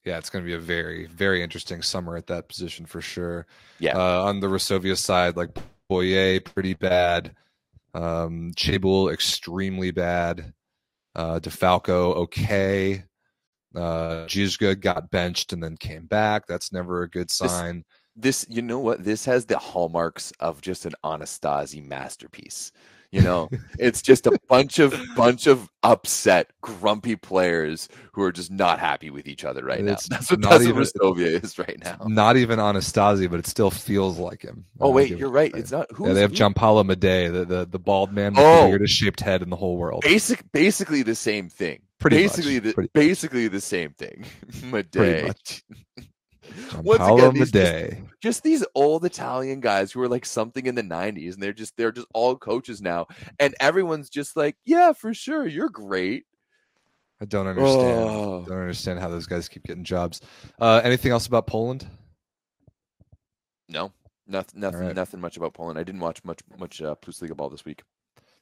[0.04, 3.46] yeah, it's going to be a very, very interesting summer at that position for sure.
[3.78, 3.96] Yeah.
[3.96, 5.50] Uh, on the Resovia side, like
[5.88, 7.34] Boyer, pretty bad.
[7.94, 10.52] Um, Čebulj, extremely bad.
[11.14, 13.04] Uh, DeFalco, okay.
[13.74, 16.46] Uh, Drzyzga got benched and then came back.
[16.46, 17.84] That's never a good sign.
[18.16, 19.04] This, this, you know what?
[19.04, 22.72] This has the hallmarks of just an Anastasi masterpiece.
[23.12, 28.50] You know, it's just a bunch of bunch of upset, grumpy players who are just
[28.50, 30.16] not happy with each other right it's now.
[30.16, 31.98] That's what, not that's even, what is right now.
[32.06, 34.64] Not even Anastasi, but it still feels like him.
[34.80, 35.54] Oh wait, you're right.
[35.54, 35.92] It's not.
[35.92, 38.94] Who yeah, they have Giampaolo Medei, the, the the bald man with oh, the weirdest
[38.94, 40.02] shaped head in the whole world.
[40.02, 41.82] Basic, basically the same thing.
[41.98, 42.62] Pretty basically much.
[42.64, 44.24] the Pretty basically the same thing.
[46.82, 50.82] Once again, these, just, just these old Italian guys who were like something in the
[50.82, 53.06] '90s, and they're just they're just all coaches now,
[53.38, 56.24] and everyone's just like, yeah, for sure, you're great.
[57.20, 58.10] I don't understand.
[58.10, 58.44] Oh.
[58.46, 60.20] Don't understand how those guys keep getting jobs.
[60.60, 61.86] Uh, anything else about Poland?
[63.68, 63.92] No,
[64.26, 64.96] nothing, nothing, right.
[64.96, 65.78] nothing much about Poland.
[65.78, 67.82] I didn't watch much much uh, Bundesliga ball this week.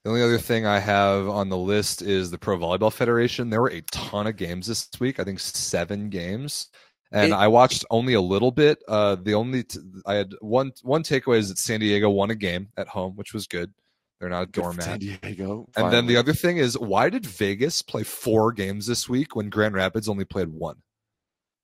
[0.03, 3.51] The only other thing I have on the list is the Pro Volleyball Federation.
[3.51, 5.21] There were a ton of games this week.
[5.21, 6.69] I think seven games,
[7.13, 8.83] and It- I watched only a little bit.
[8.89, 12.35] Uh, the only t- I had one one takeaway is that San Diego won a
[12.35, 13.73] game at home, which was good.
[14.21, 15.01] They're not a for San doormat.
[15.01, 15.67] Diego.
[15.77, 19.49] And then the other thing is, why did Vegas play four games this week when
[19.49, 20.77] Grand Rapids only played one?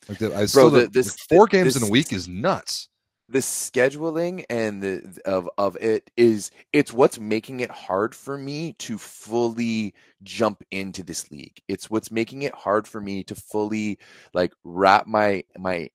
[0.09, 2.89] Like, the- I still the- this- four games this- in a week is nuts.
[3.29, 8.75] The scheduling and the of of it is it's what's making it hard for me
[8.75, 11.61] to fully jump into this league.
[11.67, 13.99] It's what's making it hard for me to fully
[14.33, 15.91] like wrap my my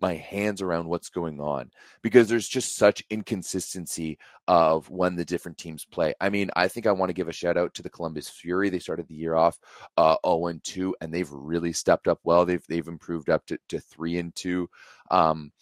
[0.00, 1.70] my hands around what's going on
[2.02, 4.18] because there's just such inconsistency
[4.48, 6.12] of when the different teams play.
[6.20, 8.68] I mean, I think I want to give a shout out to the Columbus Fury.
[8.68, 9.58] They started the year off
[9.96, 12.44] uh 0 and 2 and they've really stepped up well.
[12.44, 14.68] They've they've improved up to, to 3 and 2.
[15.12, 15.52] Um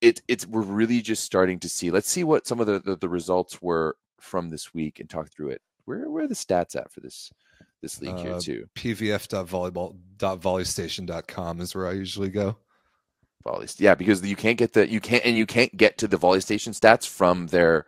[0.00, 1.90] it it's we're really just starting to see.
[1.90, 5.28] Let's see what some of the, the, the results were from this week and talk
[5.30, 5.60] through it.
[5.84, 7.30] Where where are the stats at for this
[7.82, 8.66] this league here Uh, too?
[8.74, 12.56] pvf.volleyball.volleystation.com is where I usually go.
[13.44, 16.16] Volley, yeah, because you can't get the you can't and you can't get to the
[16.16, 17.86] volley station stats from their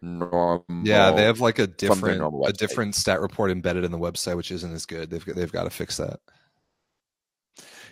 [0.00, 0.64] normal.
[0.84, 4.52] Yeah, they have like a different a different stat report embedded in the website, which
[4.52, 5.10] isn't as good.
[5.10, 6.20] They've got, they've got to fix that.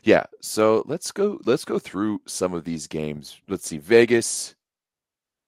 [0.05, 3.41] Yeah, so let's go let's go through some of these games.
[3.49, 4.55] Let's see, Vegas.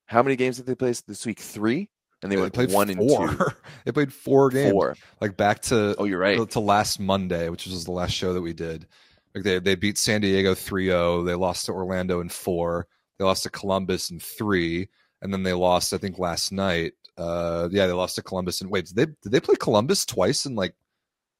[0.06, 1.38] How many games did they play this week?
[1.38, 1.88] Three,
[2.22, 3.28] and they, They went played one and four.
[3.28, 3.44] two.
[3.84, 4.96] they played four games, Four.
[5.20, 6.50] like back to Oh, you're right.
[6.50, 8.86] to last Monday, which was the last show that we did.
[9.34, 11.24] Like they they beat San Diego 3-0.
[11.26, 12.88] They lost to Orlando in four.
[13.18, 14.88] They lost to Columbus in three,
[15.22, 15.92] and then they lost.
[15.92, 16.94] I think last night.
[17.16, 18.62] Uh, yeah, they lost to Columbus.
[18.62, 20.74] And wait, did they did they play Columbus twice in like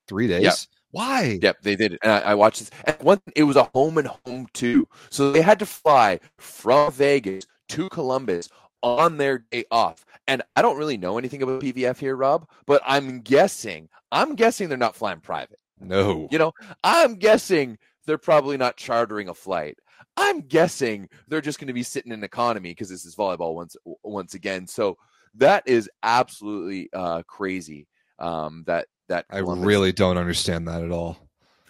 [0.07, 0.43] three days?
[0.43, 0.53] Yeah.
[0.93, 1.39] Why?
[1.41, 1.99] Yep, they did.
[2.03, 2.71] And I, I watched this.
[2.85, 4.89] And one, it was a home and home too.
[5.11, 8.49] So they had to fly from Vegas to Columbus
[8.83, 10.05] on their day off.
[10.27, 14.69] And I don't really know anything about PVF here, Rob, but I'm guessing, I'm guessing
[14.69, 15.59] they're not flying private.
[15.81, 16.29] No.
[16.31, 16.53] You know,
[16.85, 19.79] I'm guessing they're probably not chartering a flight.
[20.17, 23.77] I'm guessing they're just going to be sitting in economy because this is volleyball once
[24.03, 24.67] once again.
[24.67, 24.99] So
[25.35, 27.87] that is absolutely uh, crazy.
[28.19, 31.19] Um, that that I really don't understand that at all.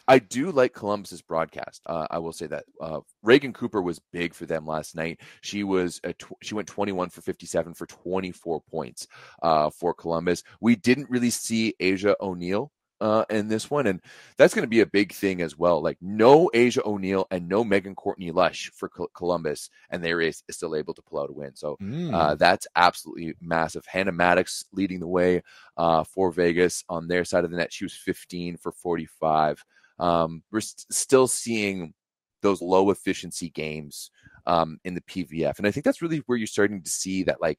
[0.06, 1.82] I do like Columbus's broadcast.
[1.86, 5.20] Uh, I will say that uh, Reagan Cooper was big for them last night.
[5.40, 9.06] She was tw- she went 21 for 57 for 24 points
[9.42, 10.42] uh, for Columbus.
[10.60, 14.00] We didn't really see Asia O'Neal uh, in this one, and
[14.36, 15.80] that's going to be a big thing as well.
[15.82, 20.30] Like no Asia O'Neal and no Megan Courtney Lush for Col- Columbus, and they were
[20.50, 21.54] still able to pull out a win.
[21.56, 22.12] So Mm.
[22.14, 23.86] uh, that's absolutely massive.
[23.86, 25.42] Hannah Maddox leading the way
[25.76, 27.72] uh, for Vegas on their side of the net.
[27.72, 29.64] She was 15 for 45.
[29.98, 31.94] Um, we're st- still seeing
[32.42, 34.10] those low efficiency games
[34.46, 37.40] um, in the PVF, and I think that's really where you're starting to see that.
[37.40, 37.58] Like,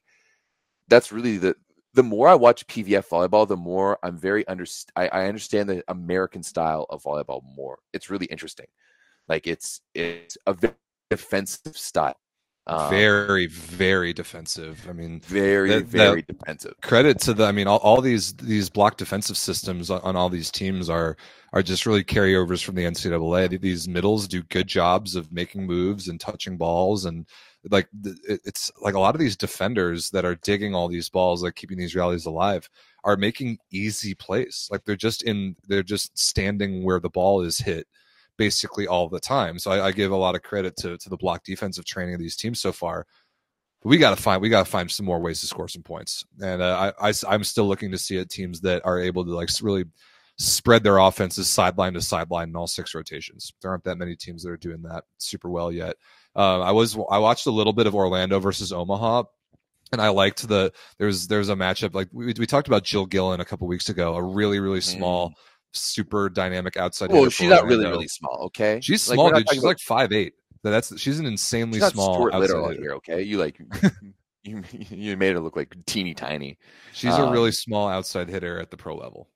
[0.87, 1.55] that's really the
[1.93, 4.65] the more I watch PVF volleyball, the more I'm very under
[4.95, 7.79] I, I understand the American style of volleyball more.
[7.93, 8.67] It's really interesting.
[9.27, 10.73] Like it's it's a very
[11.09, 12.15] defensive style.
[12.67, 14.85] Um, very, very defensive.
[14.87, 16.75] I mean, very that- very defensive.
[16.81, 20.29] credit to the i mean all, all these these block defensive systems on, on all
[20.29, 21.17] these teams are
[21.53, 26.07] are just really carryovers from the ncaa these middles do good jobs of making moves
[26.07, 27.25] and touching balls and
[27.69, 31.55] like it's like a lot of these defenders that are digging all these balls like
[31.55, 32.67] keeping these rallies alive
[33.03, 34.67] are making easy plays.
[34.71, 37.87] Like they're just in they're just standing where the ball is hit
[38.37, 39.59] basically all the time.
[39.59, 42.19] So i, I give a lot of credit to to the block defensive training of
[42.19, 43.05] these teams so far.
[43.83, 46.25] We got to find we got to find some more ways to score some points.
[46.41, 49.31] And uh, I, I am still looking to see it teams that are able to
[49.31, 49.85] like really
[50.37, 53.53] spread their offenses sideline to sideline in all six rotations.
[53.61, 55.95] There aren't that many teams that are doing that super well yet
[56.35, 59.23] uh, i was i watched a little bit of orlando versus omaha
[59.91, 63.39] and i liked the there's there's a matchup like we, we talked about jill gillen
[63.41, 65.33] a couple weeks ago a really really small
[65.73, 68.37] super dynamic outside Well, hitter she's not really really small.
[68.47, 70.33] Okay, she's Like, small we're dude she's about- like five eight
[70.63, 72.81] that's she's an insanely she's small Stuart Little hitter.
[72.81, 72.91] here.
[72.95, 73.59] Okay, you like
[74.43, 76.57] you you made her look like teeny tiny.
[76.93, 79.29] She's a Um, really small outside hitter at the pro level.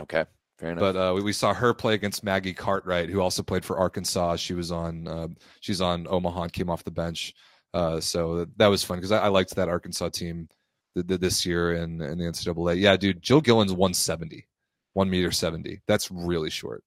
[0.00, 0.24] Okay,
[0.58, 0.80] fair enough.
[0.80, 4.36] But uh, we, we saw her play against Maggie Cartwright, who also played for Arkansas.
[4.36, 5.28] She was on uh,
[5.60, 7.34] she's on Omaha and came off the bench.
[7.74, 10.48] Uh, so that was fun because I, I liked that Arkansas team
[10.94, 12.80] th- th- this year in, in the NCAA.
[12.80, 14.46] Yeah, dude, Jill Gillen's 170,
[14.94, 15.82] one meter 70.
[15.86, 16.82] That's really short.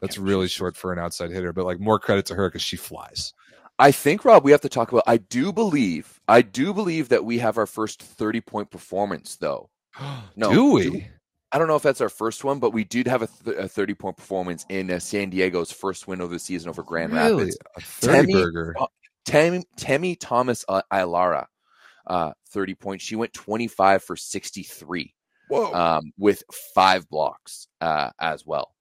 [0.00, 2.76] That's really short for an outside hitter, but like more credit to her because she
[2.76, 3.32] flies.
[3.78, 5.04] I think Rob, we have to talk about.
[5.06, 9.70] I do believe, I do believe that we have our first thirty point performance, though.
[10.36, 10.90] No, do we?
[10.90, 11.02] do-
[11.52, 13.68] I don't know if that's our first one, but we did have a, th- a
[13.68, 17.44] thirty point performance in uh, San Diego's first win of the season over Grand really?
[17.44, 17.58] Rapids.
[17.76, 18.76] A 30 Temmie- burger.
[19.24, 21.46] Tem- Temi Thomas uh, Ailara,
[22.06, 23.04] uh, thirty points.
[23.04, 25.14] She went twenty five for sixty three,
[25.48, 25.72] Whoa.
[25.72, 26.42] um, with
[26.74, 28.72] five blocks uh, as well.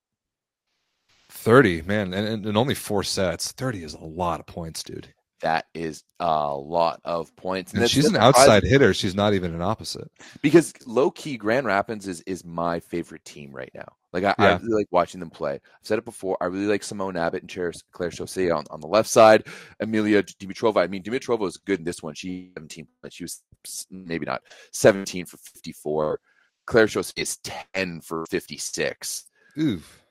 [1.31, 2.13] 30, man.
[2.13, 3.51] And, and, and only four sets.
[3.51, 5.13] 30 is a lot of points, dude.
[5.41, 7.73] That is a lot of points.
[7.73, 8.93] And that's- she's an outside hitter.
[8.93, 10.09] She's not even an opposite.
[10.41, 13.87] because low key Grand Rapids is is my favorite team right now.
[14.13, 15.55] Like I, I really like watching them play.
[15.55, 16.37] I've said it before.
[16.39, 19.45] I really like Simone Abbott and Claire, Claire Chaussee on, on the left side.
[19.81, 20.77] Amelia Dimitrova.
[20.77, 22.13] I mean, Dimitrova was good in this one.
[22.13, 23.43] She 17, but she was
[23.91, 24.41] maybe not
[24.71, 26.21] 17 for 54.
[26.65, 27.37] Claire Chaussee is
[27.73, 29.25] 10 for 56.
[29.59, 30.01] Oof.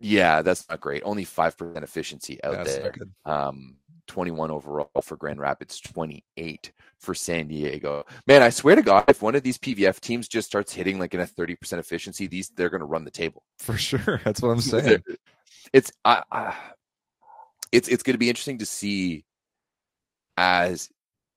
[0.00, 1.02] Yeah, that's not great.
[1.04, 2.94] Only 5% efficiency out That's there.
[3.24, 3.76] Um,
[4.08, 8.04] 21 overall for Grand Rapids, 28 for San Diego.
[8.26, 11.14] Man, I swear to God, if one of these PVF teams just starts hitting like
[11.14, 13.44] in a 30% efficiency, these they're going to run the table.
[13.58, 14.20] For sure.
[14.24, 15.02] That's what I'm saying.
[15.72, 16.56] It's I, I
[17.70, 19.24] it's it's going to be interesting to see
[20.36, 20.88] as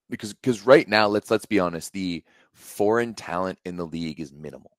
[0.08, 2.24] because because right now let's let's be honest, the
[2.54, 4.72] foreign talent in the league is minimal,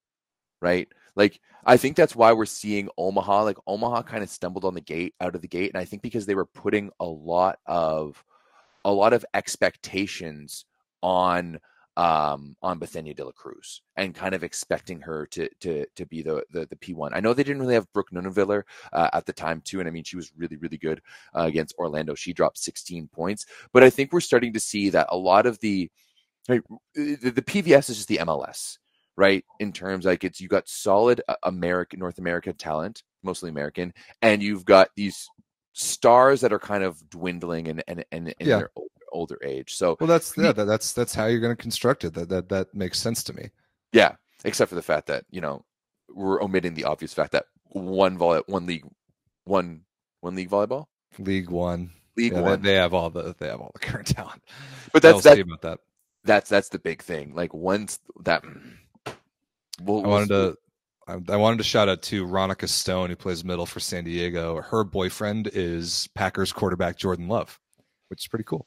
[0.62, 0.88] right?
[1.16, 3.44] Like I think that's why we're seeing Omaha.
[3.44, 6.02] Like Omaha kind of stumbled on the gate out of the gate, and I think
[6.02, 8.24] because they were putting a lot of
[8.86, 10.66] a lot of expectations
[11.02, 11.60] on
[11.96, 16.24] um on Bethania de la Cruz and kind of expecting her to to to be
[16.24, 17.12] the the, the P1.
[17.14, 18.64] I know they didn't really have Brooke Nuneviller
[18.94, 21.02] uh, at the time too and I mean she was really really good
[21.36, 22.16] uh, against Orlando.
[22.16, 25.60] She dropped 16 points, but I think we're starting to see that a lot of
[25.60, 25.92] the
[26.50, 26.64] like,
[26.96, 28.80] the, the PVF is just the MLS,
[29.18, 29.44] right?
[29.60, 34.42] In terms like it's you got solid uh, American North American talent, mostly American, and
[34.42, 35.28] you've got these
[35.74, 38.58] stars that are kind of dwindling and and and in Yeah.
[38.60, 39.74] their older, older age.
[39.76, 42.14] So Well, that's yeah, that, that's that's how you're going to construct it.
[42.14, 43.50] That that that makes sense to me.
[43.92, 44.16] yeah,
[44.46, 45.64] except for the fact that you know
[46.10, 48.86] we're omitting the obvious fact that one volley, one league,
[49.46, 49.82] one
[50.22, 50.86] one league volleyball,
[51.20, 52.62] League One, league yeah, they, one.
[52.62, 54.42] they have all the they have all the current talent.
[54.92, 55.80] but that's that, about that.
[56.24, 57.34] that's that's the big thing.
[57.34, 58.44] Like once that,
[59.86, 60.56] we'll, I wanted to.
[61.30, 64.62] I wanted to shout out to Ronika Stone, who plays middle for San Diego.
[64.62, 67.60] Her boyfriend is Packers quarterback Jordan Love,
[68.08, 68.66] which is pretty cool.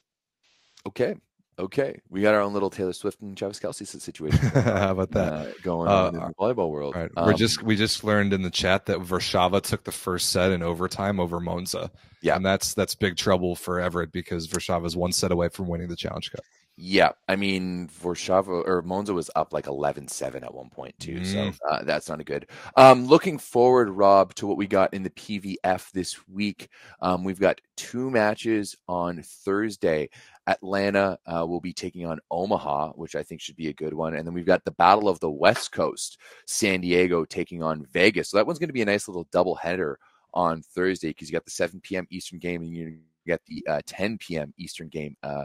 [0.87, 1.15] Okay,
[1.57, 5.33] okay, we got our own little Taylor Swift and Travis Kelce situation How about that?
[5.33, 6.95] uh, going Uh, on in the volleyball world.
[6.95, 7.09] Right.
[7.15, 10.51] We're Um, just we just learned in the chat that Warszawa took the first set
[10.51, 11.89] in overtime over Monza.
[12.21, 12.35] Yeah.
[12.35, 15.95] And that's that's big trouble for Everett because Warszawa's one set away from winning the
[15.95, 16.41] challenge cup.
[16.79, 21.37] Yeah, I mean, Warszawa or Monza was up like 11-7 at one point too, so
[21.49, 21.57] Mm.
[21.71, 22.47] uh, that's not a good.
[22.75, 26.69] Um, looking forward, Rob, to what we got in the PVF this week.
[27.01, 30.07] Um, we've got two matches on Thursday.
[30.45, 34.13] Atlanta uh, will be taking on Omaha, which I think should be a good one,
[34.13, 38.29] and then we've got the Battle of the West Coast, San Diego taking on Vegas.
[38.29, 39.97] So that one's going to be a nice little double header
[40.35, 42.05] on Thursday because you got the 7 p.m.
[42.11, 44.53] Eastern game and you get the uh, 10 p.m.
[44.57, 45.17] Eastern game.
[45.23, 45.43] Uh,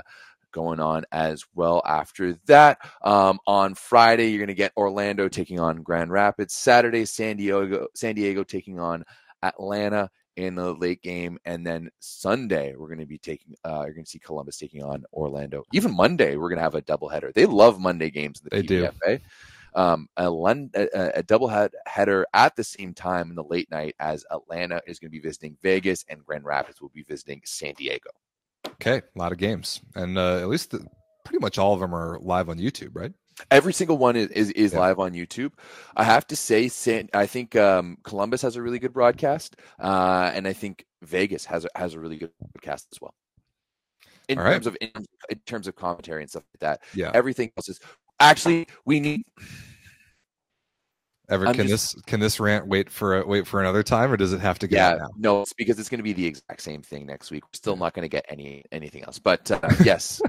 [0.52, 2.78] going on as well after that.
[3.02, 6.54] Um, on Friday, you're going to get Orlando taking on Grand Rapids.
[6.54, 9.04] Saturday, San Diego, San Diego taking on
[9.42, 13.54] Atlanta in the late game, and then Sunday we're going to be taking.
[13.64, 15.62] Uh, you're going to see Columbus taking on Orlando.
[15.72, 17.34] Even Monday, we're going to have a doubleheader.
[17.34, 18.82] They love Monday games in the They do.
[19.74, 20.30] Um, a,
[20.74, 24.24] a, a- a double head- header at the same time in the late night as
[24.30, 28.10] Atlanta is going to be visiting Vegas and Grand Rapids will be visiting San Diego.
[28.84, 30.84] Okay, a lot of games, and uh, at least the,
[31.24, 33.12] pretty much all of them are live on YouTube, right?
[33.50, 34.80] Every single one is is, is Yeah.
[34.80, 35.52] live on YouTube.
[35.96, 40.32] I have to say, San, I think um, Columbus has a really good broadcast, uh,
[40.34, 43.14] and I think Vegas has a, has a really good broadcast as well.
[44.28, 44.52] In All right.
[44.54, 44.90] terms of in,
[45.30, 47.12] in terms of commentary and stuff like that, Yeah.
[47.14, 47.78] everything else is
[48.18, 49.22] actually we need.
[51.28, 54.10] Ever I'm can just- this can this rant wait for a, wait for another time,
[54.10, 56.26] or does it have to get Yeah, no, it's because it's going to be the
[56.26, 57.44] exact same thing next week.
[57.44, 60.20] We're still not going to get any anything else, but uh, yes,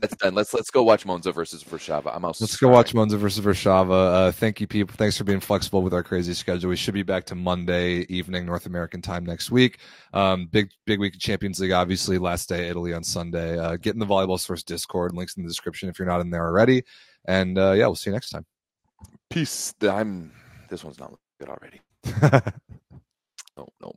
[0.00, 0.34] that's done.
[0.34, 2.14] Let's let's go watch Monza versus Warszawa.
[2.14, 4.28] I'm also Let's go watch Monza versus Warszawa.
[4.28, 4.94] Uh, thank you, people.
[4.96, 6.70] Thanks for being flexible with our crazy schedule.
[6.70, 9.80] We should be back to Monday evening North American time next week.
[10.14, 12.18] Um, big big week of Champions League, obviously.
[12.18, 13.58] Last day Italy on Sunday.
[13.58, 15.12] Uh, get in the Volleyball Source Discord.
[15.12, 16.84] Links in the description if you're not in there already.
[17.26, 18.46] And uh, yeah, we'll see you next time.
[19.30, 19.74] Peace.
[19.80, 20.32] that I'm.
[20.68, 21.80] This one's not good already.
[23.56, 23.95] no, no.